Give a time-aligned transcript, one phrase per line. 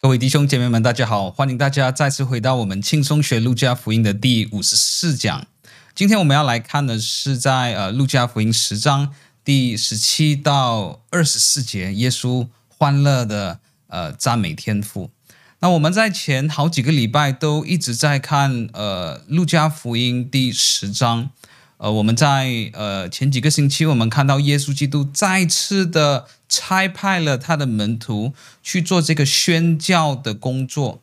[0.00, 1.28] 各位弟兄姐妹们，大家好！
[1.28, 5.44] 欢迎大家再次回到我们轻松学路加福音的第五十四讲。
[5.92, 9.12] 今天我们要来看的是在呃路加福音十章
[9.44, 13.58] 第十七到二十四节，耶稣欢乐的
[13.88, 15.10] 呃赞美天赋。
[15.58, 21.30] 那我们在前好几个礼拜都一直在看呃路加福音第十章。
[21.78, 31.02] 呃，我们在呃前几个星期，我们看到耶稣基督再次的差派了他的门徒去做这个宣教的工作。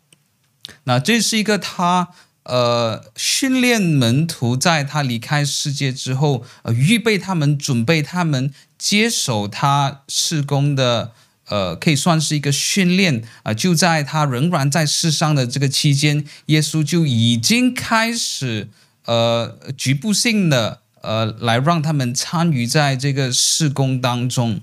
[0.85, 2.09] 那这是一个他
[2.43, 11.11] 呃训练门徒，在他离开世界之后，呃预备他们，准备他们接手他事工的，
[11.47, 18.69] 呃可以算是一个训练啊，就在他仍然在世上的这个期间，耶稣就已经开始。
[19.07, 24.61] 呃，局部性的呃，来让他们参与在这个事工当中。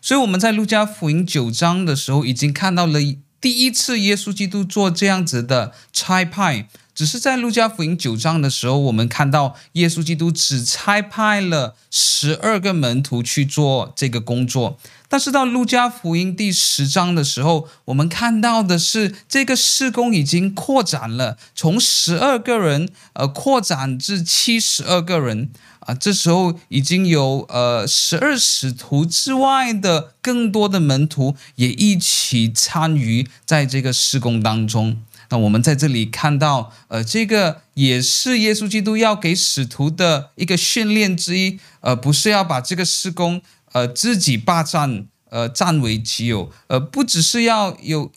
[0.00, 2.98] 所以我们在路加福音九章的时候，已经看到了
[3.40, 6.68] 第一次耶稣基督做这样子的差派。
[6.92, 14.78] 只是在路加福音九章的时候，我们看到耶稣基督只差派了十二个门徒去做这个工作。
[15.08, 25.50] 但是到路加福音第十章的时候，我们看到的是这个事工已经扩展了，从十二个人呃扩展至七十二个人
[25.80, 35.02] 啊、这时候已经有呃十二使徒之外的更多的门徒也一起参与在这个施工当中。
[35.30, 43.40] 那我们在这里看到，呃，这个也是耶稣基督要给使徒的一个训练之一，呃，不是要把这个施工。
[43.72, 48.10] 呃，自己霸占，呃，占为己有，呃，不只是要有，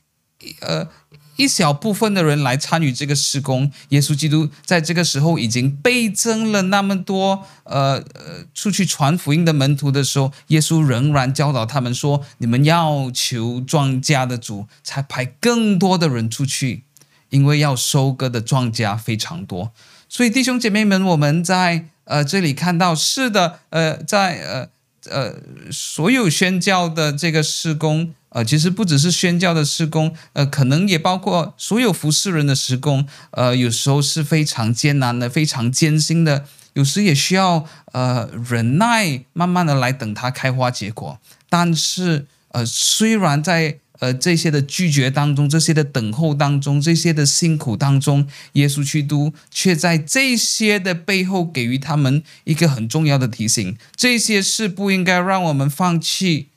[0.62, 0.88] 呃，
[1.36, 3.72] 一小部分的人来参与这个事工。
[3.90, 16.84] 耶稣基督在这个时候已经倍增了那么多，呃呃，出去传福音的门徒的时候，耶稣仍然教导他们说：“你们要求庄稼的主，才派更多的人出去，
[17.30, 19.72] 因为要收割的庄稼非常多。”
[20.10, 24.70] 所以弟兄姐妹们，我们在呃这里看到，是的，呃，在呃。
[25.10, 25.36] 呃，
[25.70, 41.20] 所有宣教的这个事工，呃，其实不只是宣教的施工，呃，可能也包括所有服侍人的施工，呃，有时候是非常艰难的，非常艰辛的，有时也需要呃忍耐，慢慢的来等它开花结果。
[41.48, 56.48] 但是，呃，虽然在呃，这些的拒绝当中，这些的等候当中，这些的辛苦当中，耶稣基督却在这些的背后给予他们一个很重要的提醒：这些是不应该让我们放弃，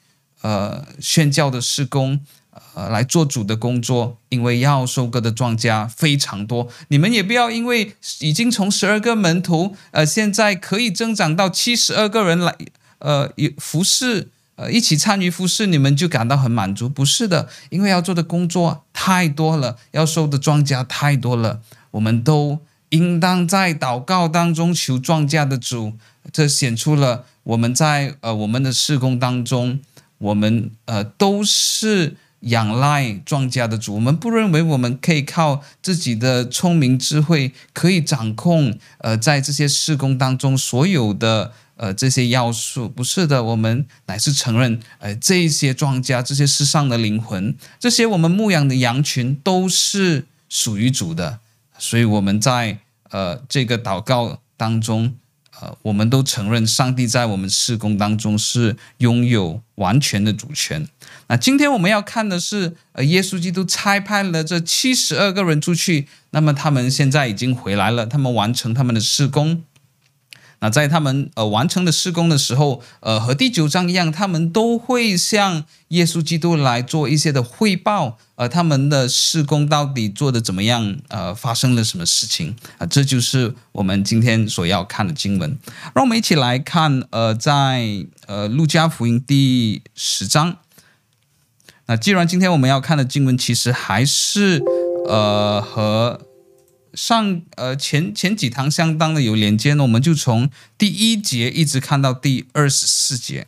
[0.42, 2.20] 呃，宣教的施工，
[2.74, 6.68] 呃，来做主的工作，因为要收割的庄稼非常多。
[6.88, 12.56] 你们也不要因为已经从十二个门徒，呃，现在可以增长到七十二个人来，
[12.98, 14.28] 呃，服侍。
[14.58, 16.88] 呃，一起参与服侍，你们就感到很满足？
[16.88, 21.60] 不是的，因为要做的工作太多了，要收的庄稼太多了。
[21.90, 22.58] 我们都
[22.88, 25.92] 应当在祷告当中求庄稼的主。
[26.32, 29.78] 这显出了我们在呃我们的事工当中，
[30.18, 33.94] 我们呃都是仰赖庄稼的主。
[33.94, 41.52] 我们不认为我们可以靠自己的聪明智慧可以掌控呃在这些事工当中所有的。
[41.78, 51.40] 呃，这些要素不是的，我们乃是承认，呃，这些庄稼，这些世上的灵魂，这些我们牧养的羊群，都是属于主的。
[51.76, 52.78] 所以我们在
[53.10, 55.16] 呃这个祷告当中，
[55.60, 60.86] 呃，我们都承认上帝在我们事工当中是拥有完全的主权。
[61.28, 69.62] 那今天我们要看的是，呃，耶稣基督差派了这七十二个人出去，那么他们现在已经回来了，他们完成他们的事工。
[70.60, 85.58] 那在他们呃完成的施工的时候，呃和第九章一样，他们都会向耶稣基督来做一些的汇报，呃他们的施工到底做的怎么样，呃发生了什么事情啊、这就是我们今天所要看的经文。
[85.94, 90.56] 让我们一起来看，呃在呃路加福音第十章。
[91.86, 94.62] 那既然今天我们要看的经文，其实还是
[95.06, 96.25] 呃和。
[96.96, 103.46] 上呃前前几堂相当的有连接呢，我们就从第一节一直看到第二十四节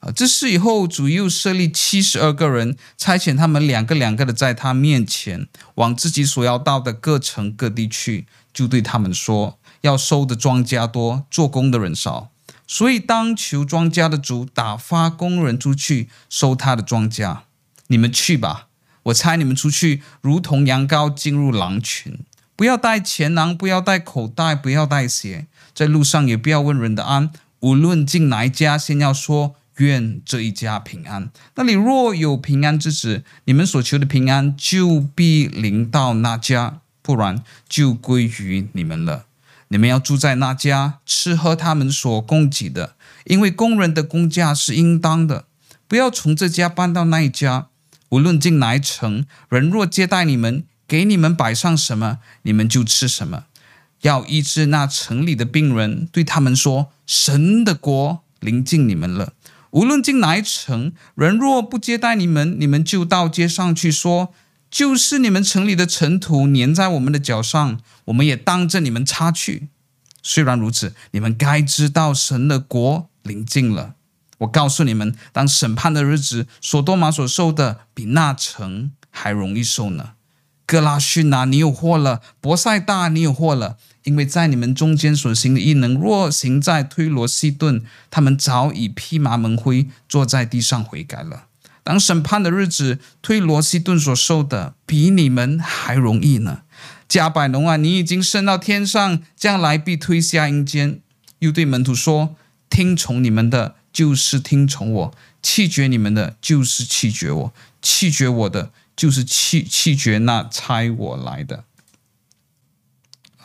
[0.00, 0.10] 啊。
[0.10, 5.46] 这是以后，主又设立七十二个人，差遣他们两个两个的在他面前，
[5.76, 12.30] 往自己所要到的各城各地去，就对他们说：要收的庄稼多，做工的人少，
[12.66, 17.38] 所以当求庄稼的主打发工人出去收他的庄稼。
[17.86, 18.66] 你们去吧，
[19.04, 22.18] 我猜你们出去，如同羊羔进入狼群。
[22.60, 27.30] 不要带钱囊，不要带口袋，不要带鞋，在路上也不要问人的安。
[27.60, 31.30] 无论进哪一家，先要说愿这一家平安。
[31.54, 39.24] 那里若有平安之子，你们所求的平安就必临到那家，不然就归于你们了。
[39.68, 45.46] 你们要住在那家，吃喝他们所供给的，因为工人的工价是应当的。
[45.88, 47.68] 不要从这家搬到那一家。
[48.10, 53.44] 无论进哪一城，人若接待你们，给你们摆上什么，你们就吃什么。
[54.00, 59.34] 要医治那城里的病人，对他们说：“神的国临近你们了。”
[59.70, 64.34] 无论进哪一城，人若不接待你们，你们就到街上去说
[64.68, 69.68] ：“就是你们城里的尘土粘在我们的脚上，我们也当着你们擦去。”
[70.24, 73.94] 虽然如此，你们该知道神的国临近了。
[74.38, 80.14] 我告诉你们，当审判的日子，所多玛所受的比那城还容易受呢。
[80.70, 91.46] 哥拉逊啊，你有祸了；博赛大，你有祸了，因为在你们中间所行的异能，若行在推罗西顿，他们早已披麻蒙灰，坐在地上悔改了。
[91.82, 96.60] 当审判的日子，推罗西顿所受的比你们还容易呢。
[97.08, 101.00] 迦百农啊，你已经升到天上，将来必推下阴间。
[101.40, 102.36] 又对门徒说：
[102.68, 103.74] 听从你们的。
[103.92, 107.52] 就是听从我，弃绝你们的，就是弃绝我；
[107.82, 111.64] 弃绝我的，就是弃弃绝那差我来的。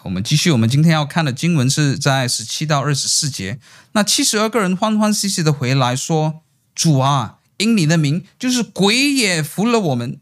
[0.03, 3.57] 我们继续，我们今天要看的经文是在十七到二十四节。
[3.93, 6.41] 那七十二个人欢欢喜喜的回来说
[6.75, 10.19] ：“主啊，因你的名，就是鬼也服了我们。”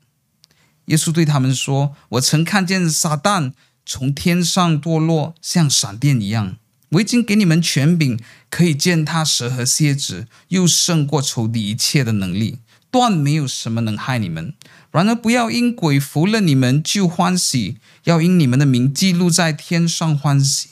[0.86, 3.54] 耶稣对他们说：“我曾看见撒旦
[3.84, 6.58] 从天上堕落，像闪电一样。”
[6.94, 8.20] 我已经给你们权柄，
[8.52, 12.60] 可以践踏蛇和蝎子，又胜过仇敌一切的能力，
[12.94, 14.54] 断没有什么能害你们。
[14.92, 20.70] 然而，不要因鬼服了你们就欢喜，要因你们的名记录在天上欢喜。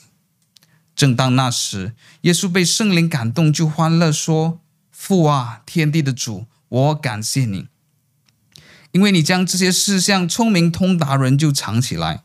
[0.94, 4.60] 正当那时，耶稣被圣灵感动，就欢乐说
[4.92, 7.66] ：“父啊，天地的主，我感谢你，
[8.92, 12.22] 因为你将这些事向聪明通达人就藏起来。”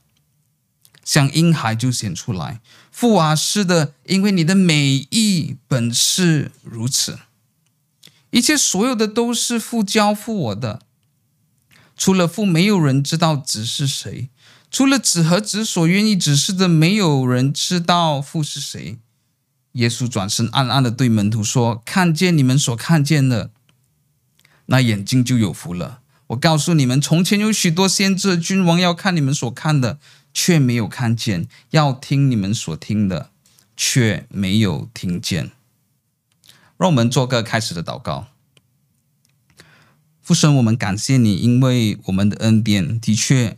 [1.03, 2.59] 像婴孩就显出来，
[2.91, 7.17] 父啊，是的，因为你的美意本是如此。
[8.37, 10.81] 一切所有的都是父交付我的，
[11.97, 14.29] 除了父，没有人知道子是谁；
[14.69, 18.99] 除了子和子所愿意指示的，没有人知道父是谁。
[19.71, 23.49] 耶稣转身暗暗的对门徒说：“看见你们所看见的，
[24.67, 26.01] 那眼睛就有福了。
[26.27, 29.97] 我告诉你们，从前有许多先知、君王要看你们所看的。”
[30.31, 33.31] 却没有看见，要听你们所听的，
[33.75, 35.49] 却没有听见。
[36.77, 38.27] 让我们做个开始的祷告。
[40.21, 43.57] 父神，我们感谢你，因为我们的恩典的确，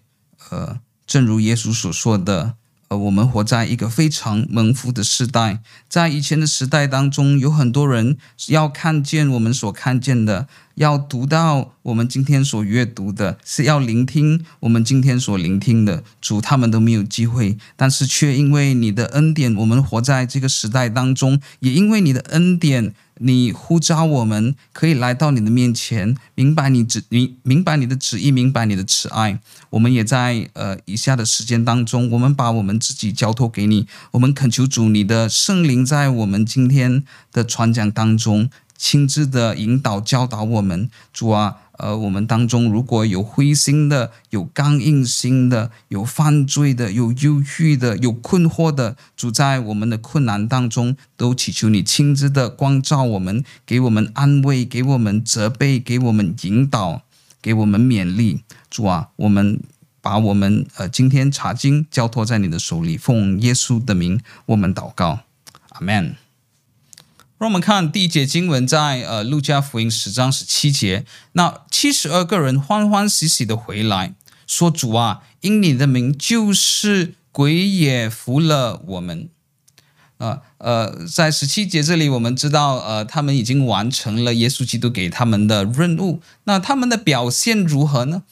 [0.49, 2.55] 呃，正如耶稣所说的。
[2.89, 8.17] 呃，我们活在一个非常蒙福的时代，在以前的时代当中，有很多人
[8.47, 10.47] 要看见我们所看见的，
[10.79, 22.93] 要读到我们今天所阅读的，是要聆听我们今天所聆听的，主他们都没有机会，但是却因为你的恩典，我们活在这个时代当中，也因为你的恩典。
[23.21, 29.41] 你呼召我们，可以来到你的面前，明白你旨，你明白你的旨意，明白你的慈爱。
[29.71, 37.03] 我们也在呃以下的时间当中，我们把我们自己交托给你，我们恳求主你的圣灵在我们今天
[37.33, 41.57] 的传讲当中亲自的引导教导我们，主啊。
[41.79, 57.03] 呃，我们当中如果有灰心的、有刚硬心的、有犯罪的、有忧郁的、有困惑的，主在我们的困难当中，都祈求你亲自的光照我们，给我们安慰，给我们责备，给我们引导，
[57.41, 58.41] 给我们勉励。
[58.69, 59.61] 主啊，我们
[60.01, 65.21] 把我们呃今天查经交托在你的手里，奉耶稣的名，我们祷告，
[65.69, 66.28] 阿门。
[67.39, 74.13] 让我们看第一节经文在，呃路加福音十章十七节，那七十二个人欢欢喜喜的回来，
[74.45, 79.29] 说：“主啊，因你的名，就是鬼也服了我们。
[80.17, 88.23] 呃”呃在十七节这里，我们知道，呃，他们已经完成了耶稣基督给他们的任务，那他们的表现如何呢？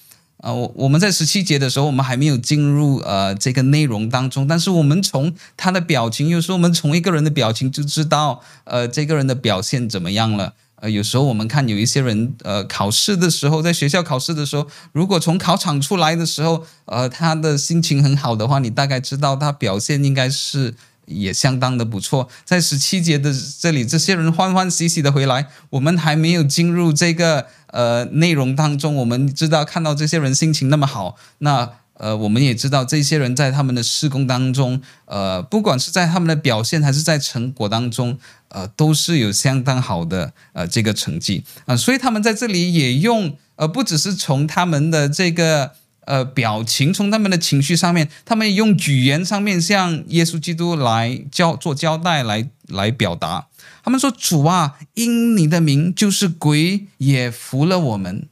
[0.48, 10.54] 啊，我我们在十七节的时候，我们还没有进入呃这个内容当中，但是我们从他的表情，有时候我们从一个人的表情就知道，呃，这个人的表现怎么样了。
[10.76, 20.76] 呃，有时候我们看有一些人，呃，考试的时候，在学校考试的时候，如果从考场出来的时候，呃，他的心情很好的话，你大概知道他表现应该是。
[21.08, 25.48] 也相当的不错，在十七节的这里，这些人欢欢喜喜的回来。
[25.72, 45.72] 我们还没有进入这个呃内容当中，我们知道看到这些人心情那么好，那呃，我们也知道这些人在他们的施工当中，呃，不管是在他们的表现还是在成果当中，呃，都是有相当好的呃这个成绩啊，所以他们在这里也用呃，不只是从他们的这个
[46.08, 53.48] 呃表情，从他们的情绪上面，他们用语言上面向耶稣基督来交做交代来来表达。
[53.84, 58.28] 他们说：“主啊，因你的名，就是鬼也服了我们。”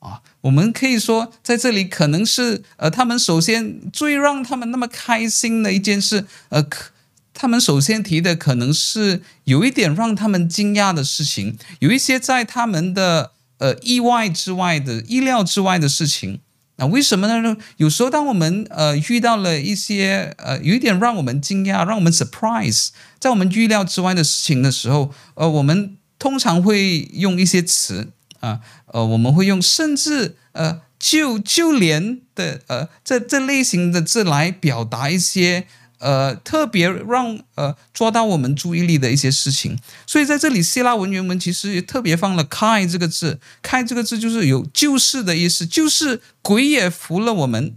[0.00, 6.90] 啊，我们可以说，在这里可能是呃，他们首先最让他们那么开心的一件事，呃，可
[7.34, 16.40] 他们首先提的可能是有一点让他们惊讶的事情，有一些在他们的呃意外之外的意料之外的事情。
[16.76, 17.56] 那为什么呢？
[17.78, 28.12] 有时候当我们呃遇到了一些呃有一点让我们惊讶、让我们 surprise，在我们预料之外的事情的时候，呃，我们通常会用一些词。
[28.40, 28.60] 啊，
[28.92, 35.66] 呃，我们会用甚至呃，就就连的呃，这这类型的字来表达一些
[35.98, 39.78] 呃特别让呃抓到我们注意力的一些事情。
[40.06, 47.74] 所以在这里，希腊文原文其实也特别放了 “kai” 这个字，“kai” 这个字就是有救世的意思，就是鬼也服了我们，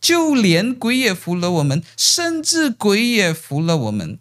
[0.00, 4.18] 就连鬼也服了我们，甚至鬼也服了我们。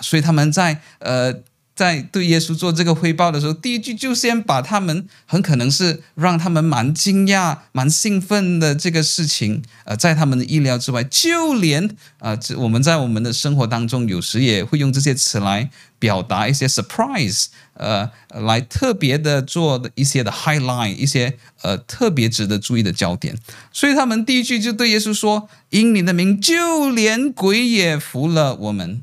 [0.00, 1.42] 所以他们在呃。
[1.74, 11.02] 在对耶稣做这个汇报的时候，第一句就先把他们很可能是让他们蛮惊讶、蛮兴奋的这个事情，呃，在他们的意料之外。
[11.04, 11.84] 就连
[12.18, 23.36] 啊，呃，我们在我们的生活当中，有时也会用这些词来表达一些 surprise，呃，来特别的做一些的 highlight，一些呃特别值得注意的焦点。
[23.72, 29.02] 所以他们第一句就对耶稣说：“因你的名，就连鬼也服了我们。”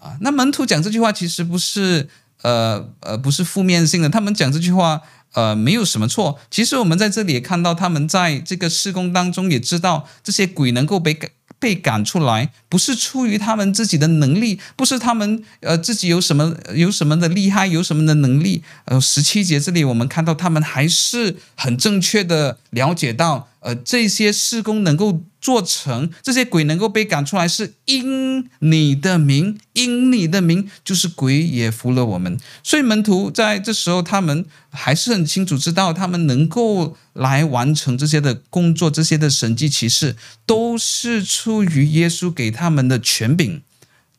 [0.00, 2.08] 啊，那门徒讲这句话其实不是，
[2.42, 4.08] 呃呃，不是负面性的。
[4.08, 5.02] 他们讲这句话，
[5.34, 6.38] 呃，没有什么错。
[6.50, 18.64] 其实我们在这里也看到，他们在这个施工当中也知道，这些鬼能够被赶被赶出来，不是出于他们自己的能力，不是他们呃自己有什么有什么的厉害，有什么的能力。
[18.86, 23.48] 呃，十七节这里我们看到，他们还是很正确的了解到。
[23.60, 32.38] 呃，这些事工能够做成，这些鬼能够被赶出来，是因你的名，因你的名，就是鬼也服了我们。
[32.62, 43.62] 所以门徒在这时候，他们还是很清楚知道，他们能够来完成这些的工作，这些的神迹奇事，都是出于耶稣给他们的权柄，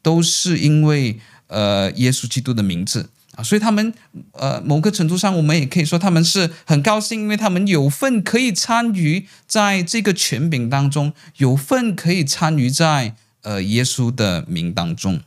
[0.03, 3.09] 都是因为呃耶稣基督的名字。
[3.43, 3.93] 所以他们，
[4.33, 15.21] 呃，某个程度上，我们也可以说他们是很高兴，因为他们有份可以参与在这个权柄当中，有份可以参与在呃耶稣的名当中。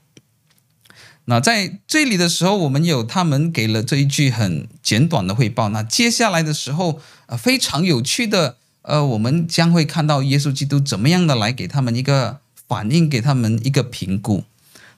[1.26, 5.70] 那在这里的时候，我们有他们给了这一句很简短的汇报。
[5.70, 14.44] 那接下来的时候，呃，非常有趣的，呃，我们将会看到耶稣基督怎么样的来给他们一个反应，给他们一个评估。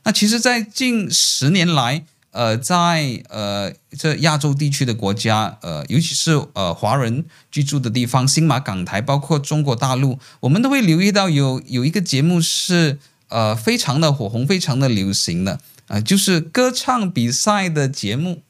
[0.02, 2.04] 那其实，在近十年来，
[2.36, 15.52] 呃，在呃这亚洲地区的国家，呃，尤其是呃华人居住的地方，新马港台，包括中国大陆，我们都会留意到有有一个节目是呃非常的火红，非常的流行的
[15.88, 18.42] 啊、呃，就是歌唱比赛的节目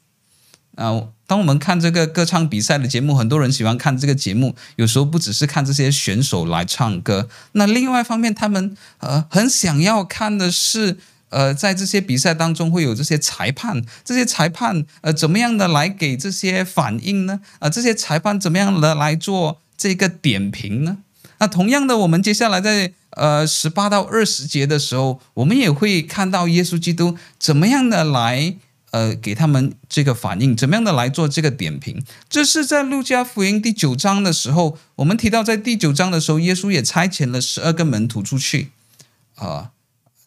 [0.75, 10.97] 啊、当我们看这个歌唱比赛的节目，很多人喜欢看这个节目，有时候不只是看这些选手来唱歌，那另外一方面，他们呃很想要看的是。
[11.29, 17.41] 呃，在这些比赛当中会有这些裁判，这些裁判呃怎么样的来给这些反应呢？
[17.55, 20.97] 啊、呃，这些裁判怎么样的来做这个点评呢？
[21.39, 28.55] 那同样的，我们接下来在呃十八到二十节的时候，我们也会看到耶稣基督怎么样的来
[28.91, 32.03] 呃给他们这个反应，怎么样的来做这个点评。
[32.27, 38.71] 这是在路加福音第九章的时候，我们提到在第九章的时候，耶稣也差遣了十二个门徒出去
[39.35, 39.71] 啊。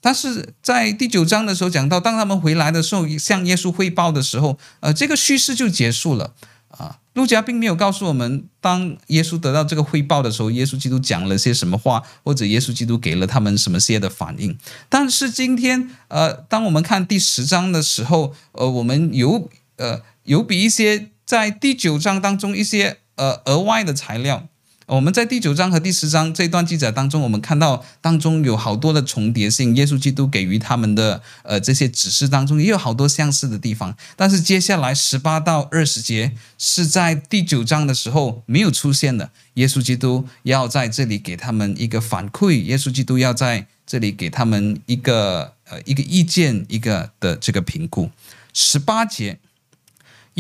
[0.00, 6.33] 但是在第九章的时候讲到，当他们回来的时候，向耶稣汇报的时候，呃，这个叙事就结束了
[6.69, 6.99] 啊。
[7.14, 14.57] 路加并没有告诉我们，当耶稣得到这个汇报的时候，耶稣基督讲了些什么话，或者耶稣基督给了他们什么些的反应。
[14.88, 24.47] 但是今天，呃，当我们看第十章的时候，呃，我们有呃有比一些在第九章当中一些呃额外的材料。
[24.90, 29.76] 我们在第九章和第十章这段记载当中，我们看到当中有好多的重叠性。
[29.76, 33.97] 耶稣基督给予他们的呃这些指示当中，也有好多相似的地方。
[34.16, 39.30] 但是接下来十八到二十节是在第九章的时候没有出现的。
[39.54, 48.11] 耶稣基督要在这里给他们一个反馈，耶稣基督要在这里给他们一个呃一个意见，一个的这个评估。
[48.52, 49.38] 十八节。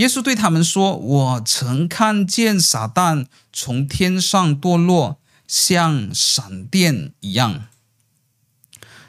[0.00, 7.66] 耶稣对他们说：“我曾看见撒旦从天上堕落，像闪电一样。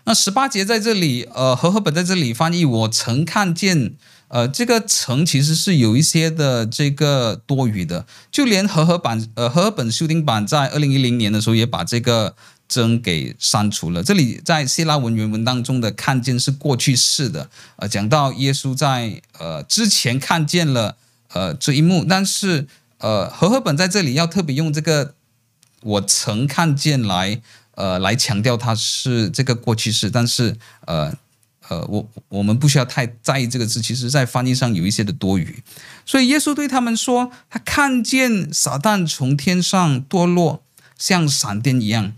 [0.04, 3.96] 那十八节在这里，呃，和合本在这里翻译，我曾看见，
[4.28, 12.36] 呃，这个曾其实是有一些的这个多余的，就连和合版，呃，和合本修订版在二零一零年的时候也把这个
[12.72, 14.02] 真给删除了。
[14.02, 20.96] 这里在希腊文原文当中的看见是过去式的，呃，讲到耶稣在呃之前看见了
[21.34, 22.68] 呃这一幕，但是
[23.00, 25.16] 呃和合本在这里要特别用这个
[25.82, 27.42] 我曾看见来。
[27.74, 31.12] 呃，来强调它是这个过去式，但是呃
[31.70, 35.64] 呃，我我们不需要太在意这个字，其实在翻译上有一些的多余。
[36.06, 40.62] 所以耶稣对他们说，他看见撒旦从天上堕落，
[40.98, 42.12] 像闪电一样。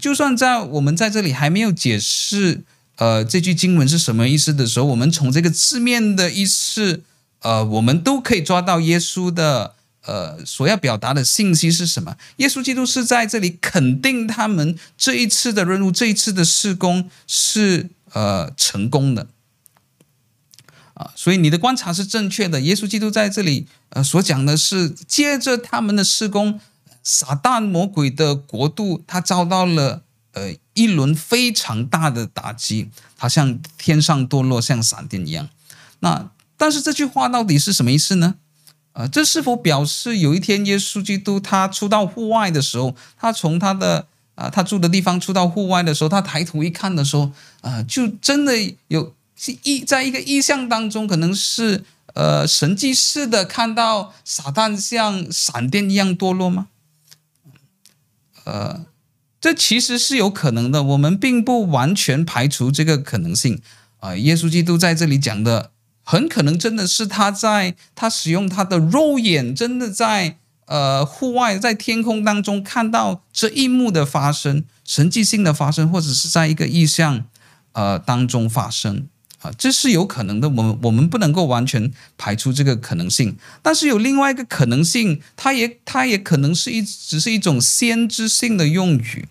[0.00, 2.62] 就算在我们在这里还没有解释
[2.96, 7.02] 呃这句经文是什么意思的时候，我们从这个字面的意思，
[7.40, 9.74] 呃，我们都可以抓到耶稣的。
[10.06, 12.14] 呃，所要表达的信息是什么？
[12.36, 19.28] 耶稣基督是在这里肯定他们这一次的任务，这一次的施工是呃成功的
[20.92, 22.60] 啊，所以你的观察是正确的。
[22.60, 26.60] 耶稣基督在这里呃所讲的是，借着他们的施工，
[27.04, 35.48] 撒旦魔鬼的国度，他遭到了呃一轮非常大的打击，它像天上堕落，像闪电一样。
[36.00, 38.34] 那但是这句话到底是什么意思呢？
[38.94, 44.06] 呃，这是否表示有一天耶稣基督他出到户外的时候，他从他的
[44.36, 47.30] 啊、他住的地方出到户外的时候，他抬头一看的时候，
[47.60, 48.52] 啊、就真的
[48.88, 51.84] 有是意在一个意象当中，可能是
[52.14, 56.68] 呃神迹似的看到撒旦像闪电一样堕落吗？
[58.44, 58.86] 呃，
[59.40, 63.60] 这其实是有可能的，我们并不完全排除这个可能性
[63.98, 64.18] 啊、呃。
[64.18, 65.72] 耶稣基督在这里讲的。
[66.06, 70.36] 很可能真的是他在他使用他的肉眼，真的在
[70.66, 77.24] 呃户外在天空当中看到这一幕的发生，神迹性的发生，或者是在一个意象
[77.72, 79.08] 呃当中发生
[79.44, 80.48] 啊、这是有可能的。
[80.48, 89.28] 我们我们不能够完全排除这个可能性，但是有另外一个可能性，它也它也可能是一只是一种先知性的用语。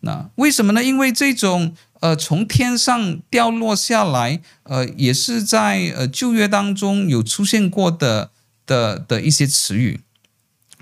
[0.00, 0.84] 那为什么呢？
[0.84, 1.74] 因为这种。
[2.00, 8.30] 呃，从天上掉落下来，呃，也是在呃旧约当中有出现过的
[8.66, 10.00] 的的一些词语。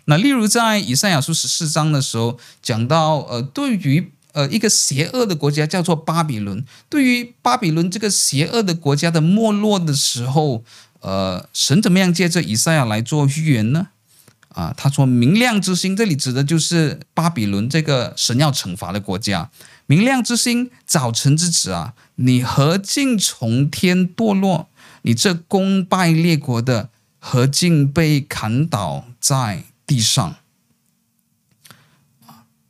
[0.06, 10.62] 那例如在以赛亚书十四章的时候，讲到呃，对于呃一个邪恶的国家叫做巴比伦，对于巴比伦这个邪恶的国家的没落的时候，
[11.00, 13.88] 呃，神怎么样借着以赛亚来做预言呢？
[14.48, 19.50] 啊，他说明亮之星，这里指的就是巴比伦这个神要惩罚的国家。
[19.86, 24.68] 明亮之星，早晨之子啊，你何竟从天堕落？
[25.02, 30.36] 你这功败列国的，何竟被砍倒在地上？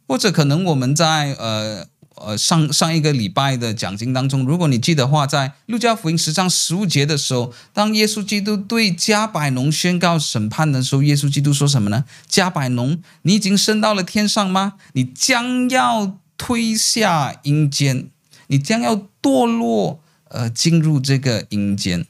[0.07, 1.87] 或者可能我们在呃
[2.17, 12.05] 呃上上一个礼拜的讲经当中，如果你记得话，在路加福音十章十五节的时候，当耶稣基督对迦百农宣告审判的时候，耶稣基督说什么呢？
[12.31, 14.75] 迦百农，你已经升到了天上吗？
[14.93, 16.19] 你将要。
[16.37, 18.11] 推下阴间，
[18.49, 22.05] 你将要堕落，呃，进入这个阴间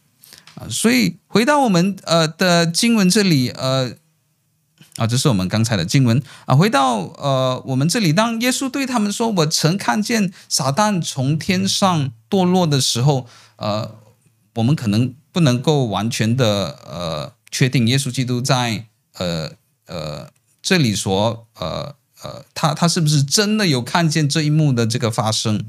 [0.55, 0.67] 啊。
[0.71, 3.93] 所以回到我们呃的经文这里，呃，
[4.97, 6.55] 啊，这是我们刚才的经文啊。
[6.55, 13.27] 回到呃我们这里，当耶稣对他们说：“我曾看见撒旦从天上堕落的时候，
[13.57, 13.97] 呃，
[14.55, 18.87] 我们可能不能够完全的呃确定耶稣基督在
[19.19, 19.51] 呃
[19.87, 20.31] 呃
[20.63, 25.63] 这里说呃。”呃，他他是不是真的有看见这一幕的这个发生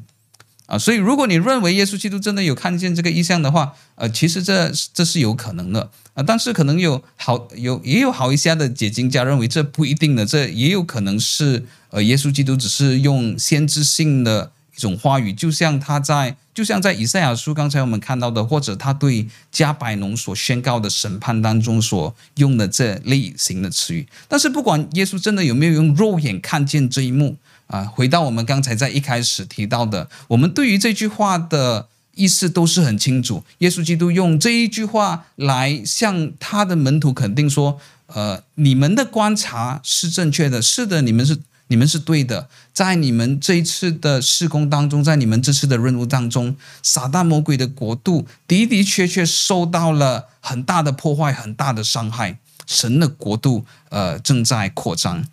[0.66, 0.78] 啊？
[0.78, 6.24] 所以，如果你认为耶稣基督真的有看见这个异象的话，呃，其实这这是有可能的啊。
[6.24, 14.52] 但是，可能有好有也有好一些的解经家认为这不一定的，这也有可能是呃，耶稣基督只是用先知性的。
[14.78, 24.06] 一种话语，就像他在，就像在以赛亚书刚才我们看到的，或者他对加百农所宣告的审判当中所用的这类型的词语。
[24.28, 33.44] 但是，不管耶稣真的有没有用肉眼看见这一幕啊，回到我们刚才在一开始提到的，我们对于这句话的意思都是很清楚。
[33.60, 52.38] 耶稣基督用这一句话来向他的门徒肯定说：“呃，你们的观察是正确的，是的，你们是。”你们是对的，在你们这一次的施工当中，在你们这次的任务当中，撒旦魔鬼的国度的的确确受到了很大的破坏，很大的伤害。
[52.68, 55.26] 神的国度，呃，正在扩张。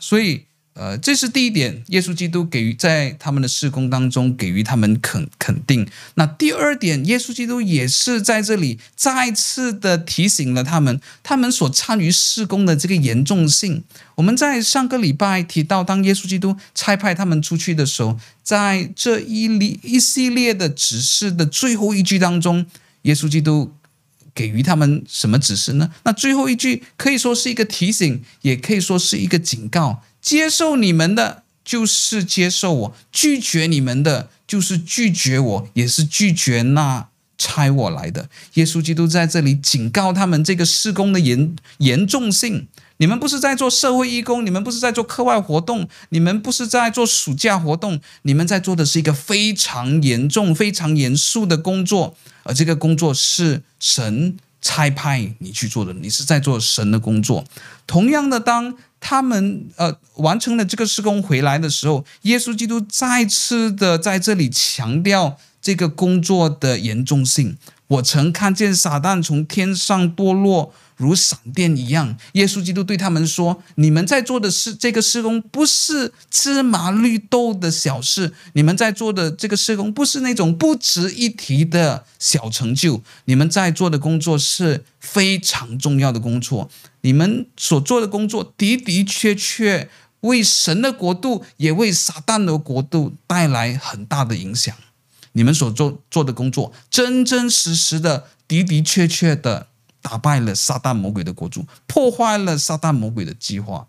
[0.00, 5.86] 所以，呃，这是第一点，耶稣基督给予在他们的事工当中给予他们肯肯定。
[6.16, 13.84] 那第二点，耶稣基督也是在这里再次的提醒了他们，他们所参与事工的这个严重性。
[14.16, 22.66] 我们在上个礼拜提到，当耶稣基督差派他们出去的时候，在这一列一系列的指示的最后一句当中，
[23.02, 23.72] 耶稣基督
[24.34, 25.92] 给予他们什么指示呢？
[26.02, 30.02] 那最后一句可以说是一个提醒，也可以说是一个警告。
[30.24, 38.30] 接受你们的，就是接受我；拒绝你们的，就是拒绝我，也是拒绝那差我来的。
[38.54, 42.66] 耶稣基督在这里警告他们这个事工的严严重性。
[42.96, 57.44] 你们不是在做社会义工，你们不是在做课外活动，你们不是在做暑假活动，你们在做的是一个非常严重、非常严肃的工作，而这个工作是神差派你去做的，你是在做神的工作。
[57.86, 67.58] 同样的，当他们呃完成了这个施工回来的时候，耶稣基督再次的在这里强调这个工作的严重性。
[67.94, 70.72] 我曾看见撒旦从天上堕落。
[70.96, 86.70] 如闪电一样，耶稣基督对他们说：“你们在做的事，这个施工不是芝麻绿豆的小事，你们在做的这个施工不是那种不值一提的小成就，你们在做的工作是非常重要的工作。
[87.00, 94.72] 你们所做的工作的的确确为神的国度，也为撒旦的国度带来很大的影响。
[95.34, 99.68] 你们所做做的工作，真真实实的的的确确的。”
[100.04, 103.88] 打败了撒旦魔鬼的国主，破坏了撒旦魔鬼的计划。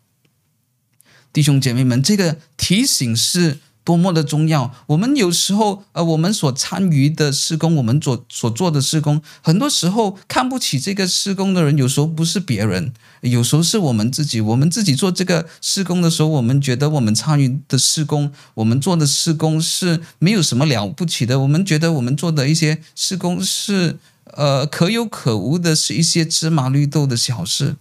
[1.34, 4.74] 弟兄姐妹们，这个提醒是多么的重要。
[4.88, 14.42] 我们有时候，呃，我们所参与的施工，我们所所做的施工，很多时候看不起这个施工的人，有时候不是别人，有时候是我们自己。
[14.42, 21.40] 我们自己做这个施工的时候，我们觉得我们参与的施工，我们做的施工是没有什么了不起的。
[21.40, 24.00] 我们觉得我们做的一些施工是。
[24.34, 27.78] 呃，可有可无的是一些芝麻绿豆的小事，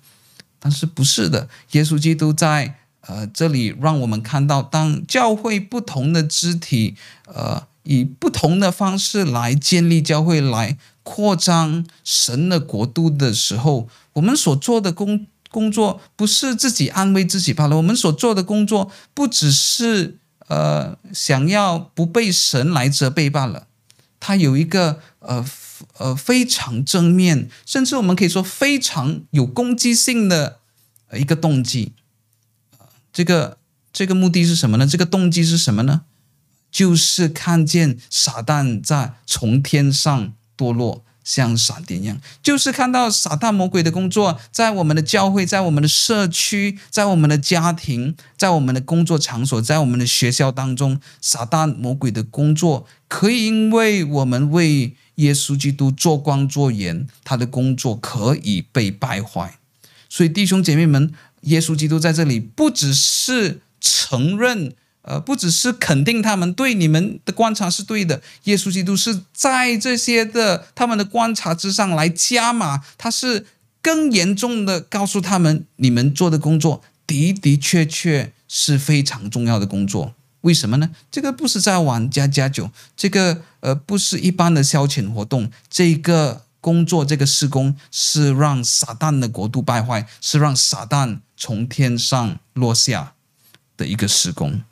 [0.60, 1.48] 但是不是的。
[1.72, 17.76] 耶稣基督在呃这里让我们看到，当教会不同的肢体，呃，以不同的方式来建立教会，来扩张神的国度的时候，我们所做的工工作不是自己安慰自己罢了。
[17.76, 23.66] 我们所做的工作不只是呃想要不被神来责备罢了，
[24.20, 25.44] 它有一个呃。
[25.98, 30.60] 呃，非常正面，甚至我们可以说非常有攻击性的
[31.12, 31.92] 一个动机。
[33.14, 33.57] 这个
[33.90, 34.87] 这个目的是什么呢？
[34.87, 36.03] 这个动机是什么呢？
[36.70, 54.94] 就是看见撒旦在从天上堕落，像闪电一样，就是看到撒旦魔鬼的工作在我们的教会，在我们的社区，在我们的家庭，在我们的工作场所，在我们的学校当中，撒旦魔鬼的工作可以因为我们为。
[55.18, 59.61] 耶稣基督做光做盐，他的工作可以被败坏。
[60.09, 61.12] 所以弟兄姐妹们，
[61.44, 68.22] 耶稣基督在这里不只是承认，呃，不只是肯定他们对你们的观察是对的。
[68.44, 73.46] 耶稣基督是在这些的他们的观察之上来加码，他是
[73.83, 80.14] 更严重的告诉他们，你们做的工作的的确确是非常重要的工作。
[80.40, 80.90] 为什么呢？
[81.11, 93.12] 这个不是在玩家家酒，这个呃不是一般的消遣活动，这个工作这个施工是让撒旦的国度败坏，是让撒旦从天上落下
[93.76, 94.62] 的一个施工。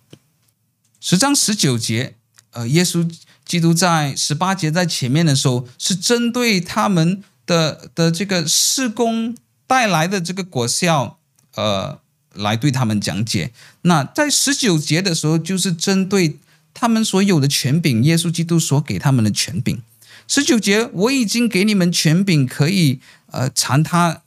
[1.00, 2.14] 十章十九节，
[2.52, 3.06] 呃，耶稣
[3.44, 11.18] 基督在十八节在前面的时候，是针对他们的的这个施工带来的这个果效，
[11.56, 12.00] 呃。
[12.34, 13.52] 来对他们讲解。
[13.82, 16.38] 那在十九节的时候，就是针对
[16.72, 19.82] 他们所有的权柄，耶稣基督所给他们的权柄。
[20.26, 24.22] 十九节，我已经给你们权柄，可以呃缠他，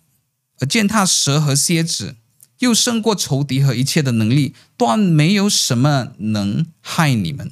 [0.59, 2.15] 呃践踏蛇和蝎子，
[2.59, 7.51] 又胜过仇敌和一切的能力，断没有什么能害你们。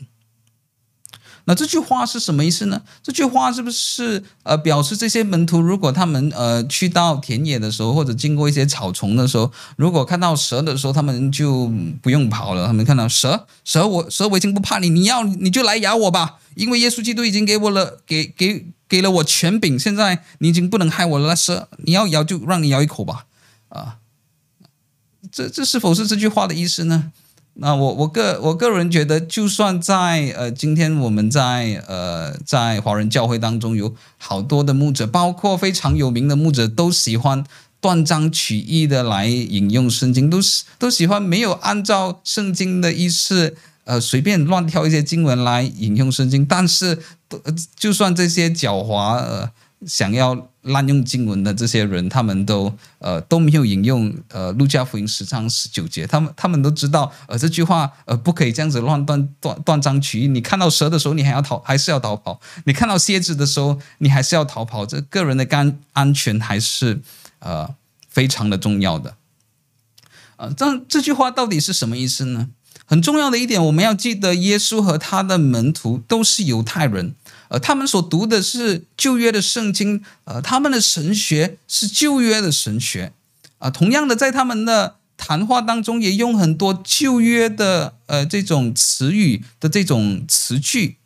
[1.46, 2.84] 那这句话是什么意思呢？
[3.02, 11.70] 这句话是不是呃表示这些门徒如果他们呃去到田野的时候，或者经过一些草丛的时候，如果看到蛇的时候，他们就
[12.02, 12.66] 不用跑了。
[12.66, 21.36] 他们看到蛇，蛇我蛇我已经不怕你，你要你就来咬我吧，因为耶稣基督已经给我了，给给给了我权柄，现在你已经不能害我了。
[21.36, 23.26] 蛇你要咬就让你咬一口吧，
[23.68, 23.98] 啊，
[25.34, 27.12] 这这是否是这句话的意思呢？
[27.56, 37.44] 那我我个我个人觉得，就算在呃今天我们在呃在华人教会当中有好多的牧者，包括非常有名的牧者，都喜欢
[37.82, 46.46] 断章取义的来引用圣经，都是都喜欢没有按照圣经的意思，呃，随便乱挑一些经文来引用圣经。
[46.46, 47.00] 但是，
[47.76, 49.52] 就算这些狡猾，呃，
[49.86, 50.53] 想要。
[50.64, 60.28] 滥用经文的这些人，他们都呃都没有引用呃路加福音十章十九节，他们他们都知道呃这句话呃不可以这样子乱断断断章取义。
[60.28, 62.40] 你看到蛇的时候，你还要逃还是要逃跑？
[62.66, 64.86] 你看到蝎子的时候，你还是要逃跑。
[64.86, 67.02] 这个人的干安全还是
[67.40, 67.76] 呃
[68.08, 69.16] 非常的重要的。
[70.38, 72.50] 呃，这这句话到底是什么意思呢？
[72.86, 77.16] 很重要的一点，我们要记得，耶稣和他的门徒都是犹太人。
[77.54, 83.14] 呃，他们所读的是旧约的圣经，呃，他们的神学是旧约的神学，
[83.60, 90.98] 啊、呃，同样的，在他们的谈话当中也用很多旧约的呃这种词语的这种词句，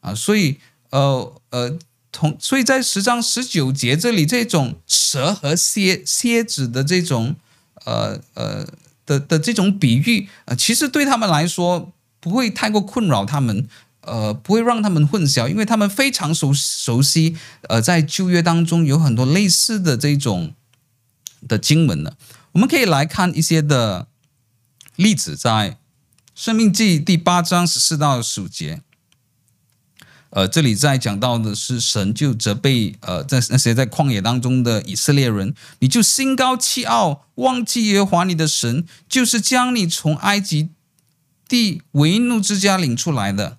[0.00, 0.58] 啊、所以
[0.90, 1.78] 呃呃
[2.12, 7.34] 同，所以在十章十九节这里，这种蛇和蝎蝎子的这种
[7.86, 8.66] 呃呃
[9.06, 11.90] 的的这种比喻，呃，其实对他们来说
[12.20, 13.66] 不会太过困扰他们。
[14.06, 17.36] 呃，不会让他们混淆，因为他们非常熟熟悉。
[17.68, 20.54] 呃，在旧约当中有很多类似的这种
[21.48, 22.12] 的经文呢。
[22.52, 24.06] 我们可以来看一些的
[24.96, 25.50] 例子，在
[26.34, 28.82] 《生命记》第八章十四到十五节。
[30.30, 40.70] 呃，这里在讲到的是神就责备呃，在那些在旷野当中的以色列人，你就心高气傲，忘记耶和华你的神，就是将你从埃及
[41.48, 43.58] 地为奴之家领出来的。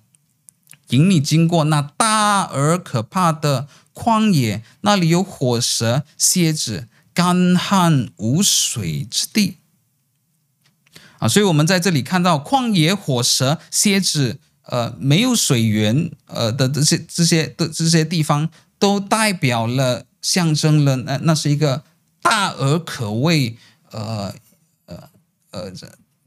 [0.88, 9.56] 引你经过那大而可怕的旷野，那里有火蛇、蝎子、干旱无水之地。
[11.18, 21.82] 啊，所以我们在这里看到旷野、火蛇、蝎子，呃，没有水源，呃的这些这些的这些地方，都代表了象征了那那是一个
[22.20, 23.56] 大而可畏，
[23.90, 24.34] 呃
[24.86, 25.10] 呃
[25.52, 25.72] 呃。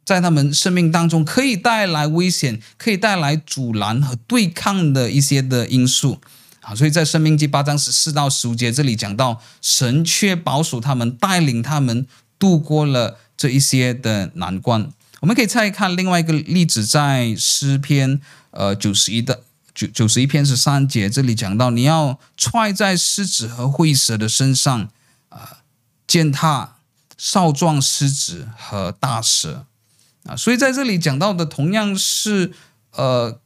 [0.10, 6.20] 在他们生命当中，可以带来危险，可以带来阻拦和对抗的一些的因素
[6.62, 12.08] 啊，所以在《生命记》八章十四到十五节这里讲到，神却保守他们，带领他们
[12.40, 14.92] 度过了这一些的难关。
[15.20, 18.20] 我们可以再看另外一个例子，在诗篇
[18.50, 19.44] 呃九十一的
[19.76, 24.90] 九九十一篇十三节这里讲到，你要踹在狮子和灰蛇的身上
[25.30, 25.60] 啊，
[26.08, 26.78] 践踏
[27.16, 29.68] 少壮狮子和大蛇。
[30.26, 32.52] 啊，所以在这里讲到的同样是，
[32.92, 33.40] 呃，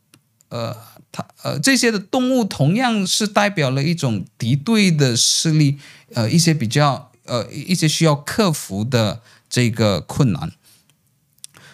[0.49, 0.75] 呃，
[1.12, 5.77] 它呃这些的动物同样是代表了一种敌对的势力，
[6.13, 10.51] 呃，一些比较呃一些需要克服的这个困难。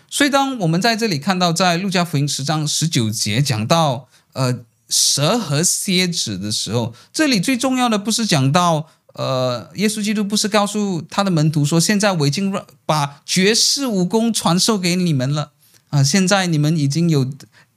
[0.10, 4.60] 所以当我们在这里看到，在路加福音十章十九节讲到呃
[4.90, 8.90] 蛇和蝎子的时候，这里最重要的不是讲到。
[9.14, 12.54] 呃，耶稣基督不是告诉他的门徒说：“现在我已经
[12.86, 15.52] 把绝世武功传授给你们了
[15.90, 17.28] 啊、现在你们已经有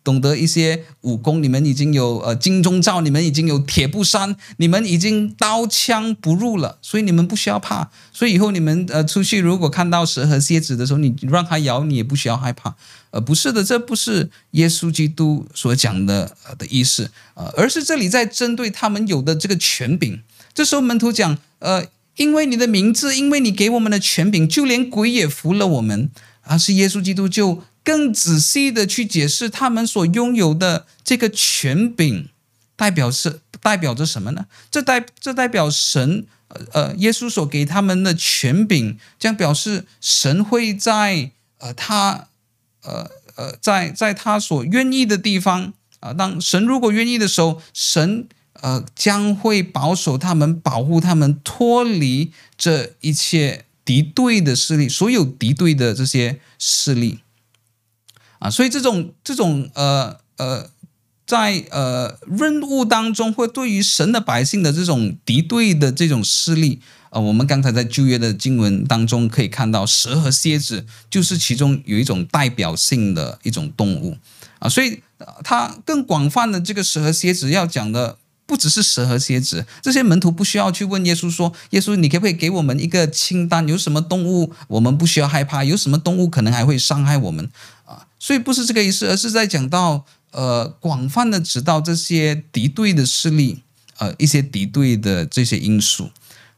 [0.05, 7.91] 懂得一些武功，你们已经有呃金钟罩，你们已经有铁布衫，你们已经刀枪不入了，所以你们不需要怕。
[8.13, 12.75] 所以以后你们呃出去，如果看到蛇和蝎子的时候，你让它咬你也不需要害怕。
[13.11, 20.21] 呃，不是的，这不是耶稣基督所讲的呃的意思呃，而是这里在针对他们有的这个权柄。”
[20.55, 21.87] 这时候门徒讲：“呃，
[22.17, 26.11] 因为你的名字，因为你给我们的权柄，就连鬼也服了我们。”
[26.45, 32.29] 而是耶稣基督就更仔细的去解释他们所拥有的这个权柄，
[32.75, 34.47] 代表是代表着什么呢？
[34.69, 36.27] 这代这代表神，
[36.73, 42.27] 呃，耶稣所给他们的权柄，将表示神会在呃他
[42.83, 48.27] 呃呃在在他所愿意的地方啊、当神如果愿意的时候，神。
[48.63, 57.19] 呃，将会保守他们，保护他们，脱离这一切敌对的势力，所有敌对的这些势力
[58.39, 60.71] 啊，所以这种这种呃呃，
[61.27, 74.17] 在呃任务当中，会对于神的百姓的这种敌对的这种势力，呃，我们刚才在旧约的经文当中可以看到，蛇和蝎子就是其中有一种代表性的一种动物
[74.61, 75.03] 啊，所以
[75.43, 78.19] 它更广泛的这个蛇和蝎子要讲的。
[78.45, 83.67] 不只是蛇和蝎子，这些门徒不需要去问耶稣说：“耶稣，你可不可以给我们一个清单？
[83.67, 85.65] 有什么动物我们不需要害怕？
[85.65, 87.49] 有什么动物可能还会伤害我们？”
[87.87, 93.63] 啊，所以不是这个意思，而是在讲到呃广泛的指导这些敌对的势力，
[93.99, 96.11] 呃一些敌对的这些因素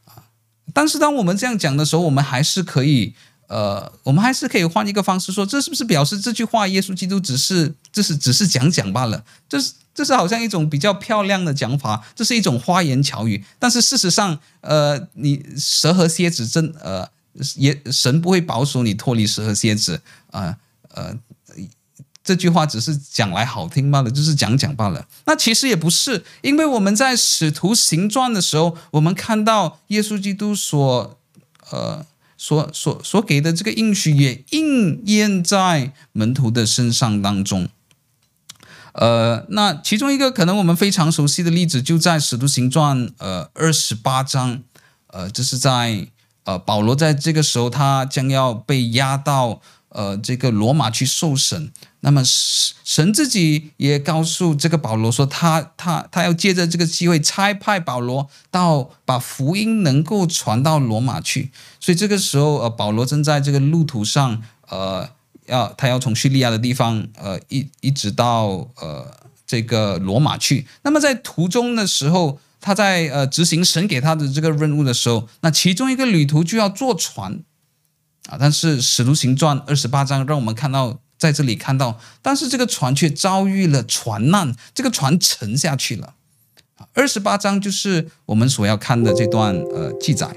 [0.05, 0.25] 啊。
[0.73, 3.13] 但是当我们这样讲的时候，我们还是可以
[3.47, 9.23] 呃，我们还是可以换一个方式说，这是不是表示这句话耶稣基督只是这是只是讲讲罢了？
[9.47, 9.71] 这是。
[9.95, 13.43] 这是好像一种比较漂亮的讲法，这是一种花言巧语。
[13.57, 17.07] 但是事实上，呃，你蛇和蝎子真呃
[17.55, 20.57] 也神不会保守你脱离蛇和蝎子啊
[20.89, 21.63] 呃，呃，
[22.23, 25.07] 这句话只是讲来好听罢了，就是讲讲罢了。
[25.25, 31.17] 那其实也不是，因为我们在使徒行传的时候，我们看到耶稣基督所
[31.71, 32.05] 呃
[32.37, 37.69] 所所所给的这个应许也应验在门徒的身上当中。
[38.97, 44.61] 呃，那其中一个可能我们非常熟悉的例子，就在《使徒行传》呃二十八章，
[45.07, 46.07] 呃，这是在
[46.45, 51.73] 呃保罗在这个时候，他将要被押到呃这个罗马去受审。
[51.99, 61.51] 那么神自己也告诉这个保罗说，他他他要借着这个机会差派保罗到把福音能够传到罗马去。
[61.81, 65.09] 所以这个时候，呃，保罗正在这个路途上，呃。
[65.47, 69.11] 要他要从叙利亚的地方，呃，一一直到呃
[69.45, 70.65] 这个罗马去。
[70.81, 77.41] 那么在途中的时候，他在呃执行神给他的这个任务的时候，那其中一个旅途就要坐船
[78.27, 78.37] 啊。
[78.39, 86.15] 但是使徒行传二十八章让我们看到，在这里看到，但是这个船却遭遇了船难，这个船沉下去了。
[86.93, 90.35] 二十八章就是我们所要看的这段呃记载，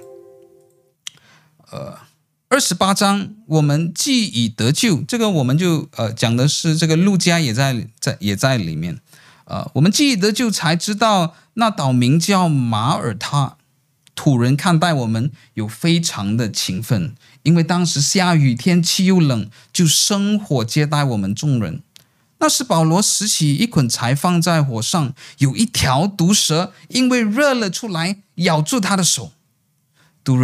[1.70, 2.07] 呃。
[2.50, 8.98] 二十八章，我们既已得救，这个我们就呃讲的是这个路加也在在也在里面，
[9.44, 13.58] 呃，我们既已得救，才知道那岛名叫马耳他，
[14.14, 21.82] 土人看待我们有非常的勤奋，因为当时下雨，天气又冷，就生火接待我们众人。
[22.38, 29.32] 那时保罗拾起一捆柴放在火上，有一条毒蛇因为热了出来，咬住他的手，
[30.24, 30.34] 毒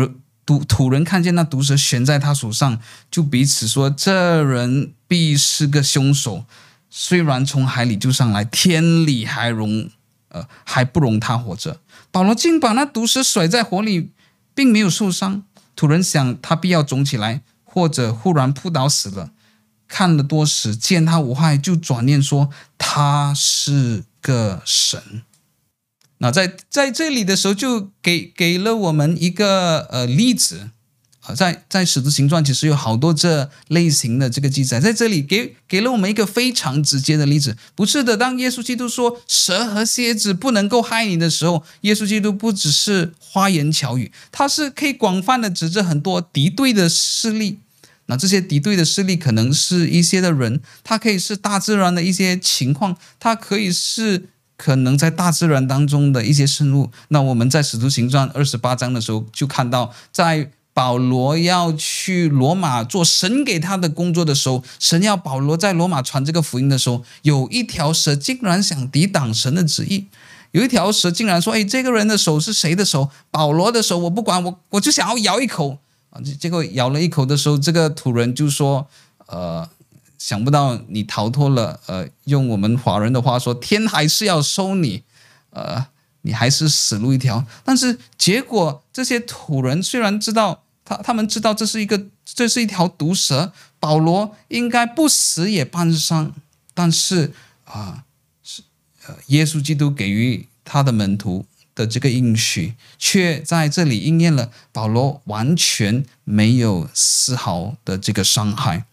[0.46, 0.64] 毒。
[0.64, 2.80] 土人看见那毒蛇悬在他手上，
[3.10, 6.44] 就彼此说：“这人必是个凶手。
[6.90, 9.90] 虽然从海里救上来，天理还容
[10.28, 11.80] 呃还不容他活着。”
[12.12, 14.10] 保罗竟把那毒蛇甩在火里，
[14.54, 15.42] 并没有受伤。
[15.74, 19.30] 土人想他必要肿起来，或者忽然扑倒死了。
[19.88, 25.22] 看了多时，见他无害，就转念说：“他是个神。”
[26.24, 30.70] 那在在这里的时候，就给给了我们一个呃例子
[31.20, 37.58] 啊，在在使徒行传其实有好多这类型的这个记载，在这里给给了我们一个非常直接的例子。
[37.74, 47.58] 不是的，当耶稣基督说蛇和蝎子不能够害你的时候，耶稣基督不只是花言巧语，他是可以广泛的指着很多敌对的势力。
[48.06, 54.30] 那这些敌对的势力可能是一些的人，他可以是大自然的一些情况，他可以是。
[54.56, 70.06] 可能在大自然当中的一些生物，那我们在《使徒行传》二十八章的时候就看到，在保罗要去罗马做神给他的工作的时候，神要保罗在罗马传这个福音的时候，有一条蛇竟然想抵挡神的旨意，
[70.52, 73.10] 有一条蛇竟然说：“哎，这个人的手是谁的手？
[73.30, 75.78] 保罗的手，我不管，我我就想要咬一口
[76.10, 78.86] 啊！”结果咬了一口的时候，这个土人就说
[79.26, 79.68] ：“呃。”
[80.18, 85.02] 想不到你逃脱了，呃，用我们华人的话说，天还是要收你，
[85.50, 85.86] 呃，
[86.22, 87.44] 你还是死路一条。
[87.64, 96.32] 但是结果，这些土人虽然知道他，他们知道这是一个，这是一条毒蛇，保罗应该不死也半伤。
[96.72, 97.32] 但是
[97.64, 98.04] 啊，
[98.42, 98.62] 是
[99.06, 108.86] 呃，耶稣基督给予他的门徒的这个应许，却在这里应验了，保罗完全没有丝毫的这个伤害。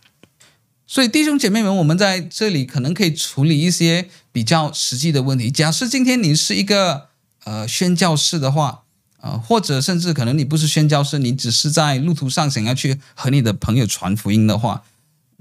[0.91, 5.49] 所以弟兄姐妹们，我们在这里可能可以处理一些比较实际的问题。
[5.49, 7.07] 假设今天你是一个
[7.45, 8.83] 呃宣教士的话，
[9.21, 14.83] 呃，或者甚至可能你不是宣教士，你只是在路途上想要去和你的朋友传福音的话，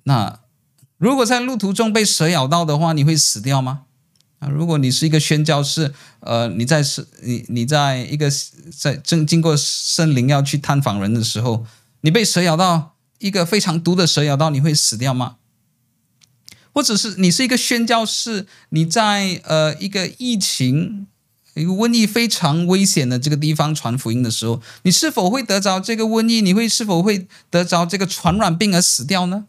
[0.05, 0.39] 那
[0.99, 3.81] 如果在路途中被蛇咬到的话，你会死掉吗？
[4.39, 8.31] 啊，如果你是一个宣教士，呃，你在是，你你在一个
[8.79, 11.67] 在正经过森林要去探访人的时候，
[12.03, 15.39] 你被蛇咬到，一个非常毒的蛇咬到，你会死掉吗？
[16.73, 21.07] 或者是你是一个宣教士，你在呃一个疫情、
[21.55, 26.41] 一个瘟疫非常危险的这个地方传福音的时候，你是否会得着这个瘟疫？
[26.41, 29.47] 你会是否会得着这个传染病而死掉呢？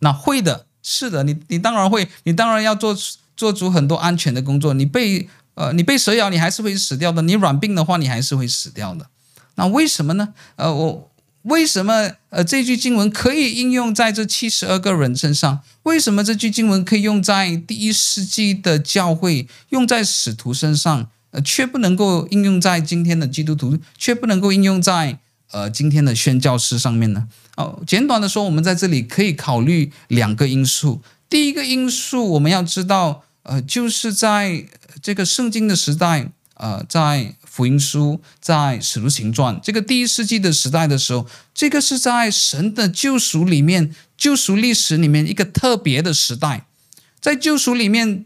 [0.00, 2.96] 那会的，是的，你你当然会，你当然要做
[3.36, 4.74] 做足很多安全的工作。
[4.74, 7.22] 你被呃你被蛇咬，你还是会死掉的。
[7.22, 9.08] 你染病的话，你还是会死掉的。
[9.56, 10.34] 那为什么呢？
[10.56, 11.09] 呃，我。
[11.42, 15.60] 为什么呃这句经文可以应用在这七十二个人身上？
[15.84, 25.18] 为什么这句经文可以用在第一世纪的教会，用在使徒身上，呃，却不能够应用在今天的基督徒，却不能够应用在
[25.52, 27.26] 呃今天的宣教师上面呢？
[27.56, 31.00] 哦，简短的说，我们在这里可以考虑两个因素。
[31.28, 34.66] 第一个因素，我们要知道，呃，就是在
[35.00, 46.64] 这个圣经的时代，呃，在福音书、在使徒行传这个第一世纪的时代的时候，这个是在神的救赎里面、救赎历史里面一个特别的时代，
[47.20, 48.24] 在救赎里面，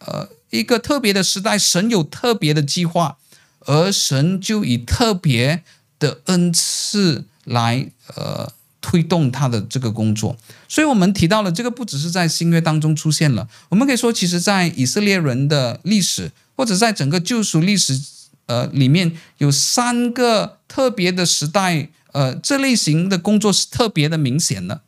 [0.00, 3.16] 呃，一个特别的时代，神有特别的计划，
[3.60, 5.62] 而神就以特别
[5.98, 8.52] 的恩赐来，呃。
[8.82, 10.36] 推动他的这个工作，
[10.68, 18.00] 所以我们提到了这个不只是在新约当中出现了，我们可以说，其实在以色列人的历史，或者在整个救赎历史，
[18.46, 24.82] 呃，里面有三个特别的时代，呃，这类型的工作是特别的明显的。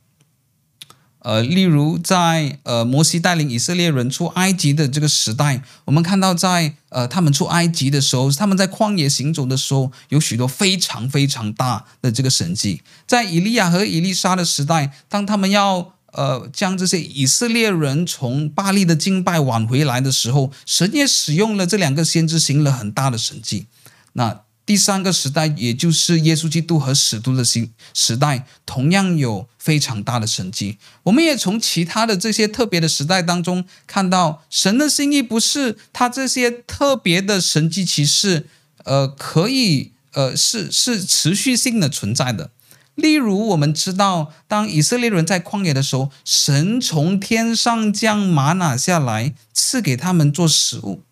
[1.20, 12.82] 呃，例如在呃摩西带领以色列人出埃及的这个时代，我们看到在呃他们出埃及的时候，他们在旷野行走的时候，有许多非常非常大的这个神迹。
[13.06, 23.66] 在以利亚和以利沙的时代，当他们要呃将这些以色列人从巴力的敬拜挽回来的时候，神也使用了这两个先知行了很大的神迹。
[24.14, 30.76] 那第三个时代，也就是耶稣基督和使徒的时时代，同样有非常大的神迹。
[31.04, 38.46] 我们也从其他的这些特别的时代当中看到，神的心意不是他这些特别的神迹奇事，
[38.84, 42.50] 呃，可以呃是是持续性的存在的。
[42.98, 51.02] 例如，我们知道，当以色列人在旷野的时候，神从天上将吗哪下来赐给他们做食物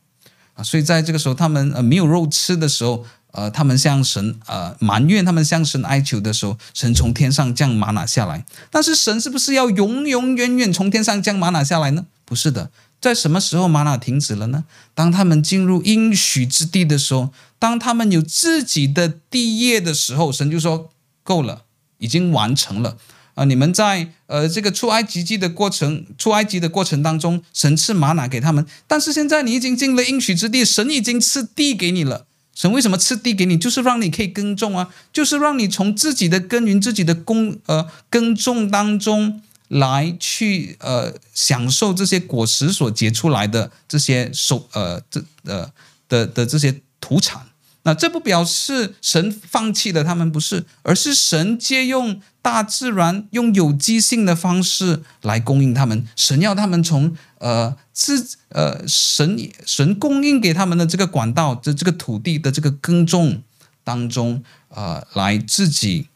[0.55, 3.05] 啊，所以在这个时候，他们呃没有肉吃的时候。
[3.33, 8.47] 呃，他们向神呃埋怨，他们向神哀求的时候，神从天上降吗哪下来。
[8.71, 12.07] 但是神是不是要永永远远从天上降吗哪下来呢？
[12.25, 14.65] 不是的，在什么时候吗哪停止了呢？
[14.95, 17.29] 当他们进入应许之地的时候，
[17.59, 20.89] 当他们有自己的地业的时候，神就说
[21.23, 21.65] 够了，
[21.99, 22.97] 已经完成了。
[23.35, 32.25] 啊、你们在呃这个出埃及记的过程，出埃及的过程当中，神赐玛拿给他们，但是现在你已经进了应许之地，神已经赐地给你了。
[32.55, 33.59] 神为什么赐地给你？
[33.59, 45.71] 就是让你可以耕种啊，就是让你从自己的耕耘、自己的工呃耕种当中来去呃享受这些果实所结出来的这些收呃这呃
[46.09, 47.43] 的，的这些土产。
[47.87, 56.05] 那这不表示神放弃了他们，不是，而是神借用大自然，用有机性的方式来供应他们。
[56.17, 63.45] 神要他们从呃自呃神神供应给他们的这个管道的这个土地的这个耕种
[63.85, 66.09] 当中，呃，来自己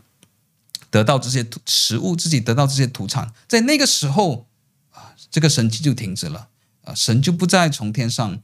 [0.90, 3.32] 得到这些食物，自己得到这些土产。
[3.46, 4.48] 在那个时候
[4.90, 6.48] 啊，这个神迹就停止了
[6.82, 8.40] 啊，神就不再从天上。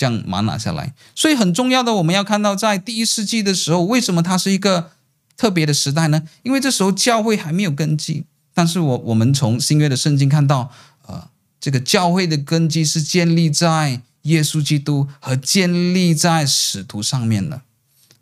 [0.00, 4.92] 将吗哪下来，所以很重要的，我们要看到，在第一世纪的时候，为什么它是一个
[5.36, 6.22] 特别的时代呢？
[6.42, 8.24] 因为这时候教会还没有根基。
[8.54, 10.70] 但是我我们从新约的圣经看到，
[11.06, 11.28] 呃，
[11.60, 17.60] 这个教会的根基是建立在耶稣基督和建立在使徒上面的。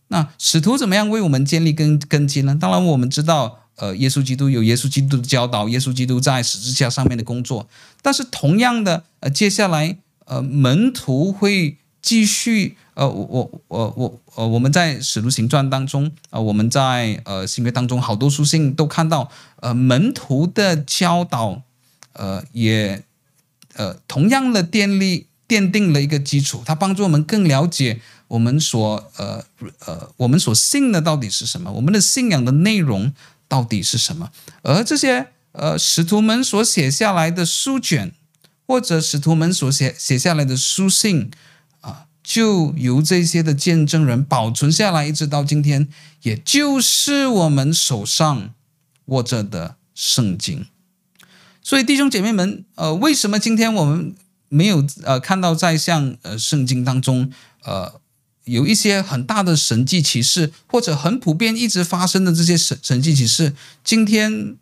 [0.09, 2.59] 那使徒怎么样为我们建立根根基呢？
[2.61, 7.69] 当然，我们知道，呃，耶稣基督有耶稣基督的教导，耶稣基督在十字架上面的工作。
[8.03, 9.99] 但是同样的，呃，接下来。
[10.29, 12.77] 呃，门徒会继续。
[12.95, 21.63] 呃，我我我呃，我们在使徒行传当中，啊、呃，我们在呃新约当中好多书信都看到，呃，门徒的教导，
[22.15, 23.05] 呃，也
[23.75, 29.45] 呃同样的奠立奠定了一个基础，它帮助我们更了解我们所呃
[29.87, 33.13] 呃我们所信的到底是什么，我们的信仰的内容
[33.47, 38.13] 到底是什么，而这些呃使徒们所写下来的书卷。
[38.69, 41.31] 或者使徒们所写写下来的书信
[41.81, 45.89] 啊，就由这些的见证人保存下来，一直到今天，
[46.21, 48.51] 也就是我们手上
[49.07, 50.67] 握着的圣经。
[51.63, 54.15] 所以弟兄姐妹们，呃，为什么今天我们
[54.51, 57.33] 没有呃看到在像呃圣经当中
[57.65, 57.99] 呃
[58.45, 64.59] 有一些很大的神迹奇事，或者很普遍一直发生的这些神神迹奇事，今天？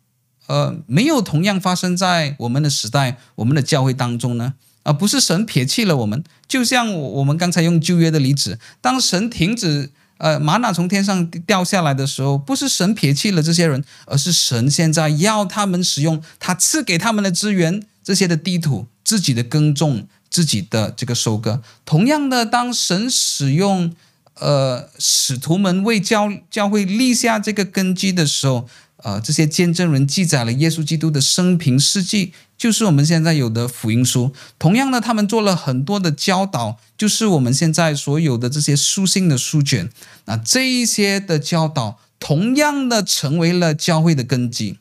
[0.47, 4.53] 呃，没有同样发生在我们的时代、我们的教会当中呢？
[4.83, 21.61] 而、不是神撇弃了我们，就像我我们刚才用旧约的例子，当神停止呃吗哪从天上掉下来的时候，不是神撇弃了这些人，而是神现在要他们使用他赐给他们的资源，这些的地土、自己的耕种、自己的这个收割。
[21.83, 23.93] 同样的，当神使用
[24.35, 28.69] 呃使徒们为教教会立下这个根基的时候。
[29.03, 34.33] 呃，这些见证人记载了耶稣基督的生平事迹，就是我们现在有的福音书。
[34.57, 39.89] 同样呢，他们做了很多的教导，就是我们现在所有的这些书信的书卷。
[40.25, 44.79] 那这一些的教导，同样的成为了教会的根基。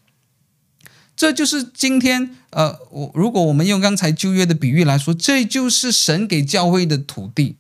[1.15, 7.57] 这就是今天呃，我如果我们用刚才旧约的比喻来说，这就是神给教会的土地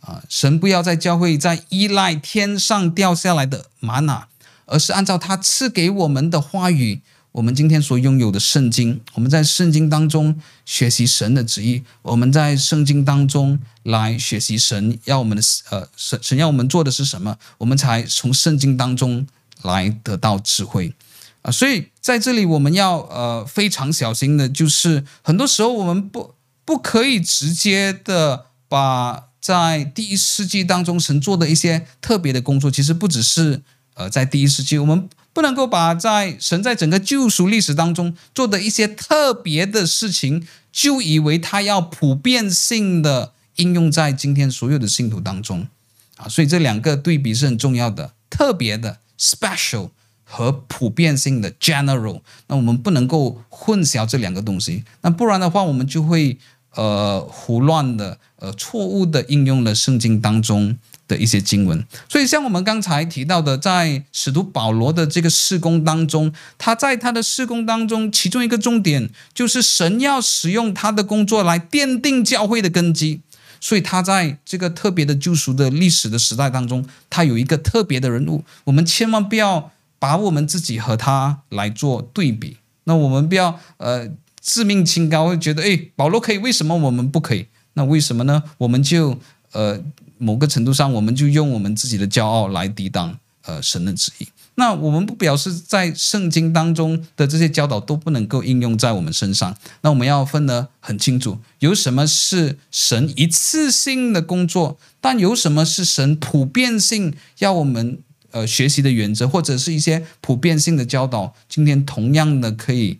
[0.00, 0.22] 啊。
[0.28, 4.28] 神不要在教会再依赖天上掉下来的玛瑙，
[4.68, 7.00] 而是按照他赐给我们的话语。
[7.32, 19.24] 我们今天所拥有的圣经，我们在圣经当中学习神的旨意，我们在圣经当中来学习神要我们的呃神神要我们做的是什么，我们才从圣经当中
[19.62, 20.94] 来得到智慧
[21.42, 21.52] 啊。
[21.52, 33.62] 所以在这里我们要呃非常小心的，就是很多时候我们不不可以直接的把在第一世纪当中神做的一些特别的工作，其实不只是
[33.98, 35.06] 呃在第一世纪我们。
[35.34, 45.68] 不能够把在神在整个救赎历史当中做的一些特别的事情，就以为他要普遍性的应用在今天所有的信徒当中
[46.16, 49.90] 啊，所以这两个对比是很重要的，特别的 special
[50.24, 56.36] 和普遍性的 general，那我们不能够混淆这两个东西，那不然的话，我们就会
[56.74, 60.76] 呃胡乱的呃错误的应用了圣经当中。
[61.08, 73.22] 的一些经文，所以像我们刚才提到的，在使徒保罗的这个事工当中，他在他的事工当中，其中一个重点就是神要使用他的工作来奠定教会的根基，
[73.58, 84.06] 所以他在这个特别的救赎的历史的时代当中，他有一个特别的人物，我们千万不要把我们自己和他来做对比，那我们不要呃
[84.38, 87.46] 自命清高，会觉得诶，保罗可以，为什么我们不可以？
[87.72, 88.42] 那为什么呢？
[88.58, 89.18] 我们就
[89.52, 89.82] 呃。
[90.18, 94.28] 某个程度上，我们就用我们自己的骄傲来抵挡呃神的旨意。
[94.56, 99.56] 那我们不表示在圣经当中的这些教导都不能够应用在我们身上。
[99.82, 108.00] 那我们要分得很清楚，有什么是神一次性的工作，但有什么是神普遍性要我们
[108.32, 112.98] 呃学习的原则，或者是一些普遍性的教导，今天同样的可以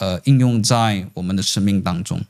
[0.00, 2.20] 呃应用在我们的生命当中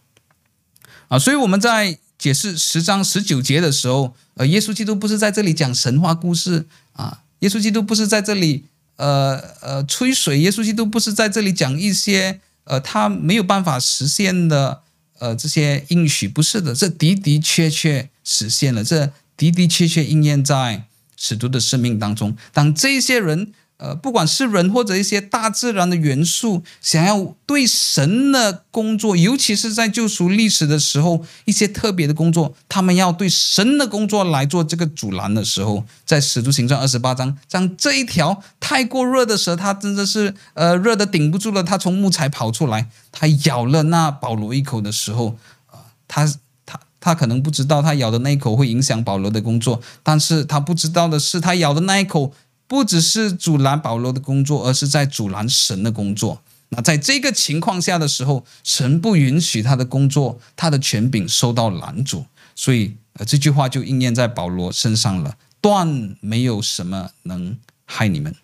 [1.09, 1.19] 啊。
[1.19, 1.99] 所以我们在。
[2.19, 8.65] 解释十章十九节的时候，呃，耶稣基督不是在这里讲神话故事啊，耶稣基督不是在这里
[8.97, 14.81] 呃呃吹水，耶稣基督不是在这里讲一些呃他没有办法实现的
[15.19, 20.85] 呃这些应许，不是的，这的的确确实现了，这的的确确应验在
[21.17, 23.53] 使徒的生命当中，当这些人。
[23.79, 46.27] 呃，不管是人或者一些大自然的元素，想要对神的工作，尤其是在救赎历史的时候，一些特别的工作，他们要对神的工作来做这个阻拦的时候，在使徒行传二十八章，像这一条太过热的蛇，它真的是呃热的顶不住了，它从木材跑出来，它咬了那保罗一口的时候，啊，他
[46.65, 52.33] 他他可能不知道他咬的那一口会影响保罗的工作，但是他不知道的是，他咬的那一口。
[52.69, 56.43] 不只是阻拦保罗的工作，而是在阻拦神的工作。
[56.71, 62.27] 那在这个情况下的时候，神不允许他的工作，他的权柄受到拦阻。
[62.55, 68.35] 所以，呃，这句话就应验在保罗身上了：断没有什么能害你们。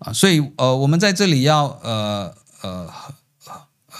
[0.00, 2.90] 啊，所以，呃，我们在这里要，呃，呃，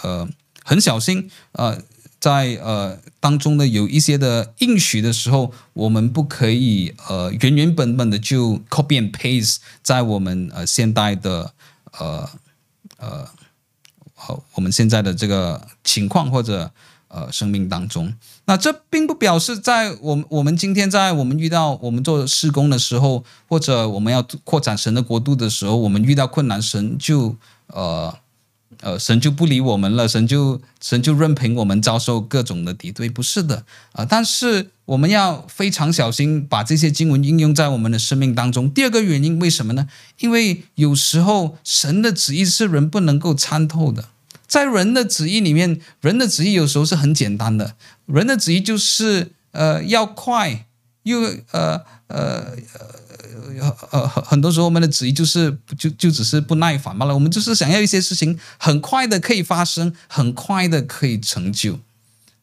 [0.02, 0.28] 呃，
[0.62, 1.82] 很小心，呃。
[2.24, 11.52] 在呃当中呢，有一些的应许的时候，我们不可以呃原原本本的就 copy and paste 在我们呃现代的
[11.98, 12.26] 呃
[12.96, 13.28] 呃
[14.26, 16.70] 呃我们现在的这个情况或者
[17.08, 18.10] 呃生命当中。
[18.46, 28.16] 那这并不表示在我们我们今天在我们遇到我们做施工的时候，或者我们要扩展神的国度的时候，我们遇到困难，神就呃。
[28.84, 33.56] 呃，神就不理我们了，神就神就任凭我们遭受各种的敌对，不是的
[33.92, 34.06] 啊、呃。
[34.06, 38.70] 但是我们要非常小心把这些经文应用在我们的生命当中。
[38.70, 39.88] 第二个原因为什么呢？
[40.18, 44.10] 因为有时候神的旨意是人不能够参透的，
[44.46, 50.66] 在人的旨意里面，人的旨意有时候是很简单的，人的旨意就是呃要快
[51.04, 51.20] 又
[51.52, 53.03] 呃呃呃。
[53.90, 57.14] 呃，很很多时候我们的旨意就是就就只是不耐烦罢了。
[57.14, 61.80] 我们就是想要一些事情很快的可以发生，很快的可以成就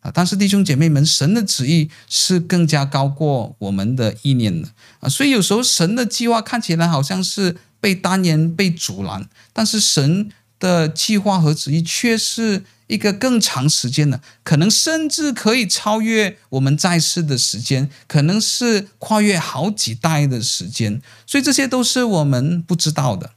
[0.01, 0.11] 啊。
[0.13, 4.69] 但是弟兄姐妹们，神的旨意是更加高过我们的意念的
[4.99, 5.09] 啊。
[5.09, 10.29] 所以有时候神的计划看起来好像是被单言、被阻拦，但是神
[10.61, 12.63] 的计划和旨意却是。
[12.87, 23.31] 一个更长时间的，可能甚至可以超越我们在世的时间，可能是跨越好几代的时间，所以这些都是我们不知道的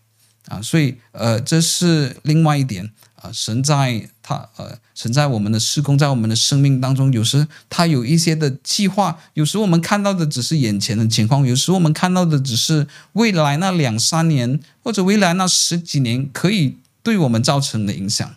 [0.49, 0.61] 啊。
[0.61, 3.31] 所以呃，这是另外一点啊。
[3.33, 16.79] 神在他呃，神在我们的事工，在我们的生命当中，有时他有一些的计划，有时我们看到的只是眼前的情况，有时我们看到的只是未来那两三年或者未来那十几年可以。
[17.05, 18.29] 对我们造成的影响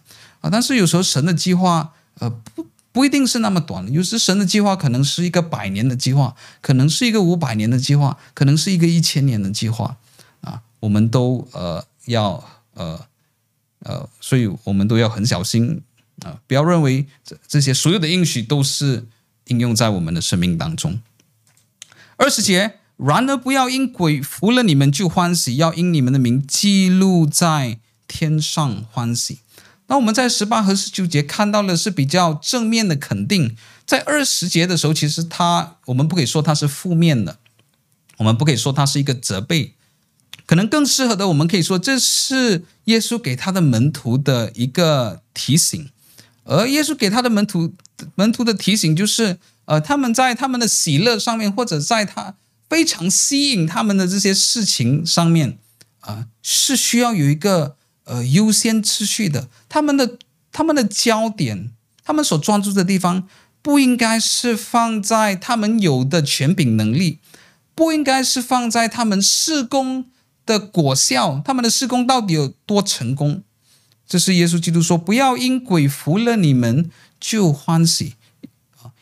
[0.41, 0.51] 啊。
[0.51, 3.91] 但是有时候神的计划，呃，不不一定是那么短。
[3.91, 9.97] 有时神的计划可能是一个百年的计划，可能是一个五百年的计划，可能是一个一千年的计划
[10.41, 10.61] 啊。
[10.81, 12.43] 我们都呃要
[12.75, 13.07] 呃
[13.79, 15.81] 呃，所以我们都要很小心
[16.23, 19.07] 啊，不要认为这这些所有的应许都是
[19.45, 20.99] 应用在我们的生命当中。
[22.17, 22.73] 二十节。
[22.97, 27.77] 然而，不要因鬼服了你们就欢喜，要因你们的名记录在
[28.07, 29.39] 天上欢喜。
[29.87, 33.55] 那我们在十八和十九节看到的是比较正面的肯定，
[33.85, 37.37] 在二十节的时候，其实它我们不可以说它是负面的，
[38.17, 39.75] 我们不可以说它是一个责备，
[40.45, 45.89] 可能更适合的，我们可以说这是耶稣给他的门徒的一个提醒，
[46.43, 47.73] 而耶稣给他的门徒
[48.15, 52.35] 门徒的提醒就是，呃，他们在他们的喜乐上面，或者在他。
[52.69, 55.57] 非常吸引他们的这些事情上面
[56.01, 57.76] 啊、是需要有一个
[58.07, 59.47] 呃优先次序的。
[59.69, 60.17] 他们的
[60.51, 61.71] 他们的焦点，
[62.03, 63.27] 他们所专注的地方，
[63.61, 67.19] 不应该是放在他们有的权柄能力，
[67.75, 70.05] 不应该是放在他们施工
[70.45, 73.43] 的果效，他们的施工到底有多成功。
[74.07, 76.89] 这是耶稣基督说：“不要因鬼服了你们
[77.19, 78.15] 就欢喜。”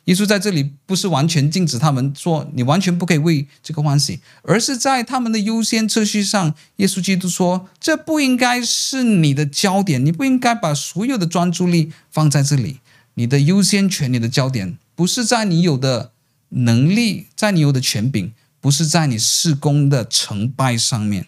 [0.06, 12.82] 耶稣在这里不是完全禁止他们说，你完全不可以为这个欢喜，而是在他们的优先次序上，耶稣基督说，这不应该是你的焦点，你不应该把所有的专注力放在这里，
[13.16, 16.12] 你的优先权，你的焦点不是在你有的
[16.50, 18.32] 能力，在你有的权柄，
[18.62, 21.28] 不是在你事工的成败上面，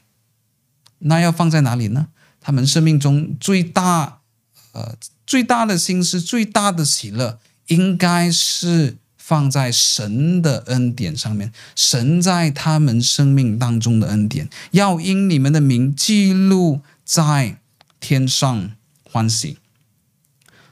[0.99, 2.09] 那要放在哪里呢？
[2.39, 4.19] 他们生命中最大，
[4.73, 7.39] 呃，最大的心思，最大的喜乐。
[7.67, 17.59] 应该是放在神的恩典上面，神在他们生命当中的恩典，要因你们的名记录在
[17.99, 18.71] 天上
[19.03, 19.57] 欢喜。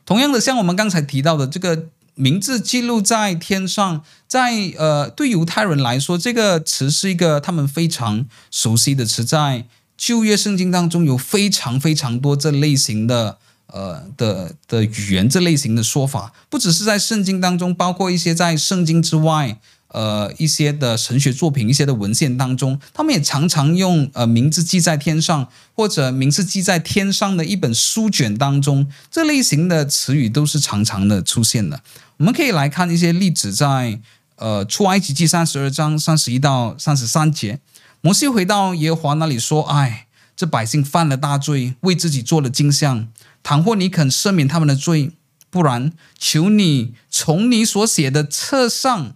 [0.06, 9.66] 同样的，像我们刚才提到的这个名字记录在天上，在呃，对犹太人来说，这个词是一个他们非常熟悉的词，在
[9.98, 13.40] 旧约圣经当中有非常非常多这类型的。
[13.68, 19.60] 呃的的语言这类型的说法，不只是在圣经当中，包括一些在圣经之外，
[19.90, 31.82] 呃一些的神学作品、一些的文献当中，他们也常常用呃名字记在天上，或者名字记在天上的一本书卷当中，这类型的词语都是常常的出现的。
[32.18, 34.00] 我们可以来看一些例子在，
[34.36, 37.60] 呃出埃及记三十二章三十一到三十三节，
[38.02, 43.08] 摩西回到耶和华那里说：“哎，这百姓犯了大罪，为自己做了金像。”
[43.46, 45.12] 倘或你肯赦免他们的罪，
[45.52, 49.16] 不然，求你从你所写的册上，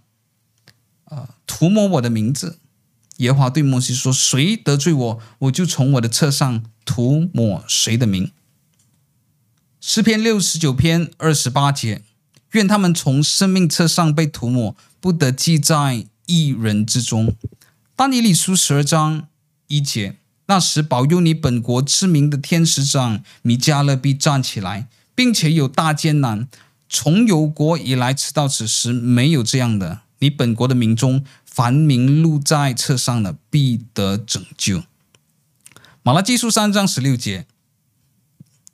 [1.06, 2.60] 呃，涂抹我的名字。
[3.16, 8.30] 耶和华对摩西说：“谁得罪我，我就从我的册上涂抹谁的名。”
[9.82, 12.02] 诗篇六十九篇二十八节：
[12.52, 17.34] 愿他们从生命册上被涂抹，不得记在一人之中。
[17.96, 19.26] 但以理书十二章
[19.66, 20.18] 一节。
[20.50, 26.48] 那时，保佑你本国知名的天使长米迦勒必站起来，并且有大艰难。
[26.88, 30.00] 从有国以来，直到此时，没有这样的。
[30.18, 34.82] 你本国的民中，凡名录在册上的，必得拯救。
[36.02, 37.46] 马拉基书三章十六节。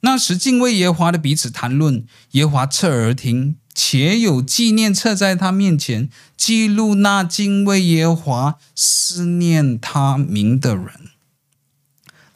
[0.00, 6.08] 那时，敬畏耶华的彼此谈论，耶华侧耳听，且有纪念册在他面前，
[6.38, 11.10] 记录那敬畏耶华、思念他名的人。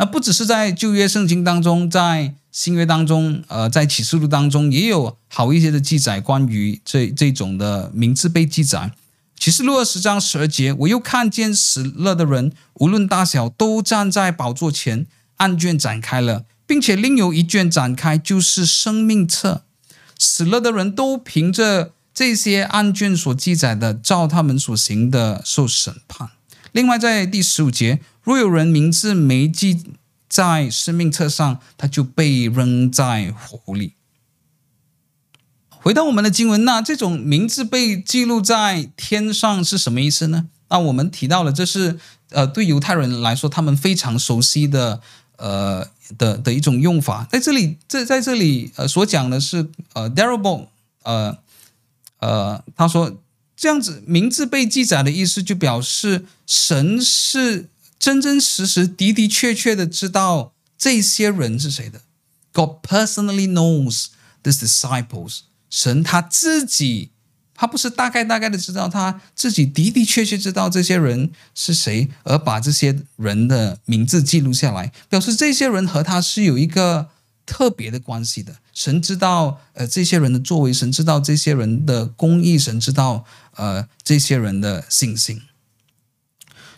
[0.01, 8.93] 那不只是在旧约圣经当中，在新约当中，呃，在启示录当中也有好一些的记载，关于这这种的名字被记载。
[9.39, 15.05] 启示录二十章十二节，我又看见死了的人，无论大小，都站在宝座前，
[15.37, 19.65] 案卷展开了，并且另有一卷展开，就是生命册。
[20.19, 26.31] 死了的人都凭着这些案卷所记载的，照他们所行的受审判。
[26.73, 28.01] 另外，在第十五节。
[28.23, 29.83] 若有人名字没记
[30.29, 33.95] 在生命册上，他就被扔在湖里。
[35.69, 40.49] 回到我们的经文，那这种名字被记录在天上是什么意思呢？
[40.69, 41.99] 那我们提到了，这是
[42.29, 45.01] 呃，对犹太人来说，他们非常熟悉的
[45.39, 47.27] 呃的的一种用法。
[47.33, 50.67] 在这里，这在这里呃所讲的是呃 Darabont
[51.03, 51.39] 呃
[52.19, 53.17] 呃，他说
[53.61, 57.69] 这样子名字被记载的意思，就表示神是。
[58.01, 62.01] 真真实实、的的确确的知道这些人是谁的。
[62.51, 64.07] God personally knows
[64.43, 65.41] these disciples。
[65.69, 67.11] 神他自己，
[67.55, 77.11] 他不是大概大概的知道，他自己的的确确知道这些人是谁，而把这些人的名字记录下来，表示这些人和他是有一个
[77.45, 78.57] 特别的关系的。
[78.81, 83.27] 神知道呃这些人的作为，神知道这些人的公义，神知道
[83.57, 85.43] 呃这些人的信心。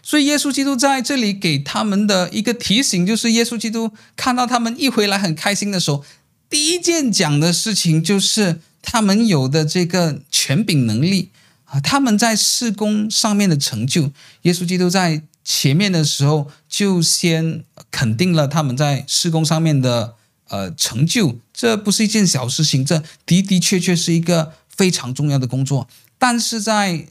[0.03, 6.05] 所以耶稣基督在这里给他们的一个提醒，就是耶稣基督看到他们一回来很开心的时候，
[6.51, 11.31] 第一件讲的事情就是他们有的这个权柄能力
[11.67, 14.11] 啊，他们在事工上面的成就。
[14.43, 20.17] 耶稣基督在前面的时候就先肯定了他们在事工上面的
[20.53, 25.89] 呃成就，这不是一件小事情，这的的确确是一个非常重要的工作。
[26.17, 27.09] 但是在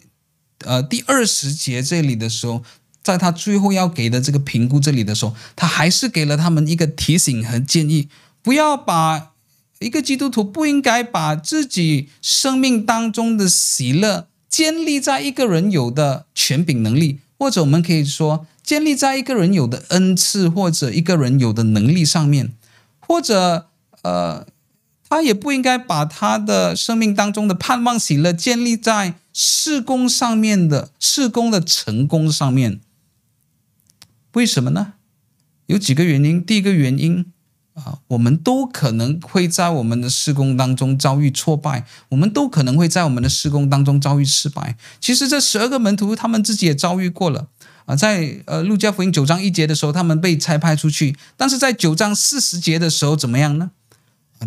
[0.60, 2.64] 呃第二十节这里的时候。
[3.04, 8.08] 在他最后要给的这个评估这里的时候，他还是给了他们一个提醒和建议：
[8.44, 9.32] 不要把
[9.80, 22.54] 一个基督徒不应该把自己生命当中的喜乐建立在一个人有的权柄能力，或者我们可以说建立在一个人有的恩赐或者一个人有的能力上面，
[23.12, 23.68] 或者
[24.04, 24.48] 呃，
[25.10, 32.80] 他也不应该把他的生命当中的盼望喜乐建立在事工上面的事工的成功上面。
[34.32, 34.94] 为什么呢？
[35.66, 36.42] 有几个原因。
[36.42, 37.26] 第一个原因
[37.74, 44.78] 啊，我们都可能会在我们的事工当中遭遇挫败，我们都可能会在我们的事工当中遭遇失败。
[45.02, 47.50] 其实这十二个门徒他们自己也遭遇过了
[47.86, 53.72] 啊，在呃路加福音九章一节的时候，他们被差派出去，但是在九章四十节的时候怎么样呢？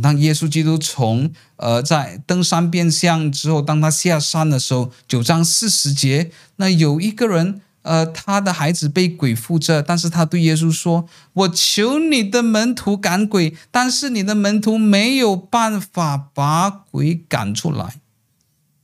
[0.03, 7.61] 当耶稣基督从呃在登山变相之后，当他下山的时候，九章四十节，那有一个人。
[7.85, 11.07] 呃，他的孩子被鬼附着，但是他对耶稣说
[11.45, 17.97] ：“我求你的门徒赶鬼，但是你的门徒没有办法把鬼赶出来。”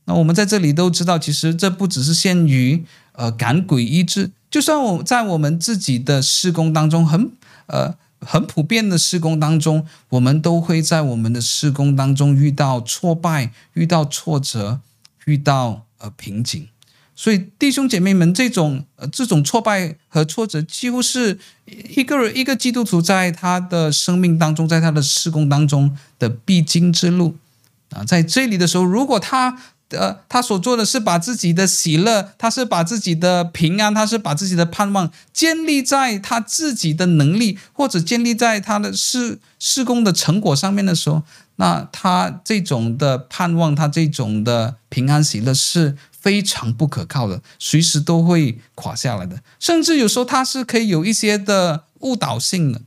[0.05, 7.31] 那我们在这里都知道，其实这不只是限于呃赶鬼医治，就算我在我们自己的施工当中，很
[7.67, 14.81] 呃很普遍的施工当中，我们都会在我们的施工当中遇到挫败、遇到挫折、
[15.25, 16.67] 遇到呃瓶颈。
[17.15, 27.35] 所以，弟兄姐妹们，这种呃，这种挫败和挫折，几乎是一个人一个基督徒在他的生命当中，在他的施工当中的必经之路
[27.91, 28.03] 啊。
[28.03, 29.61] 在这里的时候，如果他
[29.91, 41.23] 呃，他所做的是把自己的喜乐，他是把自己的平安，他是把自己的盼望建立在他自己的能力，或者建立在他的事事工的成果上面的时候，
[41.57, 45.97] 那他这种的盼望，他这种的平安喜乐是。
[46.21, 52.79] 非常不可靠的，随时都会垮下来的，甚至有时候他是可以有一些的误导性的。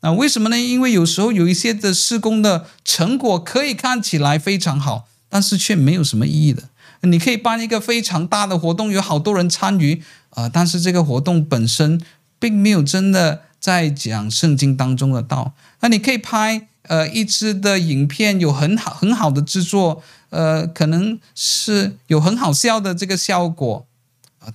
[0.00, 0.58] 那为什么呢？
[0.58, 6.64] 因为有时候有一些的施工的成果可以看起来非常好，但是却没有什么意义的。
[7.00, 10.02] 你可以办一个非常大的活动，有好多人参与，
[10.34, 11.98] 呃，但是这个活动本身
[12.38, 15.54] 并没有真的在讲圣经当中的道。
[15.80, 20.02] 那你可以拍呃一支的影片，有很好很好的制作。
[20.28, 23.84] 呃，可能是有很好笑的这个效果，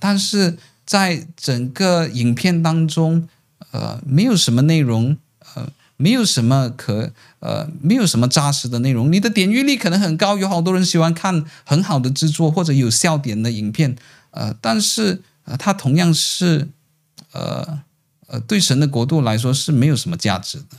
[0.00, 0.56] 但是
[0.86, 3.28] 在整个影片当中，
[3.72, 5.18] 呃，没有什么内容，
[5.54, 5.68] 呃，
[5.98, 7.12] 没有什么可，
[7.46, 9.12] 呃，没有什么扎实的内容。
[9.12, 13.94] 你的点阅率可能很高，有好多人喜欢看很好的制作或者有笑点的影片，
[14.32, 16.68] 呃，但是呃，它同样是，
[17.30, 17.82] 呃，
[18.26, 20.76] 呃，对神的国度来说是没有什么价值的。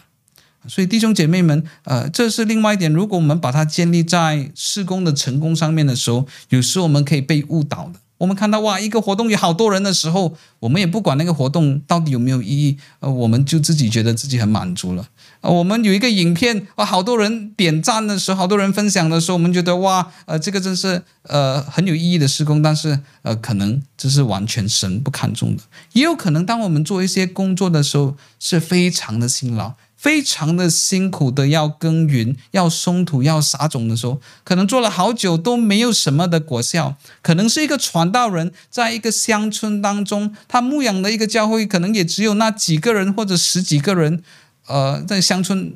[0.68, 2.92] 所以弟兄姐妹们，呃，这是另外一点。
[2.92, 8.02] 如果我们把它建立在事工的成功上面的时候，有时候我们可以被误导的。
[8.18, 15.08] 我们看到哇，一个活动有好多人的时候，我们也不管那个活动到底有没有意义，呃，我们就自己觉得自己很满足了。
[15.54, 22.62] 我们有一个影片，哇，好多人点赞的时候，好多人分享的时候，我们觉得哇，呃，这个真是呃很有意义的施工。
[22.62, 25.64] 但是呃，可能这是完全神不看重的。
[25.94, 29.74] 也有可能，当我们做一些工作的时候，是非常的辛劳。
[29.96, 36.96] 非常的辛苦的要耕耘、要松土、要撒种的时候，可能做了好久都没有什么的果效。
[37.24, 44.22] 可能是一个传道人，在一个乡村当中，他牧养的一个教会，可能也只有那几个人或者十几个人。
[44.68, 45.76] 呃，在乡村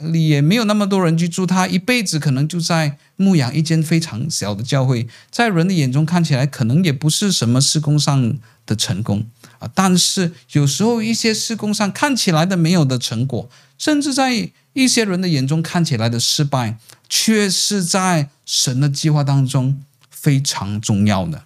[0.00, 9.26] 里也没有那么多人去住，他一辈子可能就在牧养一间非常小的教会，在人的眼中看起来，可能也不是什么事工上的成功。
[9.58, 16.78] 啊，但是有时候一些事工上看起来的没有的成果，甚至在一些人的眼中看起来的失败，
[17.08, 21.42] 却是在神的计划当中非常重要的。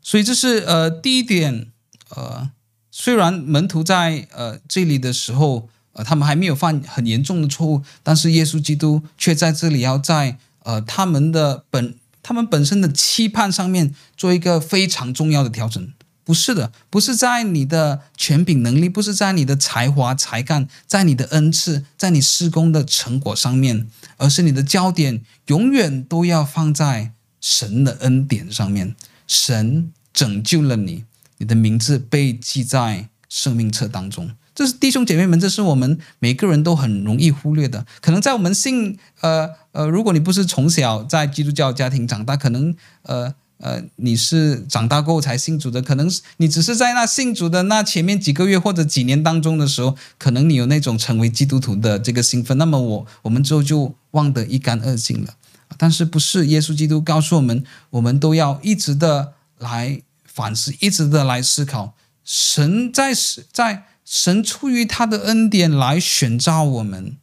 [0.00, 1.66] 所以这是呃第一点，
[2.10, 2.48] 呃，
[2.96, 15.92] 虽然门徒在呃这里的时候，呃他们还没有犯很严重的错误，但是耶稣基督却在这里要在呃他们的本他们本身的期盼上面做一个非常重要的调整。
[16.22, 23.88] 不是的，不是在你的权柄能力，不是在你的才华才干，在你的恩赐，在你事工的成果上面，
[24.18, 28.94] 而是你的焦点永远都要放在神的恩典上面。
[29.26, 31.04] 神拯救了你，
[31.38, 34.30] 你的名字被记在生命册当中。
[34.54, 37.84] 这是弟兄姐妹们，这是我们每个人都很容易忽略的。
[38.00, 42.72] 可能在我们信，呃呃，如果你不是从小在基督教家庭长大，可能
[43.02, 55.34] 呃呃你是长大过后才信主的，可能你只是在那信主的那前面几个月或者几年当中的时候，可能你有那种成为基督徒的这个兴奋，那么我我们之后就忘得一干二净了。
[55.76, 60.00] 但是不是耶稣基督告诉我们，我们都要一直的来
[60.34, 63.12] 反思，一直的来思考，神在
[63.50, 63.84] 在。
[64.06, 67.16] 神出于他的恩典来选召我们，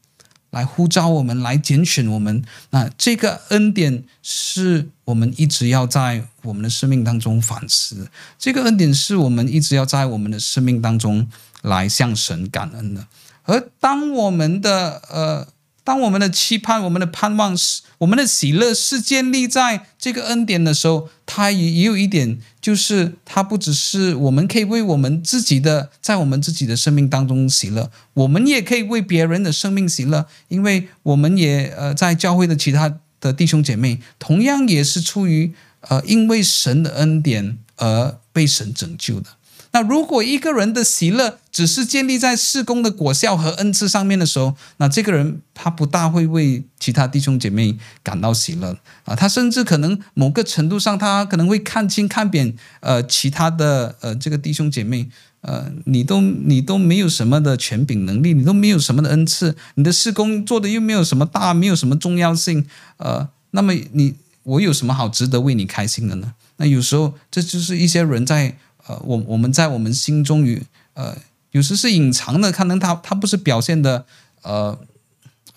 [0.50, 2.44] 来呼召我们，来拣选我们。
[2.72, 8.10] 那这个恩典是我们一直要在我们的生命当中反思。
[8.40, 11.30] 这个恩典是我们一直要在我们的生命当中
[11.62, 13.06] 来向神感恩的。
[13.44, 15.48] 而当我们的呃。
[15.84, 39.30] 当我们的期盼、我们的盼望是我们的喜乐，是建立在这个恩典的时候，它也也有一点，就是它不只是我们可以为我们自己的，在我们自己的生命当中喜乐，我们也可以为别人的生命喜乐，因为我们也呃在教会的其他的弟兄姐妹，同样也是出于呃因为神的恩典而被神拯救的。
[39.74, 55.10] 那如果一个人的喜乐只是建立在事工的果效和恩赐上面的时候，那这个人他不大会为其他弟兄姐妹感到喜乐啊，他甚至可能某个程度上，他可能会看轻看扁呃其他的呃这个弟兄姐妹，
[55.40, 62.66] 呃你都你都没有什么的权柄能力，你都没有什么的恩赐，你的事工做的又没有什么大，没有什么重要性，
[62.98, 66.34] 呃，那么你我有什么好值得为你开心的呢？
[66.58, 68.58] 那有时候这就是一些人在。
[68.92, 70.62] 呃，我我们在我们心中与
[70.94, 71.16] 呃，
[71.52, 74.06] 有时是隐藏的，可能他他不是表现的，
[74.42, 74.78] 呃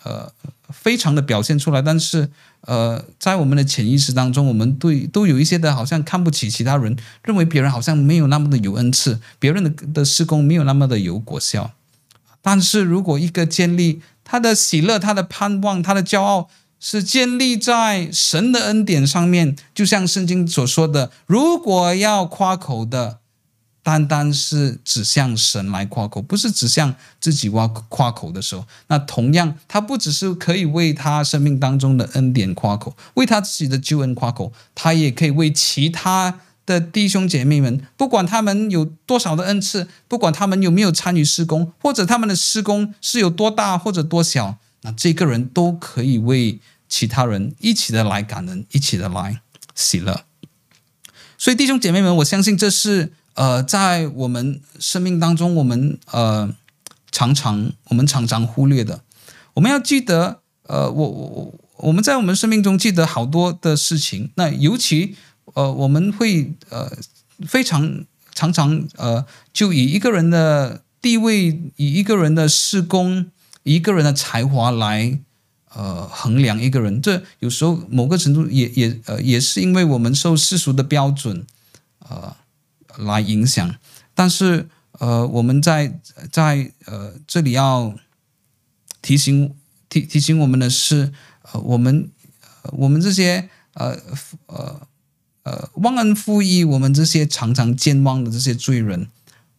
[0.03, 0.31] 呃，
[0.69, 2.29] 非常的表现出来，但是
[2.61, 11.71] 呃，在我们的潜意识当中，我们对都有一些的，好像看不起其他人，认为别人好像没有那么的有恩赐，别人的的施工没有那么的有果效。
[12.41, 16.47] 但是如果一个建立他的喜乐、他的盼望、他的骄傲，
[16.79, 23.17] 是建立在神的恩典上面，就像圣经所说的，如果要夸口的，
[23.85, 46.59] 单单是指向神来夸口，不是指向自己挖夸口的时候，那同样，他不只是可以为他生命当中的恩典夸口，为他自己的救恩夸口，他也可以为其他的弟兄姐妹们，不管他们有多少的恩赐，不管他们有没有参与施工，或者他们的施工是有多大或者多小，那这个人都可以为。
[46.87, 49.41] 其他人一起的来感恩，一起的来
[49.73, 50.23] 喜乐。
[51.35, 56.53] 所以弟兄姐妹们，我相信这是呃，在我们生命当中，我们呃
[57.11, 59.01] 常常我们常常忽略的。
[59.53, 64.31] 我们要记得，呃，我我我们在我们生命中记得好多的事情。
[64.35, 65.15] 那尤其
[65.53, 66.91] 呃，我们会呃
[67.47, 73.31] 非常常常呃，就以一个人的地位，以一个人的事工，
[73.63, 75.19] 一个人的才华来。
[75.77, 81.45] 呃，衡量一个人，这有时候某个程度也也呃也是因为我们受世俗的标准
[82.07, 82.33] 呃
[82.97, 83.75] 来影响，
[84.13, 84.69] 但是
[84.99, 85.99] 呃我们在
[86.31, 87.93] 在呃这里要
[89.01, 89.53] 提醒
[89.89, 91.11] 提提醒我们的是，
[91.51, 92.09] 呃我们
[92.73, 93.97] 我们这些呃
[94.47, 94.87] 呃
[95.43, 99.07] 呃忘恩负义，我们这些常常健忘的这些罪人，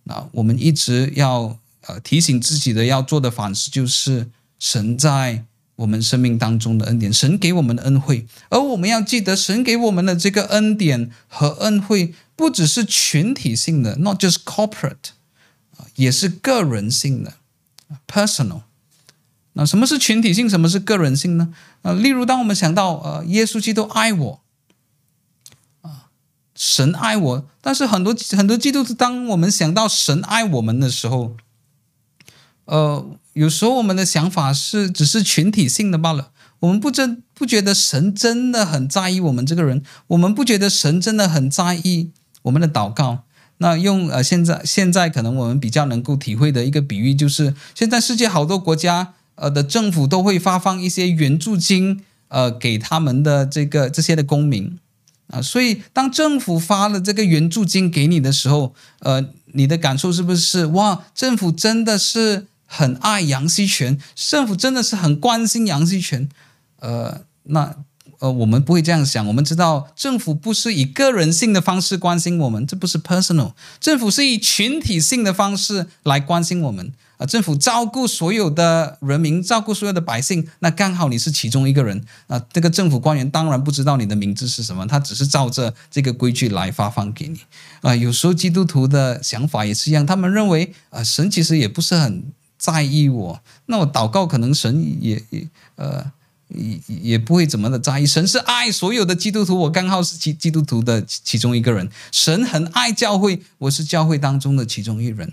[0.04, 4.28] 那我们一直要呃提醒自己的要做的反思，就是
[4.58, 5.44] 神在。
[5.76, 15.10] 我们生命当中的恩典，神给我们的恩惠，而我们要记得，神给我们的这个恩典和恩惠，不只是群体性的，not just corporate，
[15.96, 17.34] 也是个人性的
[18.06, 18.60] ，personal。
[19.54, 20.48] 那什么是群体性？
[20.48, 21.52] 什么是个人性呢？
[21.82, 24.40] 呃，例如，当我们想到呃，耶稣基督爱我，
[25.80, 26.10] 啊，
[26.54, 31.36] 神爱我，但是很多很多基督徒，当我们想到神爱我们的时候，
[32.66, 33.18] 呃。
[33.36, 42.12] 有时候我们的想法是只是群体性的罢了，我们不真不觉得神真的很在意我们这个人，我们不觉得神真的很在意
[42.46, 43.24] 我们的祷告。
[43.58, 54.78] 那用呃现在现在可能我们比较能够体会的一个比喻就是，现在世界好多国家呃的政府都会发放一些援助金呃给他们的这个这些的公民
[55.28, 62.46] 啊，所以当政府发了这个援助金给你的时候，呃，你的感受是不是哇，政府真的是？
[62.68, 66.28] 很爱杨希泉，政府真的是很关心杨希泉。
[66.80, 67.76] 呃，那
[68.30, 69.26] 我们不会这样想。
[69.26, 73.52] 我们知道政府不是以个人性的方式关心我们，这不是 personal。
[73.80, 76.92] 政府是以群体性的方式来关心我们。
[77.18, 82.04] 啊，政府照顾所有的人民，照顾所有的百姓，那刚好你是其中一个人。
[82.26, 87.40] 啊，这个政府官员当然不知道你的名字是什么，他只是照着这个规矩来发放给你。
[87.80, 92.22] 啊，有时候基督徒的想法也是一样，他们认为啊，神其实也不是很
[92.58, 96.12] 在意我，那我祷告可能神也也呃。
[96.48, 98.06] 也也不会怎么的在意。
[98.06, 101.88] 神是爱所有的基督徒，我刚好是基基督徒的其中一个人。
[102.12, 105.32] 神很爱教会，我是教会当中的其中一人。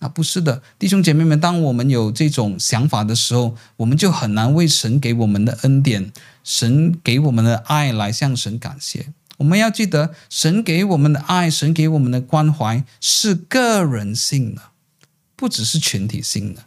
[0.00, 6.12] 啊，不是的，弟兄姐妹们，当我们有这种想法的时候，我们就很难为神给我们的恩典、
[6.42, 9.06] 神给我们的爱来向神感谢。
[9.38, 14.62] 我们要记得，神给我们的爱、神给我们的关怀是个人性的，
[15.36, 16.64] 不只是群体性的。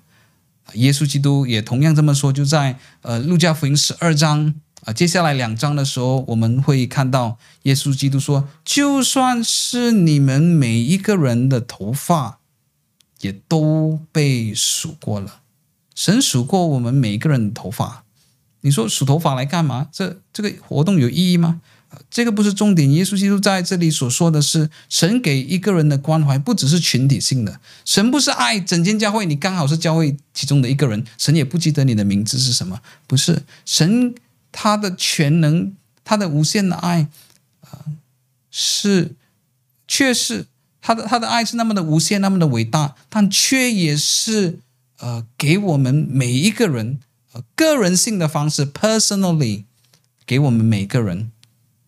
[0.73, 4.53] 耶稣基督也同样这么说，就在呃路加福音十二章
[4.83, 12.39] 啊，接下来两章的时候，我们会看到耶稣基督说：“就算是你们每一个人的头发，
[13.21, 15.41] 也都被数过了。
[15.95, 18.03] 神数过我们每一个人的头发，
[18.61, 19.87] 你说数头发来干嘛？
[19.91, 21.61] 这这个活动有意义吗？”
[22.09, 22.91] 这个不是重点。
[22.91, 27.59] 耶稣基督在这里所说的是，神给一个人的关怀不只是群体性的。
[27.85, 32.81] 神不是爱整间教会，你刚好是教会其中的一个人，神也不记得你的名字是什么。
[33.07, 34.13] 不是，神
[34.51, 35.73] 他的全能，
[36.03, 37.07] 他的无限的爱，
[37.61, 37.85] 啊，
[38.51, 39.15] 是，
[39.87, 40.45] 却是
[40.81, 44.59] 他的他的爱是那么的无限，那么的伟大，但却也是
[44.99, 46.99] 呃，给我们每一个人，
[47.33, 49.63] 呃，个人性的方式，personally，
[50.25, 51.31] 给我们每个人。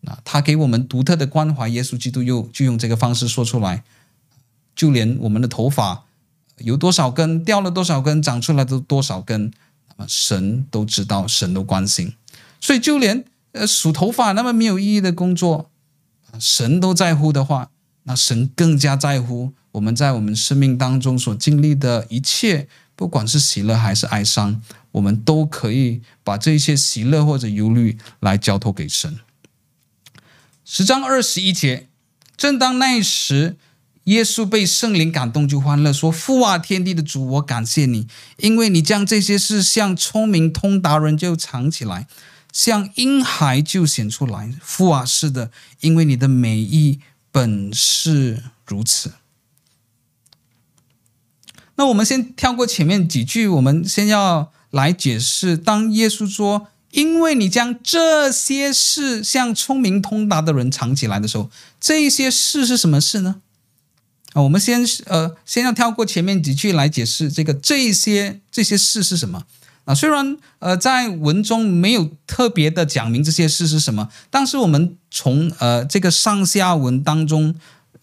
[0.06, 3.84] 啊，他给我们独特的关怀，耶稣基督又就用这个方式说出来，
[4.74, 6.04] 就连我们的头发
[6.58, 9.52] 有多少根，掉了多少根，长出来的多少根，
[9.88, 12.14] 那么神都知道，神都关心。
[12.60, 15.70] 所以就连呃数头发那么没有意义的工作，
[16.38, 17.70] 神都在乎的话，
[18.04, 29.18] 那神更加在乎我们在我们生命当中所经历的一切，不管是喜乐还是哀伤，我们都可以把这些喜乐或者忧虑来交托给神。
[30.72, 31.88] 十章二十一节，
[32.36, 33.56] 正当那时，
[34.04, 38.06] 耶稣被圣灵感动，就欢乐说：“父啊，天地的主，我感谢你，
[38.36, 42.06] 因为你将这些事向聪明通达人就藏起来，
[42.52, 44.54] 向婴孩就显出来。
[44.62, 45.50] 父啊，是的，
[45.80, 47.00] 因为你的美意
[47.32, 49.14] 本是如此。”
[51.74, 56.68] 那我们先跳过前面几句，我们先要来解释，当耶稣说。
[56.90, 61.48] 因为你将这些事向聪明通达的人藏起来的时候，
[61.80, 63.36] 这些事是什么事呢？
[64.32, 69.44] 啊，我们先呃，先要跳过前面几句来解释这个这些这些事是什么
[69.84, 69.94] 啊？
[69.94, 77.54] 虽然呃在文中没有特别的讲明这些事是什么，但是我们从呃这个上下文当中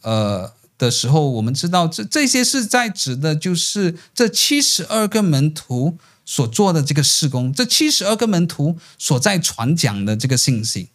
[0.01, 5.97] 呃的时候，我们知道这这些事在指的就是这七十二个门徒。
[6.29, 10.89] 所做的这个事工，这七十二个门徒所在传讲的这个信息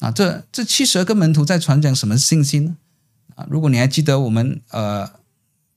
[0.00, 2.76] 啊，这这七十二个门徒在传讲什么信息呢？
[3.36, 5.08] 啊，如果你还记得我们呃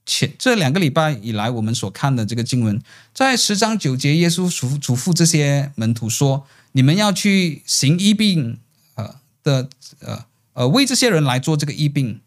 [0.08, 2.82] 前这两个礼拜以来我们所看的这个经文，
[3.14, 8.58] 在十章九节，耶稣嘱嘱咐这些门徒说：“你们要去行医病，
[8.96, 9.70] 呃的
[10.00, 12.20] 呃呃为这些人来做这个医病。”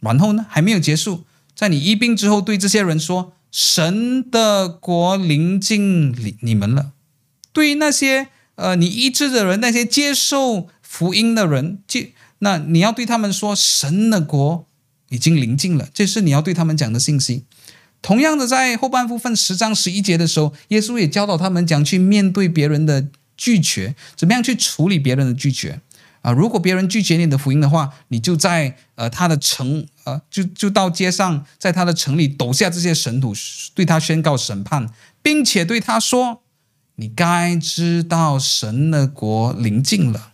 [0.00, 1.24] 然后呢，还没有结束，
[1.54, 3.34] 在你医病之后，对这些人说。
[3.58, 6.92] 神的国临近你你们了。
[7.54, 14.66] 对于那些呃你医治的人，那些接受福音的人，接那你要对他们说，神的国
[15.08, 17.44] 已经临近了，这是你要对他们讲的信息。
[18.02, 25.80] 同样的，在后半部分十章十一节的时候，耶稣也教导他们讲去面对别人的拒绝，怎么样去处理别人的拒绝。
[26.26, 33.32] 啊，如果别人拒绝你的福音的话，你就在呃他的城，呃就就到街上，在他的城里抖下这些神土，
[33.74, 34.88] 对他宣告审判，
[35.22, 36.42] 并且对他说
[36.98, 40.32] ：“你该知道神的国临近了。”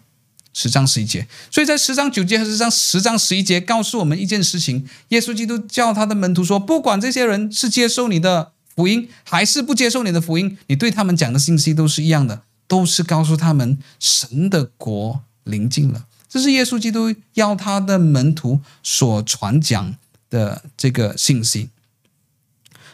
[0.54, 1.28] 十章十一节。
[1.50, 15.20] 所以在十章九节和十章十章十一节告诉我们一件事情：耶稣基督叫他的门徒说，不管这些人是接受你的福音，还是不接受你的福音，你对他们讲的信息都是一样的，都是告诉他们神的国。
[15.44, 19.94] 临近了，这是耶稣基督要他的门徒所传讲
[20.30, 21.70] 的这个信息。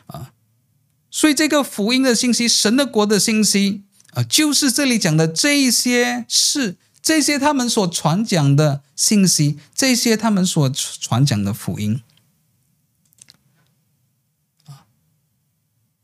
[0.07, 0.33] 啊，
[1.11, 3.83] 所以这个福音的信息、神的国的信息
[4.13, 12.01] 啊，就是这里讲的这一些事，这些他们所传讲的信息，这些他们所传讲的福音。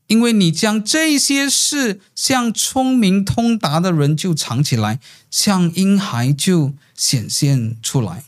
[0.07, 4.99] 因为你将这些事向聪明通达的人就藏起来，
[5.31, 8.23] 向婴孩就显现出来。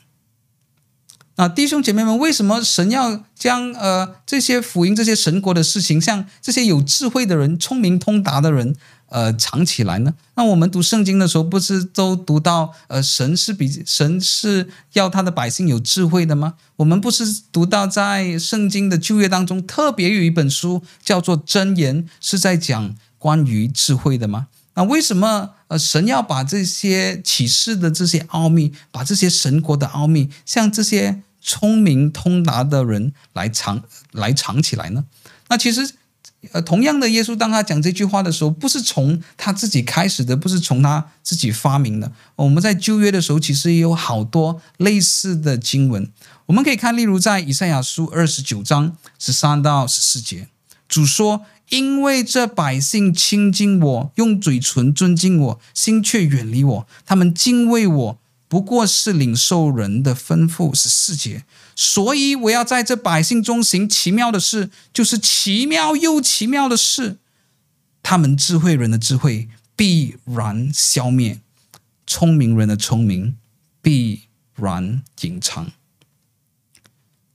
[1.40, 8.76] 那弟兄姐妹们，为什么神要将呃这些福音、这些神国的事情，像这些有智慧的人、聪明通达的人，
[9.10, 10.14] 呃藏起来呢？
[10.36, 16.56] 那我们读圣经的时候，不是都读到呃神是比神是要他的百姓有智慧的吗？
[16.78, 24.48] 我们不是读到在圣经的旧约当中，特别有一本书叫做箴言，是在讲关于智慧的吗？
[24.76, 33.82] 那为什么呃神要把这些启示的这些奥秘，把这些神国的奥秘，向这些聪明通达的人来藏
[34.12, 35.06] 来藏起来呢？
[35.50, 35.90] 那其实，
[36.52, 42.12] 呃，同样的，耶稣当他讲这句话的时候，不是从他自己开始的，不是从他自己发明的。
[42.36, 46.10] 我们在旧约的时候，其实也有好多类似的经文。
[46.46, 50.48] 我们可以看，例如在以赛亚书二十九章十三到十四节，
[50.88, 58.18] 主说：“因为这百姓亲近我，用嘴唇尊敬我，心却远离我，他们敬畏我。”
[58.50, 61.44] 不过是领受人的吩咐，十四节，
[61.80, 67.18] 所以我要在这百姓中行奇妙的事，就是奇妙又奇妙的事。
[68.02, 71.40] 他们智慧人的智慧必然消灭，
[72.08, 73.38] 聪明人的聪明
[73.82, 74.24] 必
[74.56, 75.72] 然隐藏。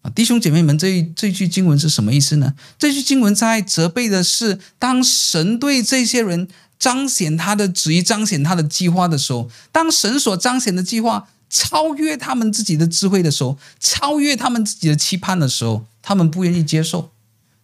[0.02, 2.54] 啊，弟兄姐妹们，这这句经文是什么意思呢？
[2.76, 6.48] 这句经文在责备的是，当神对这些人。
[6.82, 17.10] 彰显他的旨意，彰显他的计划的时候，当神所彰显的计划超越他们自己的智慧的时候，超越他们自己的期盼的时候，他们不愿意接受。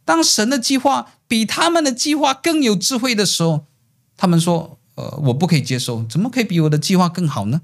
[0.04, 3.64] 当神的计划比他们的计划更有智慧的时候，
[4.18, 7.62] 他们说：“呃，我不可以接受，怎么可以比我的计划更好呢？”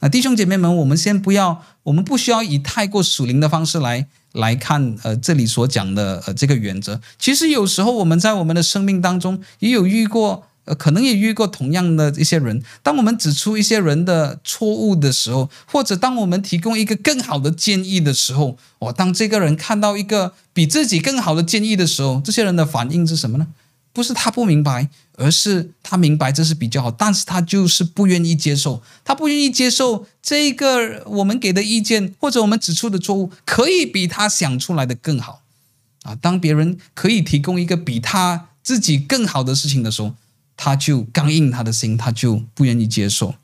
[0.00, 6.98] 那弟兄姐妹们，我们先不要，我们不需要以太过属灵的方式来来看，呃，这里所讲的呃这个原则。
[7.18, 10.47] 其实有时候我们在我们的生命当中也有遇过。
[10.68, 12.62] 呃，可能也遇过同样的一些人。
[12.82, 23.46] 当我们指出一些人的错误的时候，或者当我们提供一个更好的建议的时候，哦，当这个人看到一个比自己更好的建议的时候，这些人的反应是什么呢？
[23.94, 35.42] 不是他不明白，而是他明白这是比较好，但是他就是不愿意接受，他不愿意接受这个我们给的意见，或者我们指出的错误，可以比他想出来的更好。
[36.04, 40.14] 啊，当别人可以提供一个比他自己更好的事情的时候，
[40.58, 43.34] 他就刚硬他的心，他就不愿意接受。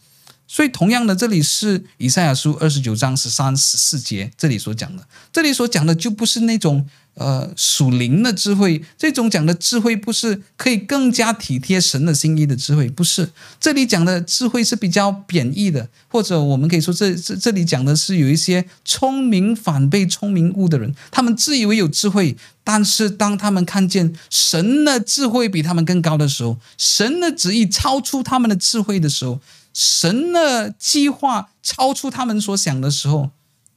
[0.46, 5.06] 所以，同样的，这里是以赛亚书二十九章十三、十四节这里所讲的。
[5.32, 13.30] 这里所讲的就不是那种呃属灵的智慧，这种讲的智慧不是可以更加体贴神的心意的智慧，不是。
[13.60, 22.36] 这里讲的智慧是比较贬义的，或者我们可以说这这这里讲的是有一些聪明反被聪明误的人，他们自以为有智慧。
[22.66, 29.38] 但是，当他们看见神的智慧比他们更高的时候，神的旨意超出他们的智慧的时候，
[29.74, 33.28] 神的计划超出他们所想的时候，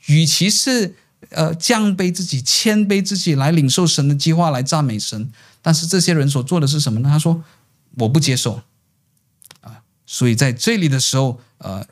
[0.06, 0.96] 与其是
[1.30, 5.30] 呃降卑自己、谦卑自己来领受神的计划、来赞美神，
[5.62, 7.10] 但是这些人所做的是什么呢？
[7.10, 7.44] 他说
[8.00, 8.62] ：“我不接受。”
[9.62, 11.86] 啊，所以在这里的时候，呃，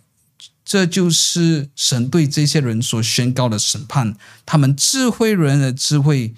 [0.64, 4.16] 这就是神对这些人所宣告的审判，
[4.46, 6.34] 他们智慧人的智慧。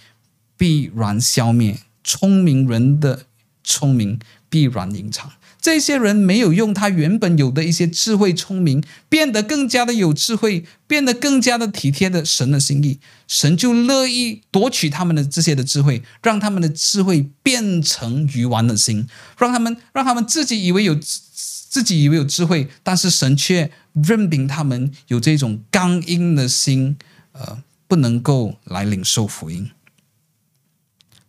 [0.60, 3.27] 必然消灭，聪明人的
[3.68, 4.18] 聪明
[4.50, 5.30] 必然隐藏。
[5.60, 19.08] 这些人没有用他原本有的一些智慧、聪明，变得更加的有智慧，变得更加的体贴的神的心意，神就乐意夺取他们的这些的智慧，让他们的智慧变成愚顽的心，
[19.38, 26.96] 让他们让他们自己以为有自己以为有智慧，但是神却任凭他们有这种刚硬的心，
[27.34, 29.70] 呃，不能够来领受福音。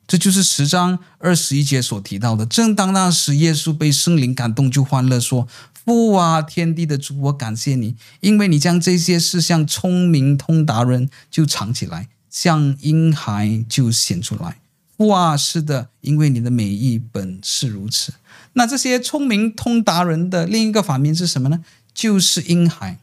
[0.08, 2.46] 这就是十章二十一节所提到的。
[2.46, 5.46] 正当那时，耶稣被圣灵感动，就欢乐说
[5.84, 14.60] ：“父啊，天地的主，我感谢你，因为你将这些事向聪明通达人就藏起来，向婴孩就显出来。
[14.96, 18.14] 父啊，是的，因为你的美意本是如此。
[18.54, 21.62] 那这些聪明通达人的另一个反面是什么呢？
[21.92, 22.98] 就是婴孩。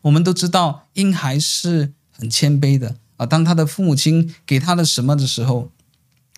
[0.00, 3.26] 我们都知道，婴孩是很谦卑的啊。
[3.26, 5.70] 当他的父母亲给他的什么的时候，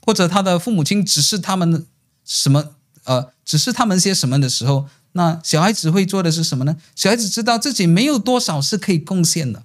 [0.04, 1.86] 或者他的父母亲指示他们
[2.24, 2.70] 什么，
[3.04, 6.76] 呃，指示他们些什么的时候，那小孩子会做的是什么呢？
[6.96, 9.62] 小孩子知道自己没有多少是可以贡献的，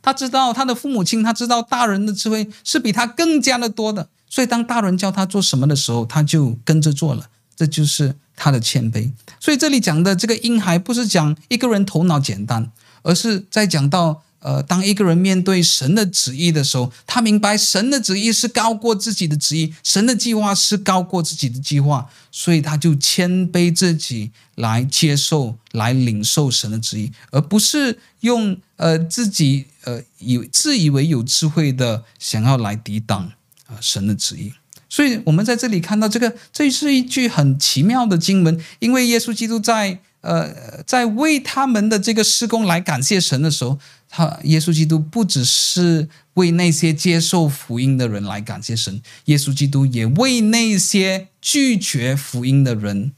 [0.00, 9.10] 他知道他的父母亲，他知道大人的智慧是比他更加的多的，所以当大人叫他做什么的时候，他就跟着做了，这就是他的谦卑。
[9.38, 12.70] 所以这里讲的这个婴孩，不是讲一个人头脑简单，
[13.02, 14.22] 而是在讲到。
[14.44, 33.32] 呃，当一个人面对神的旨意的时候，他明白神的旨意是高过自己的旨意，神的计划是高过自己的计划，所以他就谦卑自己来接受、来领受神的旨意，而不是用呃自己呃以自以为有智慧的想要来抵挡
[33.66, 34.52] 啊、神的旨意。
[34.90, 43.78] 所以，我们在这里看到这个，这是一句很奇妙的经文，因为耶稣基督在呃在为他们的这个事工来感谢神的时候。
[44.16, 53.10] 他耶稣基督不只是为那些接受福音的人来感谢神，耶稣基督也为那些拒绝福音的人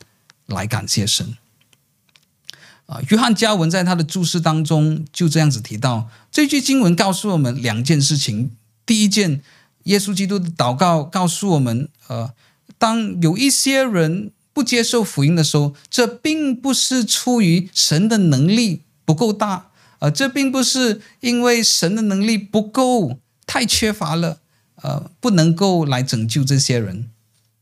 [0.47, 1.36] 来感谢神。
[2.86, 8.52] 啊，约翰加文在他的注释当中就这样子提到，这句经文告诉我们两件事情。
[8.86, 9.43] 第一件，
[9.82, 12.32] 耶稣基督的祷告告诉我们，呃，
[12.78, 19.73] 当有一些人不接受福音的时候，这并不是出于神的能力不够大。
[19.98, 24.39] 呃，这并不是因为神的能力不够，太缺乏了，
[24.82, 27.10] 呃，不能够来拯救这些人，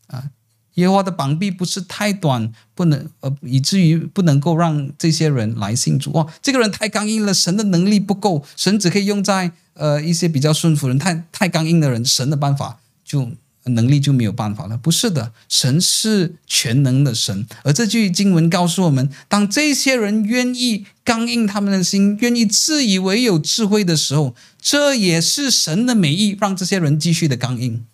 [0.08, 0.30] 啊、呃，
[0.74, 6.12] 耶和华的膀臂不是太短，不能呃，以至于不能够让这些人来信主。
[6.12, 13.30] 哇，这个人太刚硬了，神的能力不够，神只可以用在呃一些比较顺服人，太太刚硬的人，神的办法就。
[13.64, 14.76] 能力就没有办法了？
[14.76, 17.46] 不是的，神是全能的神。
[17.62, 27.84] 而这句经文告诉我们，当这些人愿意刚硬他们的心，愿意自以为有智慧的时候，这也是神的美意，让这些人继续的刚硬。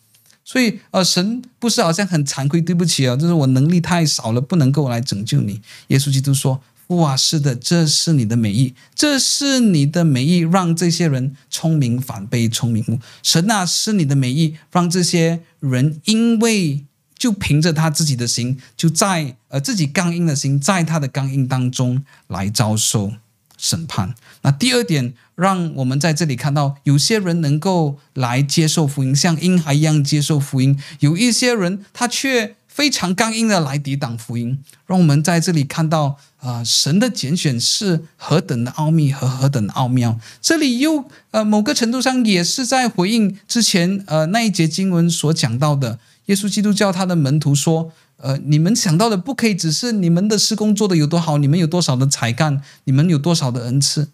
[0.44, 5.60] 所以，呃，神不是好像很惭愧，对不起啊，就是我能力太少了，不能够来拯救你。
[5.88, 6.60] 耶稣基督说。
[6.90, 12.98] 哇，是的，这是你的美意，这是你的美意，让这些人聪明反被聪明误。
[13.22, 16.84] 神啊，是你的美意，让这些人因为
[17.16, 23.12] 就凭着他自己的心，就在呃自己刚硬的心，在他的刚硬当中来遭受
[23.56, 24.16] 审判。
[24.42, 32.56] 那第二点，让我们在这里看到，有些人能够来接受福音，像婴孩一样接受福音；有一些人他却。
[32.72, 40.18] 非常刚硬的来抵挡福音，让我们在这里看到啊、呃，神的拣选是何等的奥秘和何等的奥妙。
[40.40, 54.08] 这里又呃，某个程度上也是在回应之前呃那一节经文所讲到的，耶稣基督教他的门徒说，呃，你们想到的不可以只是你们的施工做的有多好，你们有多少的才干，你们有多少的恩赐。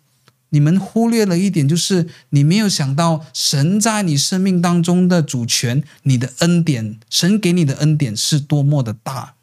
[0.56, 9.34] 你们忽略了一点，就是你没有想到神在你生命当中的主权，你的恩典，神给你的恩典是多么的大。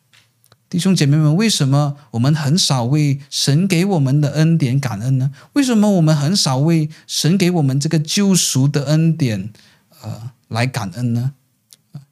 [0.68, 5.30] 弟兄姐妹们，为什么我们很少为神给我们的恩典感恩呢？
[5.53, 9.52] 为什么我们很少为神给我们这个救赎的恩典，
[10.02, 11.34] 呃，来感恩呢？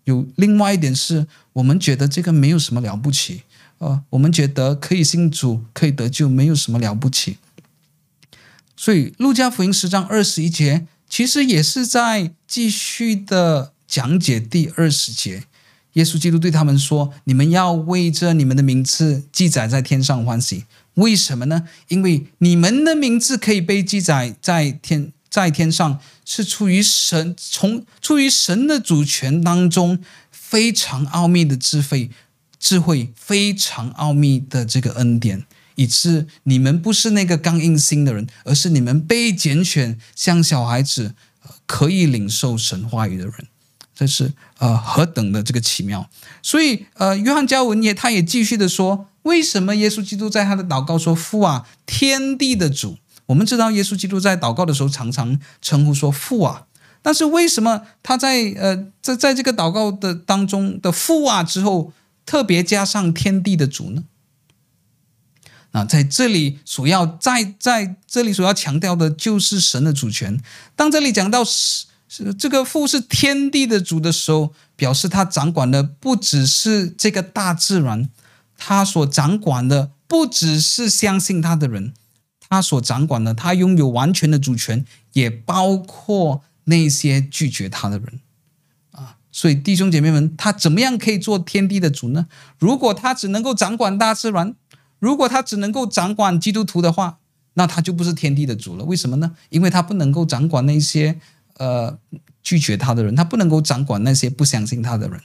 [0.03, 3.41] 有另外一点是，我们觉得这个没有什么了不起，
[3.79, 7.37] 呃，我们觉得可以信主，可以得救，没有什么了不起。
[8.83, 15.43] 所以，路加福音十章二十一节，其实也是在继续的讲解第二十节。
[15.93, 21.67] 耶稣基督对他们说：“你们要为着你们的名字记载在天上欢喜，为什么呢？
[21.89, 29.99] 因为你们的名字可以被记载在天，在天上，是出于神，从出于神的主权当中
[30.31, 32.09] 非常奥秘的智慧，
[32.59, 35.45] 智慧非常奥秘的这个恩典。”
[35.81, 41.15] 以致你们不是那个刚硬心的人，而是你们被拣选，像小孩子，
[41.65, 43.33] 可以领受神话语的人。
[43.93, 46.09] 这是呃何等的这个奇妙！
[46.41, 52.97] 所以呃，约翰加文也他也继续的说，为什么耶稣基督在他的祷告说：“父啊，天地的主。”
[53.27, 56.65] 我们知道耶稣基督在祷告的时候常常称呼说“父啊”，
[57.03, 61.93] 但是为什么他在呃在在这个祷告的当中的“父啊”之后，
[62.25, 64.03] 特别加上“天地的主”呢？
[65.72, 70.39] 啊，在这里所要在在这里所要强调的就是神的主权。
[70.76, 78.10] 当这里讲到是是这个父是天地的主的时候，表示他掌管的不只是这个大自然，
[78.57, 81.93] 他所掌管的不只是相信他的人，
[82.49, 88.19] 他所掌管的，他拥有完全的主权，也包括那些拒绝他的人。
[88.91, 92.27] 啊，所以弟兄姐妹们，他怎么样可以做天地的主呢？
[92.60, 94.53] 如果他只能够掌管大自然，
[95.01, 97.17] 如果他只能够掌管基督徒的话，
[97.55, 98.85] 那他就不是天地的主了。
[98.85, 99.35] 为什么呢？
[99.49, 101.19] 因为他不能够掌管那些
[101.57, 101.97] 呃
[102.43, 105.19] 拒绝他的人，他不能够掌管那些不相信他的人。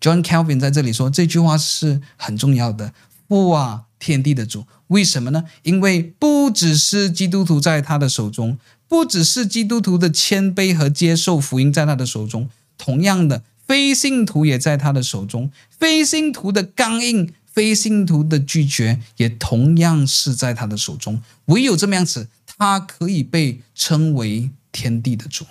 [0.00, 2.92] John Calvin 在这里说这句话是很重要的。
[3.28, 5.44] 父啊，天地的主，为什么呢？
[5.62, 17.32] 因为不只是基督徒在他的手中，不只是基督徒的谦卑和接受福音在他的手中，同样的，非信徒也在他的手中，非信徒的刚硬。
[17.54, 25.46] 非信徒的拒绝也同样是在他的手中，唯有这么样子，他可以被称为天地的主。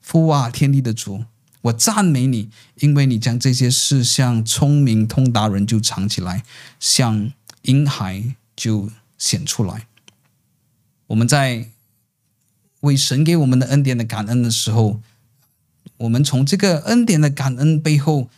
[0.00, 1.26] 父啊，天地的主，
[1.60, 6.42] 我赞美你，因为你将这些事向聪明通达人就藏起来，
[6.80, 7.30] 向
[7.62, 9.88] 婴孩就显出来。
[11.08, 11.68] 我们在
[12.80, 15.02] 为神给我们的恩典的感恩的时候，
[15.98, 18.30] 我们从这个恩典的感恩背后，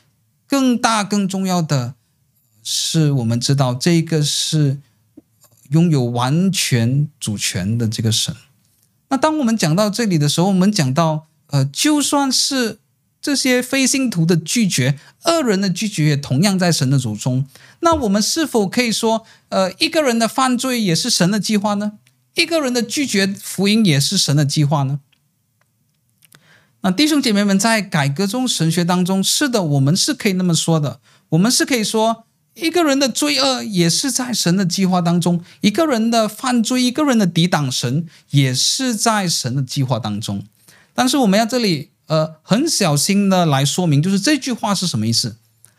[0.48, 1.94] 更大更重要的
[2.62, 4.80] 是，我们知道这个是
[5.70, 8.34] 拥有完全主权的这个神。
[9.08, 11.26] 那当我们讲到这里的时候，我们讲到。
[11.48, 12.78] 呃，就算是
[13.20, 17.46] 这些非信徒的拒绝，恶人的拒绝也同样在神的手中。
[17.80, 21.98] 那我们是否可以说，呃，一个人的犯罪也是神的计划呢？
[22.36, 25.00] 一个人的拒绝福音也是神的计划呢？
[26.80, 31.00] 那弟兄姐妹们，在改革宗神学当中，是的，我们是可以那么说的。
[31.28, 40.44] 我们是可以说，一个人的罪恶也是在神的计划当中；一个人的犯罪，一个人的抵挡神，也是在神的计划当中。
[40.94, 45.36] 但是我们要这里呃很小心的来说明，就是这句话是什么意思？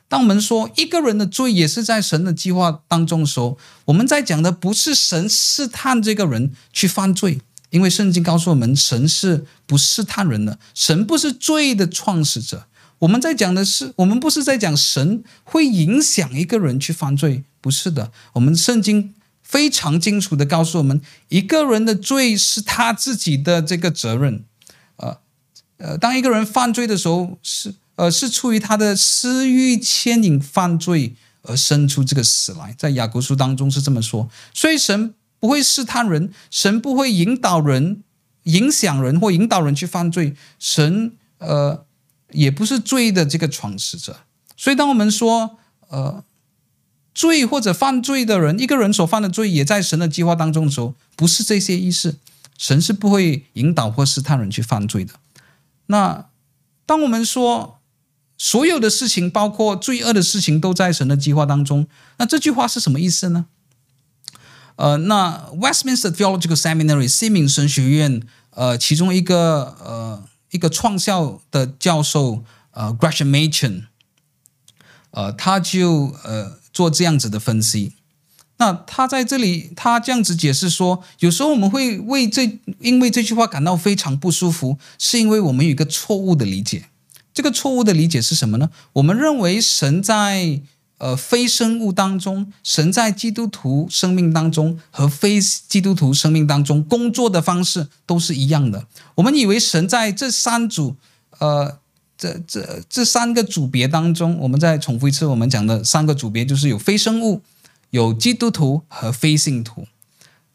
[0.08, 12.66] 当我们说一个人的罪也是在神的计划当中的时候，我们在讲的不是神试探这个人去犯罪，因为圣经告诉我们，神是不试探人的，神不是罪的创始者。
[13.04, 18.12] 我们在讲的是，我们不是在讲神会影响一个人去犯罪，不是的。
[18.34, 24.46] 我们圣经非常清楚的告诉我们，一个人的罪是他自己的这个责任。
[24.96, 25.18] 呃
[25.78, 34.30] 呃，当一个人犯罪的时候，是呃是出于他的私欲牵引犯罪而生出这个死来，在雅各书当中是这么说。
[34.54, 38.02] 所以神不会试探人，神不会引导人、
[38.44, 40.36] 影响人或引导人去犯罪。
[40.58, 41.84] 神呃
[42.34, 44.18] 也不是罪的这个创始者。
[44.58, 45.58] 所以当我们说
[45.88, 46.24] 呃
[47.16, 52.18] 罪或者犯罪的人，一个人所犯的罪也在神的计划当中的时候，不是这些意思。
[52.58, 55.14] 神是不会引导或试探人去犯罪的。
[55.88, 56.28] 那
[56.86, 57.80] 当我们说
[58.38, 61.88] 所有的事情，包括罪恶的事情，都在神的计划当中，
[62.18, 63.48] 那这句话是什么意思呢？
[64.76, 70.24] 呃，那 Westminster Theological Seminary 西敏神学院呃其中一个呃
[70.54, 73.84] 一个创校的教授呃 Gresham Machen
[75.12, 77.94] 呃他就呃做这样子的分析。
[78.58, 86.86] 那他在这里，他这样子解释说，有时候我们会为这因为这句话感到非常不舒服，是因为我们有一个错误的理解。
[87.34, 88.70] 这个错误的理解是什么呢？
[88.94, 90.62] 我们认为神在
[91.04, 98.88] 呃非生物当中，神在基督徒生命当中和非基督徒生命当中工作的方式都是一样的。
[99.16, 100.96] 我们以为神在这三组
[101.40, 101.80] 呃
[102.18, 107.42] 这这这三个组别当中，我们再重复一次，我们讲的三个组别就是有非生物。
[107.90, 109.86] 有基督徒和非信徒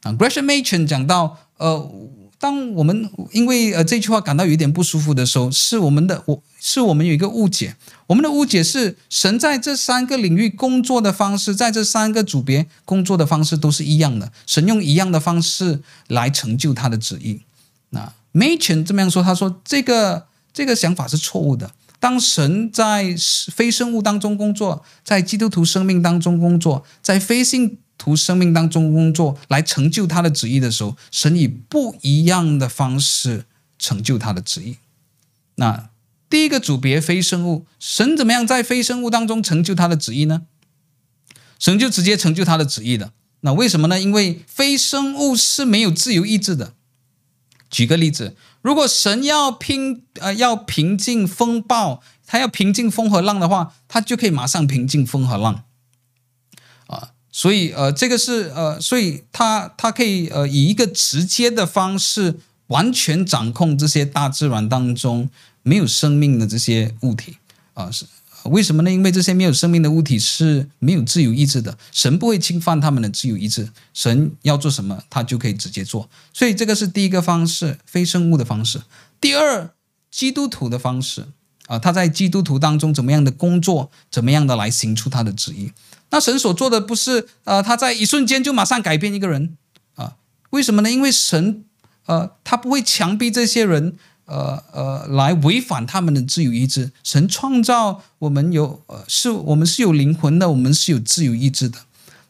[0.02, 0.12] 啊。
[0.12, 1.88] Gresham Machen 讲到，呃，
[2.36, 7.76] 当我们因为呃这句话感到有点不舒服的时候，是我们的我是我们有一个误解。
[8.08, 14.32] 我们的误解是，神在这三个领域工作的方式，在这三个组别工作的方式都是一样的。
[14.46, 17.42] 神用一样的方式来成就他的旨意。
[17.90, 21.70] 那 Machen 这么样说，他说这个这个想法是错误的。
[22.00, 23.14] 当神在
[23.52, 33.44] 非生物当中工作，在基督徒生命当中工作，在非信徒生命当中工作，来成就他的旨意的时候，神以不一样的方式
[33.78, 34.78] 成就他的旨意。
[35.56, 35.90] 那
[36.28, 40.42] 第一个组别非生物，神怎么样在非生物当中成就他的旨意呢？
[41.58, 43.12] 神就直接成就他的旨意的。
[43.40, 44.00] 那为什么呢？
[44.00, 46.74] 因为非生物是没有自由意志的。
[47.70, 48.36] 举个例子。
[48.60, 55.64] 如果神要平呃要平静风暴，他要平静风和浪的话，他就可以马上平静风和浪，
[56.88, 65.30] 啊，所以呃这个是呃，所以他他可以呃以一个直接的方式完全掌控这些大自然当中
[65.68, 67.36] 没有生命的这些物体
[67.74, 68.06] 啊是。
[68.44, 68.90] 为什么呢？
[68.90, 76.08] 因为这些没有生命的物体是没有自由意志的，神不会侵犯他们的自由意志，神要做什么，他就可以直接做。
[76.32, 78.80] 所以这个是第一个方式，非生物的方式。
[79.20, 79.70] 第二，
[80.10, 81.26] 基督徒的方式
[81.66, 85.72] 啊，他在基督徒当中怎么样的工作，怎么样的来行出他的旨意。
[86.10, 89.58] 那神所做的不是呃，他在一瞬间就马上改变一个人
[89.96, 90.14] 啊？
[90.50, 90.90] 为什么呢？
[90.90, 91.64] 因为神
[92.06, 93.96] 呃，他不会强逼这些人。
[94.28, 96.92] 呃呃，来违反他们的自由意志。
[97.02, 101.78] 神创造我们有呃，是我们是有灵魂的，我们是有自由意志的。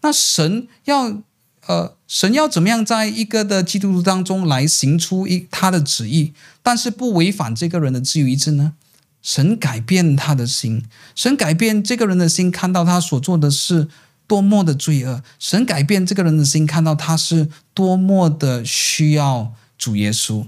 [0.00, 1.18] 那神要
[1.66, 8.72] 呃，神要怎么样在一个的基督徒当中来行出一他的旨意，但是不违反这个人的自由意志呢？
[9.20, 10.84] 神改变他的心，
[11.14, 13.88] 神改变这个人的心，看到他所做的事
[14.26, 20.46] 多么的罪恶，神改变这个人的心，看到他是多么的需要主耶稣。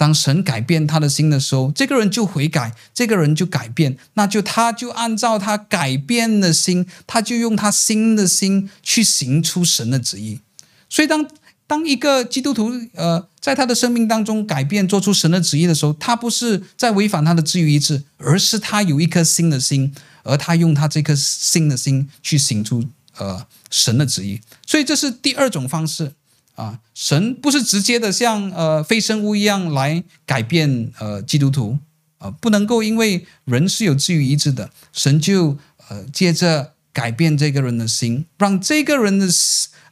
[0.00, 10.40] 当神改变他的心的时候，这个人就悔改，这个人就改变，那就他就按照他改变的心，他就用他新的心去行出神的旨意。
[10.88, 11.28] 所以当
[11.66, 19.94] 当一个基督徒呃在他的生命当中改变，做出神的旨意的时候，他不是在违反他的自由意志，而是他有一颗新的心。
[20.22, 22.84] 而他用他这颗新的心去行出
[23.16, 26.12] 呃神的旨意，所以这是第二种方式
[26.60, 26.78] 啊。
[26.94, 31.78] 神不是直接的像呃非生物一样来改变呃基督徒
[32.18, 35.56] 啊、呃，不能够因为人是有自由意志的，神就
[35.88, 39.26] 呃借着改变这个人的心，让这个人的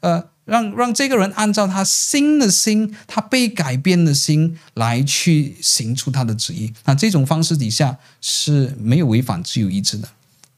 [0.01, 6.73] 呃让让这个人按照他新的心，他被改变的心来去行出他的旨意。
[6.85, 10.09] 那这种方式底下是没有违反自由意志的。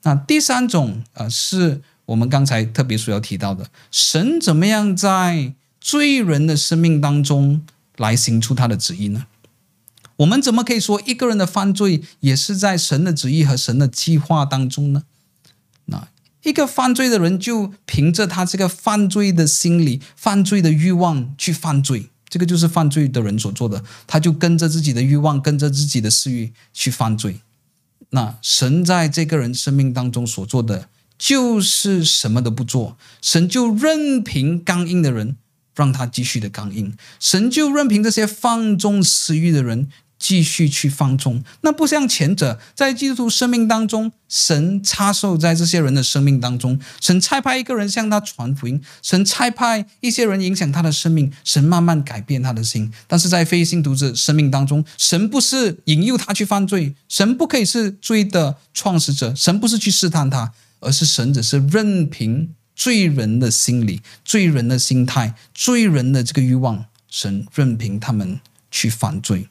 [0.03, 7.65] 那第三种，呃，是我们刚才特别所要提到的，神怎么样在罪人的生命当中
[7.97, 9.27] 来行出他的旨意呢？
[10.17, 15.05] 我们怎么可以说一个人的犯罪也是在神的旨意和神的计划当中呢？
[15.87, 16.09] 那
[16.43, 27.41] 一个犯罪的人就凭着他这个犯罪的心理、犯罪的欲望去犯罪，这个就是犯罪的人所做的，他就跟着自己的欲望、跟着自己的私欲去犯罪。
[28.11, 30.89] 那神在这个人生命当中所做的，
[31.19, 35.37] 就是什么都不做，神就任凭刚硬的人
[35.81, 39.89] 让他继续的刚硬，神就任凭这些放纵私欲的人。
[40.21, 52.93] 继续去放纵，那不像前者，在基督徒生命当中，神插手在这些人的生命当中，神差派一个人向他传福音，神差派一些人影响他的生命，神慢慢改变他的心。
[53.07, 68.41] 但是在非信徒者生命当中，神不是引诱他去犯罪，神不可以是罪的创始者，神不是去试探他，而是神只是任凭罪人的心理、罪人的心态、罪人的这个欲望，神任凭他们
[68.71, 69.49] 去犯罪。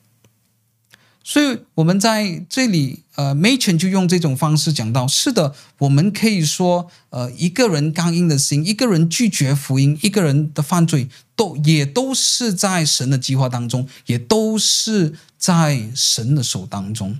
[1.23, 17.19] 所以我们在这里，呃，Machen 就用这种方式讲到：是的，我们可以说，呃，一个人刚硬的心，一个人拒绝福音，一个人的犯罪，都也都是在神的计划当中，也都是在神的手当中。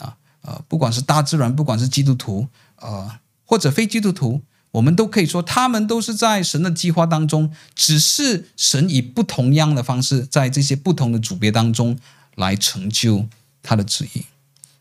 [0.00, 2.48] 啊，呃，不管是大自然，不管是基督徒，
[2.80, 4.42] 呃，或者非基督徒，
[4.74, 11.98] 我们都可以说，他们都是在神的计划当中，只是神以不同样的方式，在这些不同的组别当中
[12.36, 13.26] 来成就。
[13.66, 14.22] 他的旨意。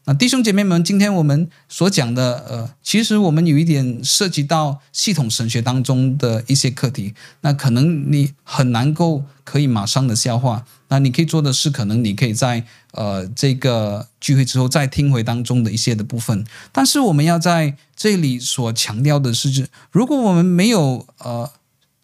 [0.05, 10.65] 那弟兄姐妹们，今天我们所讲的，呃，其实我们有一点涉及到系统神学当中的一些课题，那可能你很难够可以马上的消化。
[10.89, 16.45] 那你可以做的是，可能你可以在呃这个聚会之后再听回当中的一些的部分。
[16.71, 21.51] 但是我们要在这里所强调的是，如果我们没有呃。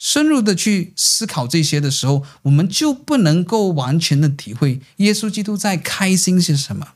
[0.01, 6.93] 深入的去思考这些的时候，我们就不能够完全的体会耶稣基督在开心些什么。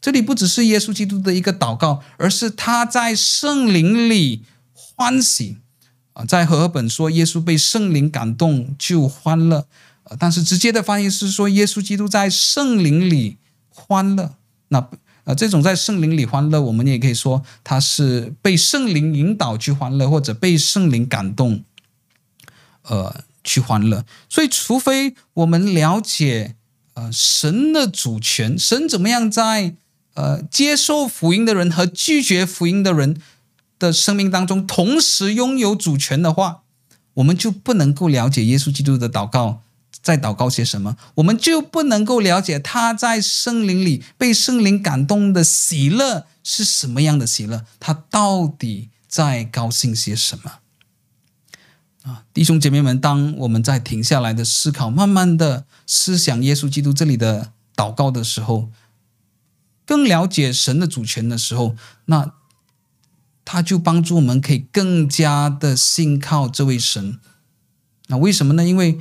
[0.00, 5.58] 这里不只是耶稣基督的一个祷告，而是他在圣灵里欢喜
[6.14, 6.24] 啊。
[6.24, 9.66] 在和合本说耶稣被圣灵感动就欢乐，
[10.18, 13.36] 但是直接的翻译是说耶稣基督在圣灵里
[13.68, 14.34] 欢乐。
[14.68, 14.88] 那
[15.24, 21.62] 呃，这种在圣灵里欢乐，我们也可以说他是被圣灵引导去欢乐，或者被圣灵感动。
[22.84, 24.04] 呃，去欢乐。
[24.28, 26.56] 所以，除非我们了解
[26.94, 29.74] 呃神的主权，神怎么样在
[30.14, 33.20] 呃接受福音的人和拒绝福音的人
[33.78, 36.62] 的生命当中同时拥有主权的话，
[37.14, 39.62] 我们就不能够了解耶稣基督的祷告
[40.02, 50.52] 在祷告些什么，我们就不能够了解他在圣灵里被圣灵感动的喜乐是什么样的喜乐，他到底在高兴些什么。
[52.02, 58.70] 啊，弟兄姐妹们，当我们在停下来的思考，慢慢的思想耶稣基督这里的祷告的时候，
[59.90, 62.34] 更了解神的主权的时候，那
[63.44, 67.18] 他就帮助我们可以更加的信靠这位神。
[68.06, 68.64] 那为什么呢？
[68.64, 69.00] 因为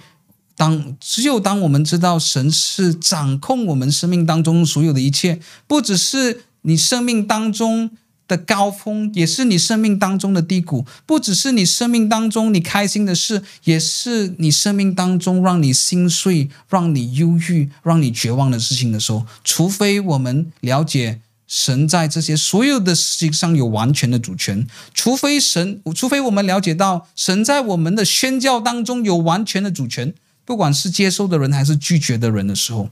[0.55, 7.91] 当只有当我们知道神是掌控我们生命当中所有的一切，不只是你生命当中。
[8.29, 19.25] 的高峰也是你生命当中的低谷，不只是你生命当中你开心的事，也是你生命当中让你心碎、让你忧郁、让你绝望的事情的时候。
[19.43, 30.13] 除非我们了解神在这些所有的事情上有完全的主权，除非神，除非我们了解到神在我们的宣教当中有完全的主权，
[30.45, 32.89] 不管是接受的人还是拒绝的人的时候，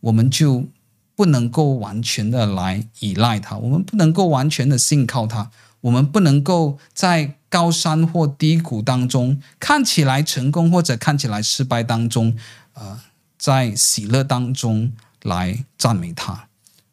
[0.00, 0.66] 我们就
[1.16, 5.50] 不能够完全的来依赖他，我们不能够完全的信靠他，
[5.82, 12.36] 我们不能够在高山或低谷当中看起来成功或者看起来失败当中，
[12.72, 13.00] 呃，
[13.38, 14.92] 在喜乐当中
[15.22, 16.48] 来赞美他，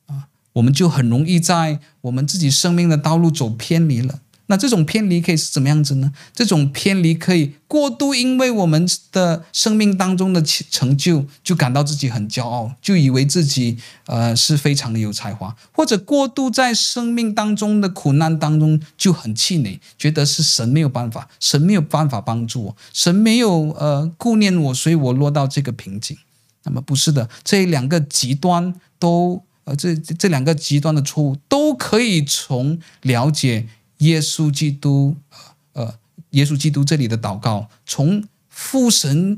[0.06, 4.20] 啊、我们就很容易在我们自己生命的道路走偏离了。
[4.52, 6.12] 那这种偏离可以是怎么样子呢？
[6.34, 26.18] 这种偏离可以过度，因为我们的生命当中的成就，就感到自己很骄傲，就以为自己呃是非常的有才华，或者过度在生命当中的苦难当中就很气馁，觉得是神没有办法，神没有办法帮助我，神没有呃顾念我，所以我落到这个瓶颈。
[26.66, 33.70] 那么不是的，这两个极端都呃这这两个极端的错误都可以从了解。
[34.02, 35.16] 耶稣基督，
[35.74, 35.98] 呃，
[36.32, 39.38] 耶稣基督这里的祷告，从父神，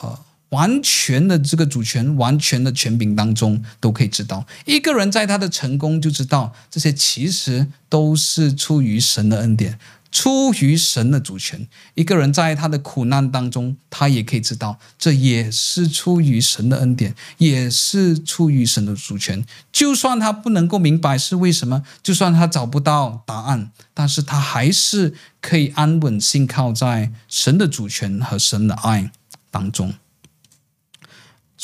[0.00, 0.18] 呃，
[0.54, 9.78] 完全的这个主权、完全的权柄当中，都可以知道，一个人在他的成功，就知道这些其实都是出于神的恩典。
[10.14, 19.44] 出于神的主权，一个人在他的苦难当中，他也可以知道，这也是出于神的恩典，也是出于神的主权。
[19.72, 29.10] 就算他不能够明白是为什么，就算他找不到答案，但是他还是可以安稳信靠在神的主权和神的爱
[29.50, 29.94] 当中。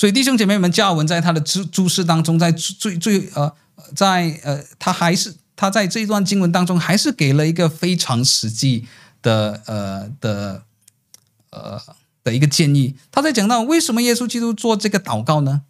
[0.00, 3.54] 所以弟兄姐妹们，加尔文在他的注注释当中，在最最呃，
[3.94, 5.34] 在呃，他还是。
[5.54, 8.86] 他在这一段经文当中，还是给了一个非常实际
[9.20, 10.62] 的呃的
[11.50, 11.78] 呃
[12.24, 12.94] 的一个建议。
[13.12, 15.60] 他在讲到为什么耶稣基督做这个祷告呢？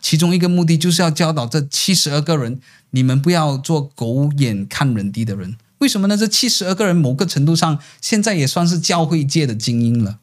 [0.00, 2.60] 其中一个目的就是要教导这七十二个人，
[2.90, 5.56] 你们不要做狗眼看人低的人。
[5.78, 6.16] 为什么呢？
[6.16, 10.20] 这七十二个人某个程度上，现在也算是教会界的精英了。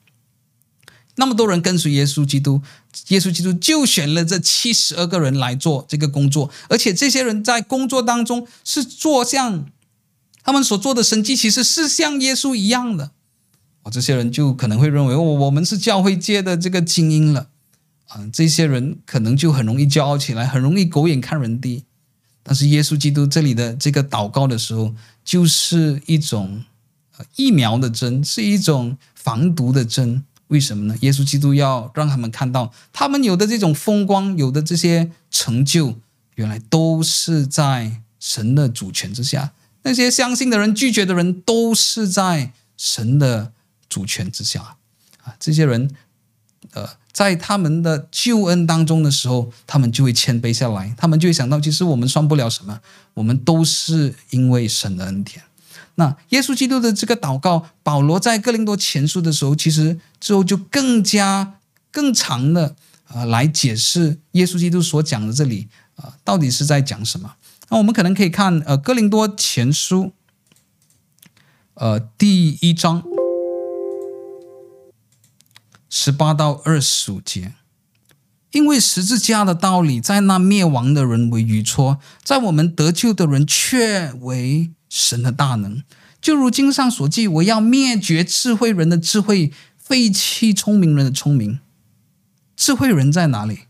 [1.16, 2.62] 那么多人跟随耶稣基督，
[3.10, 9.66] 耶稣基督就选了这七十二个人来做这个工作，而且这些人在工作当中是做像
[10.44, 13.12] 他们所做的神迹，其实是像耶稣一样的。
[13.84, 17.48] 哦，这些人就可能会认为，哦，我们是教会界的这个精英了
[18.08, 18.28] 啊。
[18.32, 21.84] 这些人可能就很容易骄傲起来，很容易狗眼看人低。
[22.44, 24.94] 但是耶稣基督这里的这个祷告的时候，
[25.24, 26.64] 就是一种
[27.36, 30.24] 疫苗的针，是一种防毒的针。
[30.52, 30.96] 为什么呢？
[31.00, 35.96] 耶稣基督要让他们看到，他们有的这种风光，有的这些成就，
[36.36, 39.54] 原来都是在神的主权之下。
[39.84, 43.54] 那些相信的人、拒绝的人，都是在神的
[43.88, 44.76] 主权之下。
[45.24, 45.90] 啊，这些人，
[46.74, 52.82] 呃，在他们的救恩当中的时候，他们就会谦卑下来，他们就会想到，其实我们算不了什么，
[53.14, 55.44] 我们都是因为神的恩典。
[56.02, 61.60] 那耶稣基督的这个祷告，保罗在哥林多前书的时候，其实之后就更加
[61.92, 62.76] 更长的
[63.14, 65.68] 呃来解释耶稣基督所讲的这里
[65.98, 67.36] 啊、呃、到底是在讲什么。
[67.70, 70.14] 那我们可能可以看呃哥林多前书
[71.76, 73.04] 呃第一章
[75.88, 77.54] 十八到二十五节，
[78.50, 84.72] 因为十字架的道理在那灭亡的人为愚拙，在我们得救的人却为。
[84.92, 85.82] 神的大能，
[86.22, 91.62] 就如经上所记，我要灭绝智慧人的智慧，废弃聪明人的聪明。
[92.58, 93.62] 智慧人在哪里？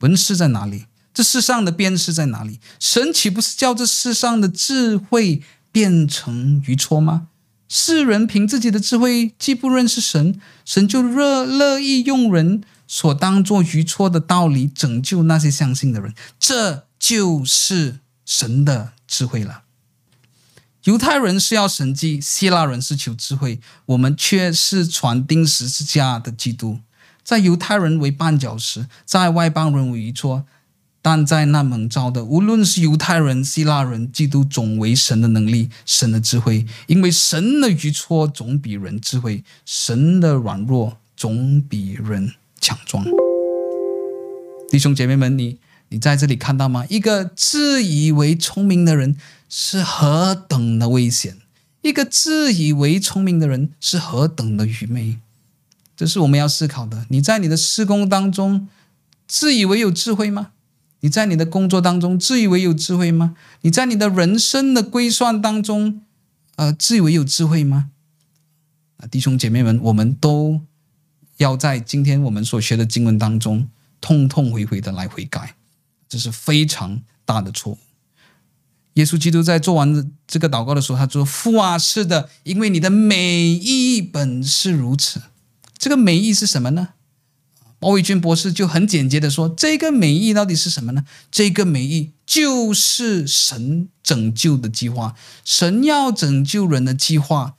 [0.00, 0.86] 文士在哪里？
[1.14, 2.58] 这世上的辩士在哪里？
[2.80, 7.28] 神岂不是叫这世上的智慧变成愚拙吗？
[7.68, 16.12] 世人凭自己的智慧既不认识神，神就乐乐意用人所当作愚拙的道理拯救那些相信的人。
[16.40, 19.62] 这就是神的智慧了。
[20.84, 26.78] 犹太人是要神迹，希腊人是求智慧，我们却是传钉十字架的基督。
[27.22, 30.46] 在犹太人为绊脚石，在外邦人为愚拙，
[31.02, 36.66] 但在那蒙召的，无论是犹太人、希腊人，基督总为神的能力、神的智慧。
[36.86, 43.04] 因为神的愚拙总比人智慧，神的软弱总比人强壮。
[44.70, 45.58] 弟兄姐妹们，你
[45.90, 46.84] 你在这里看到吗？
[46.88, 49.16] 一个自以为聪明的人。
[49.52, 51.38] 是何等的危险！
[51.82, 55.18] 一个自以为聪明的人是何等的愚昧，
[55.96, 57.04] 这是我们要思考的。
[57.08, 58.68] 你在你的施工当中
[59.26, 60.52] 自以为有智慧吗？
[61.00, 63.34] 你在你的工作当中自以为有智慧吗？
[63.62, 66.02] 你在你的人生的规算当中，
[66.54, 67.90] 呃，自以为有智慧吗？
[68.98, 70.60] 啊，弟兄姐妹们，我们都
[71.38, 73.66] 要在今天我们所学的经文当中
[74.00, 75.56] 痛痛悔悔的来悔改，
[76.10, 77.78] 这是非常大的错误。
[78.94, 85.22] 耶稣基督在做完这个祷告的时候，他说：“父啊，是的，因为你的美意本是如此。
[85.78, 86.88] 这个美意是什么呢？
[87.78, 91.06] 毛伟军博士就很简洁的说：“这个美意到底是什么呢？
[91.30, 95.14] 这个美意就是神拯救的计划，
[95.44, 97.54] 神要拯救人的计划。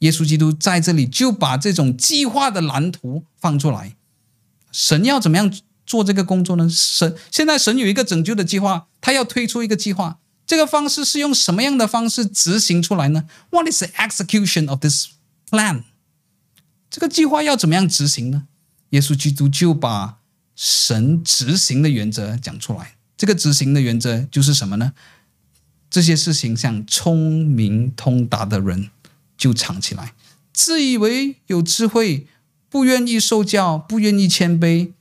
[0.00, 3.94] 耶稣基督在这里就把这种计划的蓝图放出来。
[4.72, 5.50] 神要怎么样
[5.90, 6.70] 做这个工作呢？
[6.70, 15.08] 神现在神有一个拯救的计划，他要推出一个计划，这个方式是用什么样的方式执行出来呢？What is the execution of this
[15.50, 15.82] plan？
[16.88, 18.44] 这个计划要怎么样执行呢？”
[18.90, 20.18] 耶稣基督就把
[20.54, 22.94] 神执行的原则讲出来。
[23.16, 24.92] 这个执行的原则就是什么呢？
[25.90, 28.90] 这些事情像聪明通达的人
[29.36, 30.14] 就藏起来，
[30.52, 32.28] 自以为有智慧、
[32.68, 34.92] 不愿意受教、不愿意谦卑、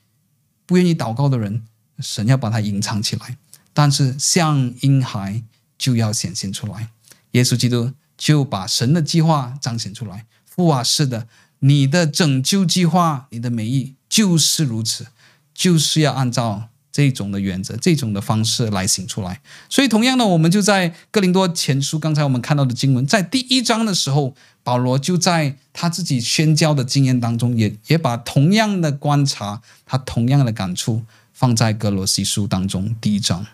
[0.69, 1.63] 不愿意祷告的人，
[1.97, 3.37] 神要把它隐藏起来。
[3.73, 5.41] 但是像婴孩
[5.79, 6.91] 就要显现出来。
[7.31, 10.27] 耶稣基督就把神的计划彰显出来。
[10.45, 11.27] 父啊，是的。
[11.61, 15.07] 你的拯救计划，你的美意就是如此，
[15.55, 16.69] 就是要按照
[16.99, 19.39] 这种的原则、这种的方式来行出来。
[19.69, 33.47] 所以，同样的，我们就在哥林多前书，刚才我们看到的经文，在第一章的时候，保罗就在他自己宣教的经验当中也，也把同样的观察，他同样的感触放在哥罗西书当中第一章。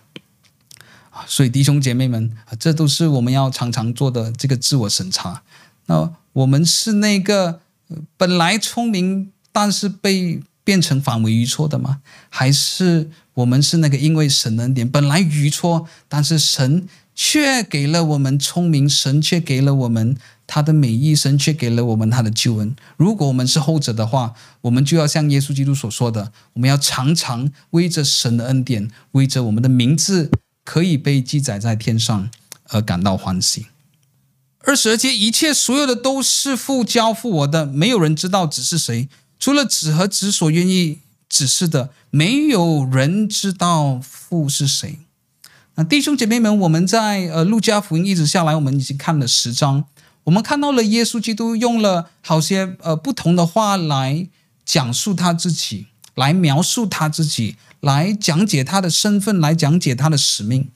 [1.11, 5.43] 啊，所以弟兄姐妹们，这都是我们要常常做的这个自我审查。
[5.85, 7.61] 那我们是那个。
[8.17, 12.01] 本来聪明，但是被变成反为愚拙的吗？
[12.29, 20.17] 还是我们是那个因为神恩典，本来愚拙，但是神却给了我们聪明，神却给了我们
[20.47, 22.75] 他的美意，神却给了我们他的救恩。
[22.97, 30.31] 如果我们是后者的话，我们就要像耶稣基督所说的，我们要常常为着神的恩典，为着我们的名字
[30.63, 32.29] 可以被记载在天上
[32.69, 33.67] 而感到欢喜。
[34.59, 39.07] 二十二节，一切所有的都是父交付我的，没有人知道子是谁，
[39.39, 44.99] 除了子和子所愿意指示的，没有人知道父是谁。
[45.75, 49.85] 那弟兄姐妹们，我们在呃路加福音一直下来，我们已经看了十章，
[50.23, 54.29] 我们看到了耶稣基督用了好些呃不同的话来
[54.63, 60.69] 讲述他自己，来描述他自己，来讲解他的身份，来讲解他的使命。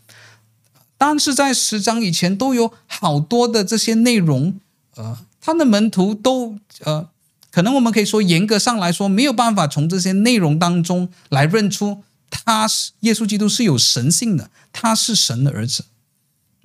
[0.98, 4.60] 但是在十章以前都有好多的这些内容，
[4.96, 7.08] 呃，他的门徒都呃，
[7.52, 15.86] 可能我们可以说严格上来说没有办法从这些内容当中来认出他是耶稣基督是有神性的，他是神的儿子。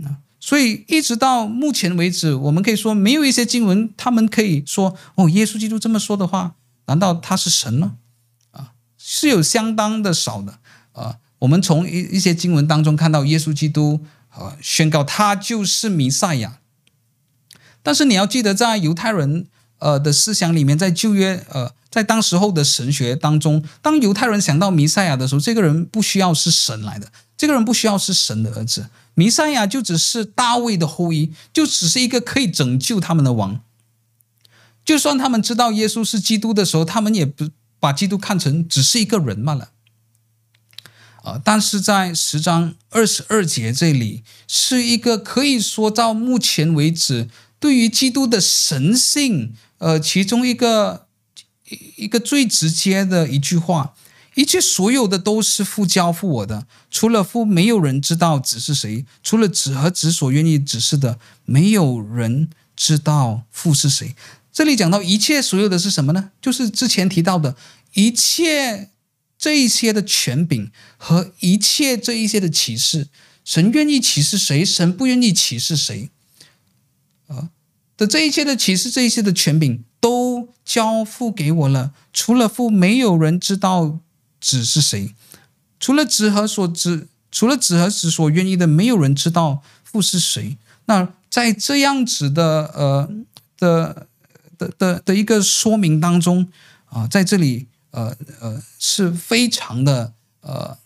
[0.04, 6.54] 啊所以一直到目前为止，我们可以说没有一些经文，他们可以说哦，耶稣基督这么说的话，
[6.86, 7.94] 难道他是神呢？
[8.50, 10.58] 啊，是有相当的少的
[10.92, 11.16] 啊。
[11.38, 14.04] 我们从一一些经文当中看到耶稣基督。
[14.36, 16.58] 啊，宣告他就是弥赛亚。
[17.84, 19.46] 但是你要记得，在犹太人
[19.78, 33.60] 呃的思想里面，在旧约呃，在当时候的神学当中，当犹太人想到弥赛亚的时候，这个人不需要是神来的，这个人不需要是神的儿子，弥赛亚就只是大卫的后裔，就只是一个可以拯救他们的王。
[34.84, 37.48] 就算他们知道耶稣是基督的时候，他们也不
[37.80, 39.70] 把基督看成只是一个人罢了。
[41.22, 41.40] 啊！
[41.42, 47.30] 但是在十章二十二节这里，是一个可以说到目前为止
[47.64, 51.06] 对于基督的神性，呃，其中一个
[51.96, 53.94] 一个最直接的一句话：
[54.34, 64.14] 一切所有的都是父交付我的，除了父，没有人知道子是谁；除了子和子所愿意指示的，没有人知道父是谁。
[64.52, 66.32] 这里讲到一切所有的是什么呢？
[66.42, 67.56] 就是之前提到的
[67.94, 68.90] 一切。
[69.36, 73.08] 这一些的权柄和一切这一些的启示，
[73.44, 76.08] 神愿意启示谁，神不愿意启示谁，
[77.96, 81.92] 的这一切的启示，这一切的权柄都交付给我了。
[82.12, 83.98] 除了父，没有人知道
[84.40, 85.14] 子是谁；
[85.78, 90.56] 除了子和所知，除了子和子所愿意的，没有人知道父是谁。
[90.86, 93.08] 那在这样子的呃
[93.58, 94.06] 的
[94.58, 96.48] 的的的一个说明当中
[96.86, 97.68] 啊，在这里。
[97.94, 100.76] 呃呃，是非常的呃，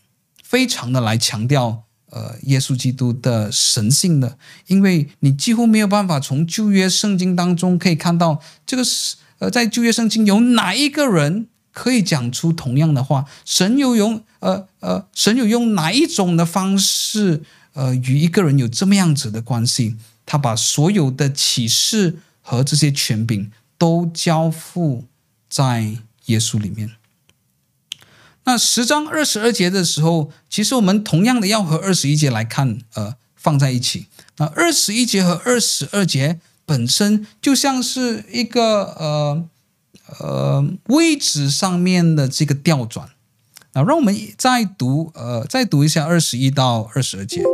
[0.44, 17.42] 非常的来强调呃耶稣基督的神性的，因为你几乎没有办法从旧约圣经当中可以看到这个是呃在旧约圣经有哪一个人可以讲出同样的话，神有用呃呃神有用哪一种的方式
[17.74, 25.04] 呃与一个人有这么样子的关系，他把所有的启示和这些权柄都交付
[25.48, 26.97] 在耶稣里面。
[28.48, 34.06] 那十章二十二节的时候，其实我们同样的要和二十一节来看，呃，放在一起。
[34.38, 39.44] 那二十一节和二十二节本身就像是一个呃
[40.20, 43.10] 呃位置上面的这个调转。
[43.74, 47.42] 啊，让我们再读呃再读一下二十一到二十二节，《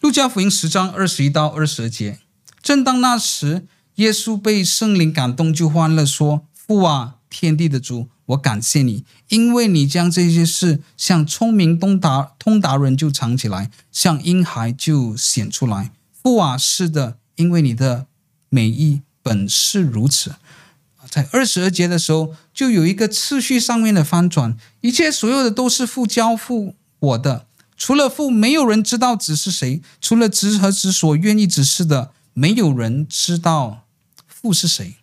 [0.00, 2.20] 路加福音》十章二十一到二十二节。
[2.62, 3.66] 正当那时，
[3.96, 15.90] 耶稣被圣灵感动，就欢乐说：“父啊，天地的主，我感谢你，因为你将这些事向聪明通达通达人就藏起来，向婴孩就显出来。
[16.22, 18.06] 父啊，是的，因为你的
[18.48, 20.36] 美意本是如此。”
[21.10, 27.46] 在二十二节的时候，就有一个次序上面的翻转，一切所有的都是父交付我的，
[27.76, 33.84] 除了父，没有人知道子是谁；除了子和子所愿意指示的，没有人知道
[34.26, 34.96] 父是谁。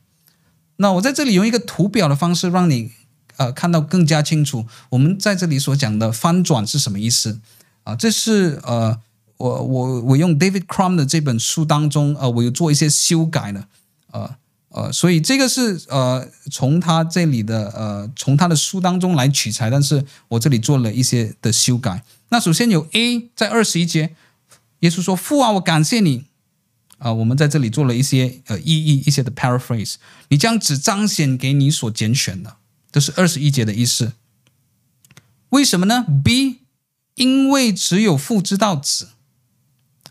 [0.77, 2.91] 那我在这里用一个图表的方式，让你
[3.37, 7.39] 呃看到更加清楚，我们在这里所讲的翻转是什么意思
[7.83, 7.95] 啊？
[7.95, 8.99] 这是呃，
[9.37, 13.67] 我我我用 David Crum 的这本书当中，呃，我有做一些修改的，
[14.11, 14.35] 呃。
[14.75, 22.03] 呃，所以这个是呃从他这里的呃从他的书当中来取材，但是我这里做了一些的修改。
[22.29, 24.15] 那首先有 A 在二十一节，
[24.79, 26.23] 耶稣说：“父啊，我感谢你。”
[27.03, 29.95] 啊，我们在这里做了一些呃意义一些的 paraphrase。
[30.29, 32.55] 你将只彰显给你所拣选的，
[32.93, 34.13] 这是二十一节的意思。
[35.49, 36.59] 为什么呢？B，
[37.15, 39.09] 因为只有父知道子。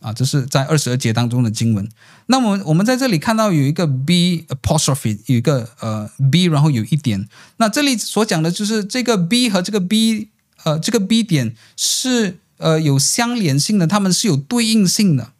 [0.01, 1.89] 啊，这是在二十二节当中的经文。
[2.27, 7.27] 那么我们在这里看到有一个 B apostrophe，有一个呃 B，然后有一点。
[7.57, 10.29] 那这里所讲的就是这个 B 和这个 B，
[10.65, 15.32] 呃，这个 B 点是呃有相连性的，它们是有对应性的。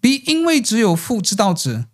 [0.00, 1.86] B 因为只有父知道子，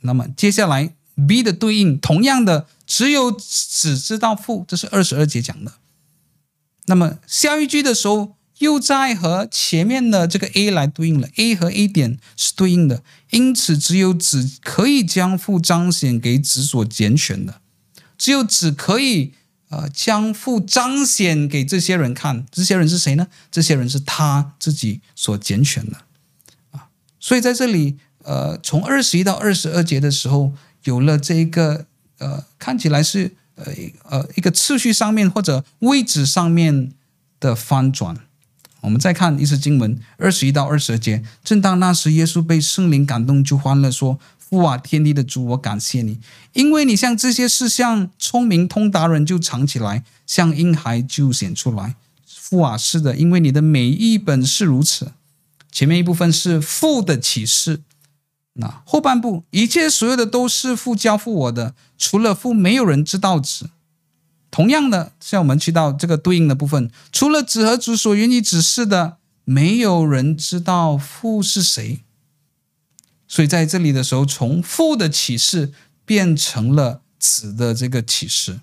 [0.00, 0.94] 那么接下来
[1.28, 5.74] B 的对应同样的只有子知道父，这是二十二节讲的。
[6.86, 8.36] 那么下一句的时候。
[8.58, 17.60] 又在和前面的这个 A 来对应了，A 和 A 点是对应的，因此只有子可以将父彰显给子所拣选的，
[18.16, 19.34] 只有子可以
[19.70, 23.26] 呃将父彰显给这些人看，这些人是谁呢？
[23.50, 26.02] 这些人是他自己所拣选的，
[27.24, 30.52] 所以在这里呃从二十一到二十二节的时候，
[30.82, 31.86] 有了这一个
[32.18, 33.72] 呃看起来是呃
[34.10, 36.92] 呃一个次序上面或者位置上面
[37.40, 38.14] 的翻转。
[38.82, 41.24] 我们再看一次经文，二十一到二十二节。
[41.42, 46.20] 正当那时，耶稣被圣灵感动，就欢乐说：“父啊，天地的主，我感谢你，
[46.52, 51.94] 因为你像这些事像聪明通达人就藏起来，像婴孩就显出来。
[52.26, 55.12] 父啊，是的，因为你的美意本是如此。”
[55.74, 57.82] 前面一部分是父的启示，
[58.52, 63.70] 那后半部一切所有的都是父交付我的，除了父，没有人知道子。
[64.52, 72.04] 同样的，像我们去到这个对应的部分，除了子和子所愿意指示的，没有人知道父是谁。
[73.26, 75.72] 所以在这里的时候，从父的启示
[76.04, 78.60] 变成了子的这个启示。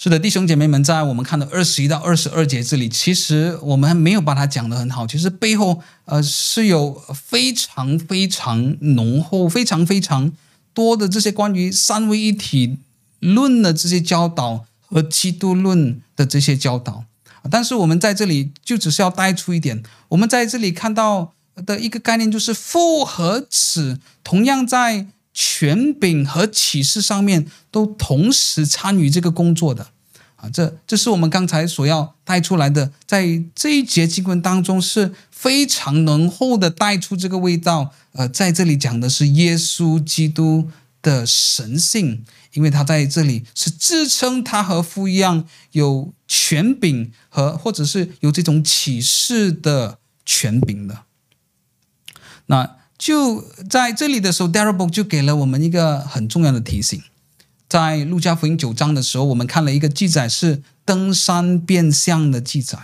[0.00, 5.04] 是的，弟兄姐妹们，在我们看的二十一到二十二节这里，其实我们还没有把它讲得很好。
[5.04, 10.30] 其实背后呃是有非常非常浓厚、非常非常
[10.72, 12.78] 多的这些关于三位一体。
[13.20, 17.02] 论的这些教导和基督论的这些教导，
[17.50, 21.32] 但是我们在这里就只是要带出一点，我们在这里看到
[21.66, 25.08] 的一个概念就是父和子同样在
[25.40, 29.86] 权柄和启示上面都同时参与这个工作的
[30.34, 37.92] 啊，这这是我们刚才所要带出来的，在这一节经文当中是非常浓厚的带出这个味道。
[38.14, 40.68] 呃，在这里讲的是耶稣基督
[41.00, 42.24] 的神性。
[42.54, 51.04] 因为他在这里是自称他和父一样有权柄和或者是有这种启示的权柄的，
[52.46, 57.00] 那就在这里的时候，Darrell 就给了我们一个很重要的提醒。
[57.68, 62.78] 在路加福音九章的时候，我们看了一个记载是登山变相的记载。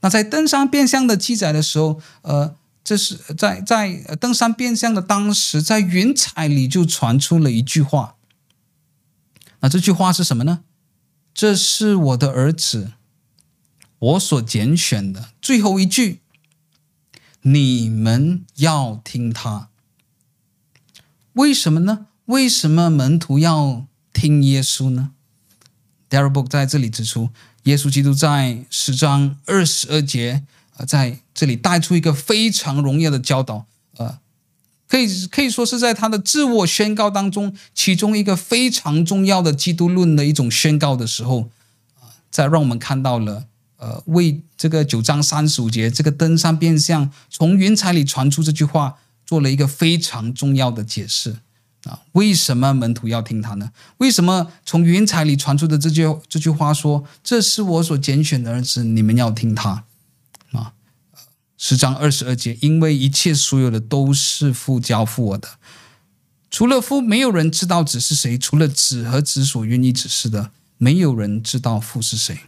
[0.00, 2.54] 那在登山变相的记载的时候，呃，
[2.84, 8.14] 这是在在登山变相的当时，在云彩里就传出了一句话。
[9.60, 10.60] 那这句话是什么呢？
[11.34, 12.92] 这是我的儿子，
[13.98, 15.30] 我所拣选的。
[15.40, 16.20] 最后一句，
[17.52, 19.68] 你们要听他。
[21.32, 22.06] 为什么呢？
[22.26, 25.12] 为什么门徒要听耶稣呢
[26.08, 27.30] d a r r b o o k 在这里指出，
[27.62, 30.44] 耶稣基督在十章二十二节，
[30.76, 33.66] 呃，在这里带出一个非常荣耀的教导，
[33.96, 34.18] 呃。
[34.86, 41.50] 可以可以说是在他的自我宣告当中，其中一个非常重要的基督论的一种宣告的时候，
[42.00, 43.46] 啊，在让我们看到了，
[43.78, 51.38] 呃，为这个九章三十五节这个登山变像从云彩里传出这句话，做了一个非常重要的解释。
[51.84, 53.70] 啊，为什么门徒要听他呢？
[53.98, 59.84] 为什么从云彩里传出的这句这句话说：“这是我所拣选的儿子，你们要听他。”
[60.50, 60.72] 啊，
[61.56, 65.48] 十章二十二节，因为一切所有的都是父交付我的，
[66.50, 72.40] 除了父，没有人知道子是谁；除了子和子所愿意指示的，没有人知道父是谁。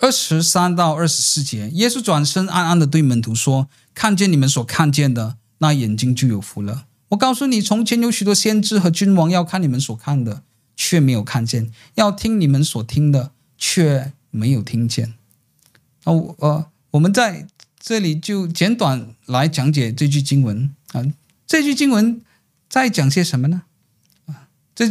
[0.00, 10.42] 二十三到二十四节，耶稣转身暗暗地对门徒说：“看见你们所看见的，那眼睛就有福了。”我告诉你，从前有许多先知和君王要看你们所看的，
[10.74, 11.66] 却没有看见；
[11.96, 15.14] 要听你们所听的，却没有听见。
[16.04, 17.46] 啊，呃，我们在
[17.78, 21.04] 这里就简短来讲解这句经文啊。
[21.46, 22.22] 这句经文
[22.70, 23.62] 在讲些什么呢？
[24.26, 24.86] 啊，这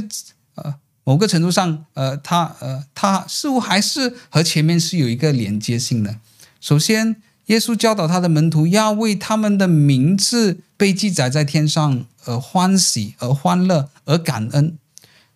[0.54, 0.76] 呃，
[1.10, 6.18] 某个程度上，呃，它呃，它似乎还是和前面是有一个连接性的。
[6.62, 7.16] 首先，
[7.48, 14.78] 耶稣教导他的门徒要为他们的名字被记载在天上而欢喜、而欢乐、而感恩。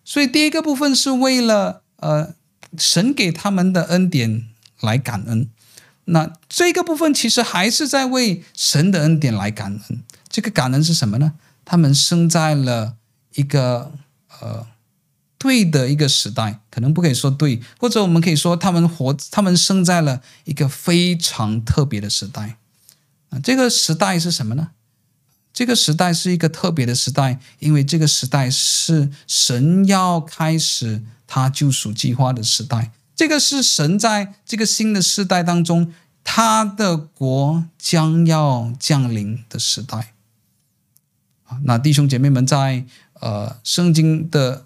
[0.04, 2.34] 所以第一个部分是为了呃
[2.78, 4.44] 神给他们的恩典
[4.80, 5.48] 来感恩。
[6.04, 10.04] 那这个部分其实还是在为神的恩典来感恩。
[10.28, 11.32] 这个感恩是什么呢？
[11.64, 12.94] 他们生在了
[13.34, 13.90] 一个
[14.40, 14.72] 呃。
[15.44, 22.56] 对的一个时代，可能不可以说对，或者我们可以说他们活，他们生在了一个非常特别的时代。
[23.28, 24.70] 啊，这个时代是什么呢？
[25.52, 32.92] 这个时代是一个特别的时代，因为这个时代是神要开始他救赎计划的时代。
[33.14, 35.92] 这个是神在这个新的时代当中，
[36.24, 40.14] 他的国将要降临的时代。
[41.44, 42.86] 啊，那弟兄姐妹们在
[43.20, 44.63] 呃圣经的。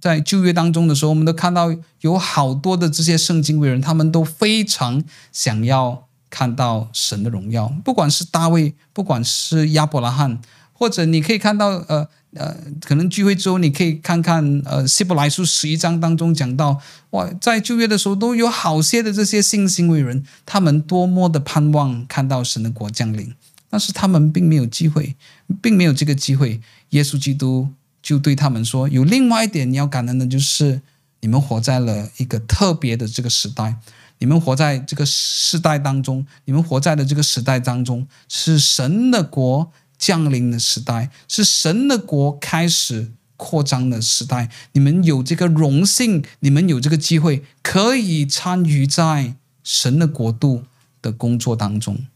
[0.00, 7.70] 在旧约当中的时候，我们都看到有好多的这些圣经伟人，他们都非常想要看到神的荣耀。
[7.84, 10.40] 不管是大卫，不管是亚伯拉罕，
[10.72, 23.34] 或者你可以看到，呃呃，可能聚会之后你可以看看，呃，希伯来书十一章当中讲到，哇，在旧约的时候都有好些的这些信心伟人，他们多么的盼望看到神的国降临，
[23.68, 25.16] 但是他们并没有机会，
[25.60, 26.60] 并没有这个机会。
[26.90, 27.68] 耶稣基督。
[28.02, 30.80] 就对他们说：“有另外一点你要感恩的，就是
[31.20, 33.76] 你们活在了一个特别的这个时代。
[34.18, 44.50] 你们活在这个时代当中，你们活在的这个时代当中，是神的国降临的时代，是神的国开始扩张的时代。
[44.72, 50.64] 你们有这个荣幸，你们有这个机会，可以参与在神的国度
[51.00, 52.06] 的工作当中。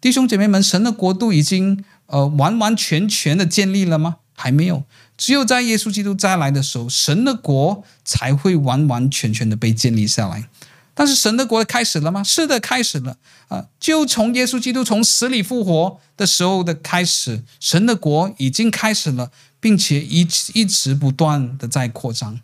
[0.00, 4.16] 弟兄姐妹们，神的国度已经呃完完全全的建立了吗？
[4.38, 4.84] 还没有。”
[5.18, 10.48] 只有在耶稣基督再来的时候，神的国才会完完全全的被建立下来。
[10.94, 12.22] 但是神的国开始了吗？
[12.22, 13.16] 是的，开始了
[13.48, 13.66] 啊！
[13.78, 22.40] 就从耶稣基督从死里复活的时候的开始，神的国已经开始了，并且一一直不断的在扩张。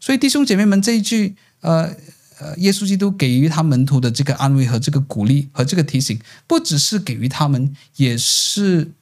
[0.00, 1.90] 所以弟兄姐妹们，这一句呃
[2.38, 8.92] 呃，耶稣基督给予他门徒的这个安慰和这个鼓励和这个提醒，不只是给予他们，也是。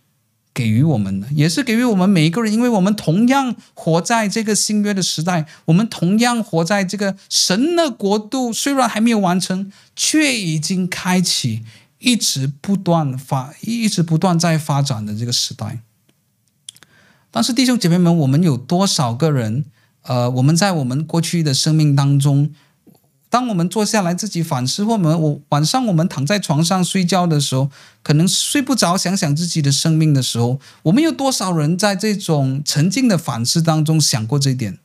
[0.56, 11.62] 给予我们的，也是给予我们每一个人，因为我们同样活在这个新约的时代，我们同样活在这个神的国度，虽然还没有完成，却已经开启，
[11.98, 15.80] 一直不断发，一直不断在发展的这个时代。
[17.30, 19.66] 但是弟兄姐妹们，我们有多少个人？
[20.04, 22.54] 呃，我们在我们过去的生命当中。
[23.36, 27.70] 当我们坐下来自己反思，或我们我晚上我们躺在床上睡觉的时候，
[28.02, 34.78] 可能睡不着，想想自己的生命的时候，我们有多少人在这种沉静的反思当中想过这一点？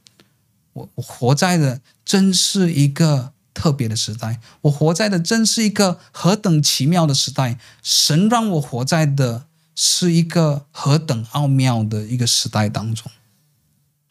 [0.74, 7.58] 我我活在的真是一个特别的时代，我活在的真是一个何等奇妙的时代。
[7.82, 13.10] 神让我活在的是一个何等奥妙的一个时代当中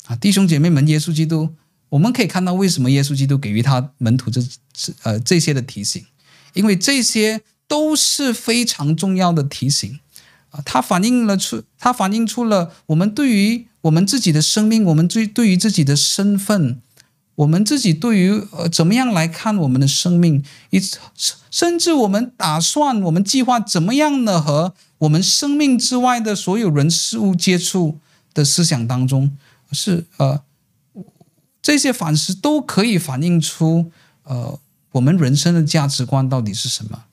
[0.07, 0.17] 啊！
[0.17, 1.51] 弟兄姐妹们，耶稣基督。
[1.91, 4.41] 我们可以看到，为什么耶稣基督给予他门徒这
[4.73, 6.05] 这呃这些的提醒，
[6.55, 9.99] 因为这些都是非常重要的提醒
[10.51, 16.81] 啊，它反映了出，它反映出了我们对于我们自己的生命，我们对对于自己的身份，
[17.35, 20.81] 我们自己对于呃怎么样来看我们的生命，以
[21.51, 27.99] 甚至我们打算，我们计划怎么样的和我们生命之外的所有人事物接触
[28.33, 29.37] 的思想当中，
[29.73, 30.43] 是呃。
[31.63, 33.91] 这些反思都可以反映出，
[34.25, 34.59] 呃，
[34.93, 37.05] 我们人生的价值观到底是什么？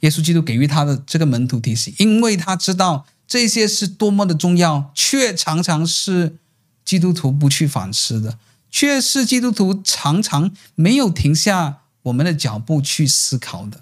[0.00, 6.36] 耶稣基督给予他的这个门徒提醒，因为他知道这些是多么的重要，却常常是
[6.84, 8.38] 基督徒不去反思的，
[8.70, 13.80] 却是基督徒常常没有停下我们的脚步去思考的。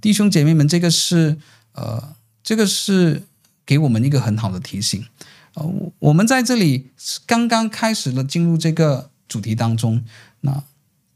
[0.00, 1.38] 弟兄姐妹们，这个是
[1.72, 3.24] 呃，这个是
[3.66, 5.04] 给我们一个很好的提醒。
[5.54, 6.90] 呃，我们在这里
[7.26, 10.02] 刚刚开始了进入这个主题当中，
[10.40, 10.62] 那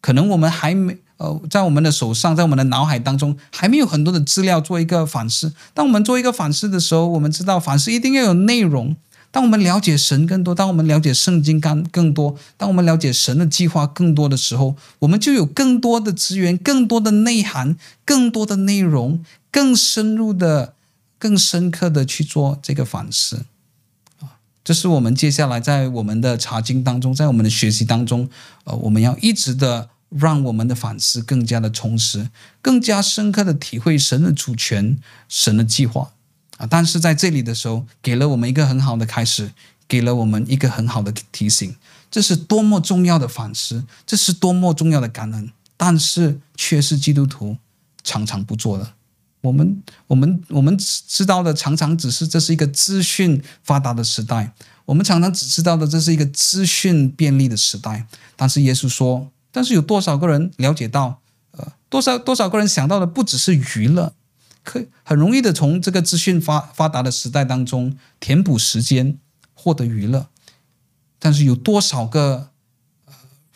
[0.00, 5.54] 可能我们还没呃，在我们的手上，在我们的脑海当中还没有很多的资料做一个反思。
[5.72, 8.94] 当我们做一个反思的时候，我们知道反思一定要有内容。
[9.32, 20.74] 当我们了解神更多，当我们了解圣经更更多，当我们了解神的计划更多的时候，我们就有更多的资源、更多的内涵、更多的内容，更深入的、
[21.18, 23.44] 更深刻的去做这个反思。
[24.66, 28.28] 这是我们接下来在我们的查经当中，在我们的学习当中，
[28.64, 32.28] 呃，我们要一直的让我们的反思更加的充实，
[32.60, 34.98] 更加深刻的体会神的主权、
[35.28, 36.10] 神的计划
[36.56, 36.66] 啊。
[36.68, 39.52] 但是在这里的时候，给了我们一个很好的开始，
[39.86, 41.76] 给了我们一个很好的提醒。
[42.10, 47.56] 这是多么重要的反思，这是多么重要的感恩，但是却是基督徒
[48.02, 48.94] 常常不做的。
[49.42, 54.52] 我们我们我们知道的常常只是这是一个资讯发达的时代，
[54.84, 58.06] 我们常常只知道的这是一个资讯便利的时代。
[58.34, 61.20] 但是耶稣说，但是有多少个人了解到？
[61.52, 64.12] 呃，多少多少个人想到的不只是娱乐，
[64.62, 69.18] 可很容易的从这个资讯发发达的时代当中填补时间，
[69.54, 70.26] 获得娱乐。
[71.18, 72.50] 但是有多少个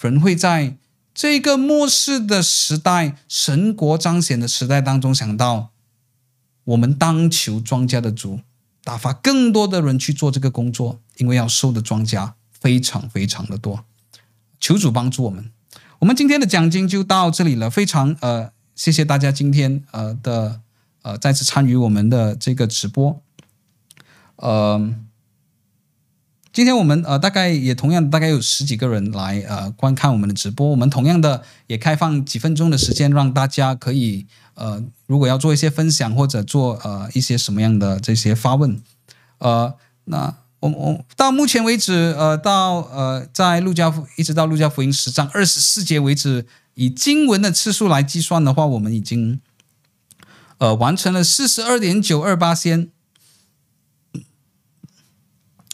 [0.01, 0.77] 人会在
[1.21, 5.69] 这个末世的时代、神国彰显的时代当中想到？
[6.65, 8.41] 我们当求庄稼的主
[8.83, 13.85] 打发更多的人去做这个工作，因为要收的庄稼非常非常的多。
[14.59, 15.51] 求主帮助我们。
[15.99, 20.63] 我们今天的讲经就到这里了，非常呃，谢谢大家今天呃的
[21.03, 23.21] 呃再次参与我们的这个直播，
[24.37, 24.95] 呃。
[26.53, 38.83] 今天我们呃大概也同样大概有十几个人来呃观看我们的直播，我们同样的也开放几分钟的时间，让大家可以呃如果要做一些分享或者做呃一些什么样的这些发问，
[39.39, 39.75] 呃
[40.07, 49.41] 那我我到目前为止呃到呃在路加福一直到路加福音十章二十四节为止，以经文的次数来计算的话，我们已经
[50.59, 52.91] 呃完成了四十二点九二八仙。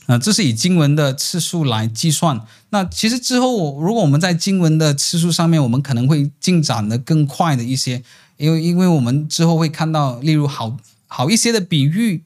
[0.06, 2.40] 啊，这是以经文的次数来计算。
[2.70, 8.02] 那其实之后，如果我们在经文的次数上面，我们可能会进展的更快的一些，
[8.36, 10.76] 因为因为我们之后会看到，例如好
[11.08, 12.22] 好一些的比喻，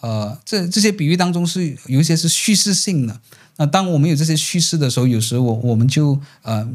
[0.00, 3.20] 呃，这这些比喻当中是有一些是叙事性的。
[3.58, 6.66] 那当我们有这些叙事的时候，有时候我我们就呃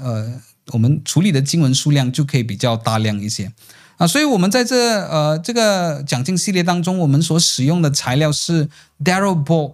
[0.00, 0.40] 呃，
[0.72, 3.50] 我们处理的经文数量就可以比较大量一些。
[3.96, 4.76] 啊，所以我们在这
[5.08, 8.68] 呃这个讲经系列当中，我们所使用的材料是
[9.02, 9.72] Darrell Bock。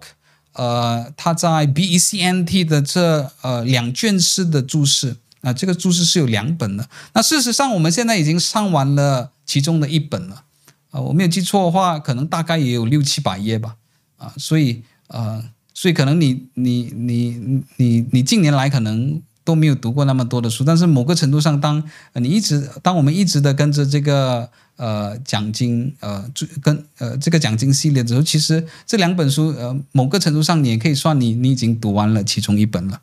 [0.53, 6.87] 呃，他在 BECNT 的这呃两卷式的注释啊、这个注释是有两本的。
[7.13, 10.43] 那事实上，我们现在已经上完了其中的一本了。
[10.91, 13.75] 啊、我没有记错的话，可能大概也有六七百页吧。
[14.17, 15.43] 啊、所以呃，
[15.73, 24.49] 所以可能你你你你你近年来可能都没有读过那么多的书，但是某个程度上，当你一直当我们一直的跟着这个。
[24.75, 26.29] 呃，讲经，呃，
[26.61, 32.99] 跟呃这个讲经系列之后，其实这两本书，呃，某个程度上你也可以算你你已经读完了其中一本了，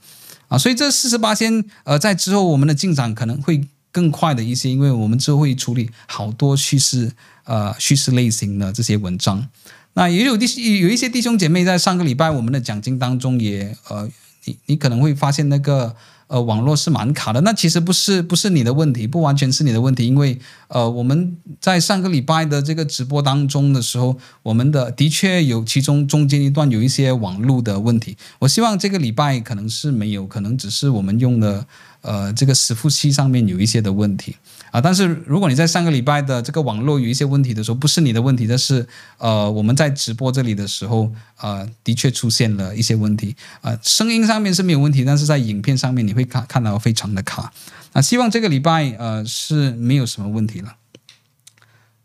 [0.48, 3.60] 啊，所以这四十八先，呃，在之后我们的进展可能会
[3.92, 7.12] 更快的一些，因为我们之后会处理好多叙事，
[7.44, 9.48] 呃，叙事类型的这些文章。
[9.94, 10.46] 那也有弟
[10.80, 14.08] 有一些弟兄姐妹在上个礼拜我们的讲经当中也，呃，
[14.44, 15.94] 你你可能会发现那个。
[16.30, 20.38] 呃，网络是蛮卡的，那其实不是不是你的问题，不完全是你的问题，因为
[20.68, 31.66] 呃，我们在上个礼拜的这个直播当中的时候，我们的的确有其中中间一段有一些网络的问题，我希望这个礼拜可能是没有，可能只是我们用的
[32.02, 34.36] 呃这个伺服器上面有一些的问题。
[34.70, 38.86] 啊，但是如果你在上个礼拜的这个网络有一些问题的时候，不是你的问题，但是
[39.18, 41.10] 呃我们在直播这里的时候，
[41.40, 47.52] 呃的确出现了一些问题，呃声音上面是没有问题，但是在影片上面你会看看到非常的卡。
[47.92, 50.76] 那希望这个礼拜呃是没有什么问题了。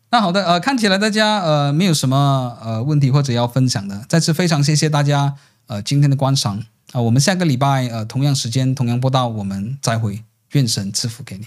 [0.10, 5.36] 那好的，呃看起来大家呃没有什么呃问题或者要分享的，再次非常谢谢大家
[5.68, 6.64] 呃今天的观赏
[6.94, 10.24] 啊，我们下个礼拜呃同样时间同样播到，我们再会，
[10.54, 11.46] 愿神赐福给你。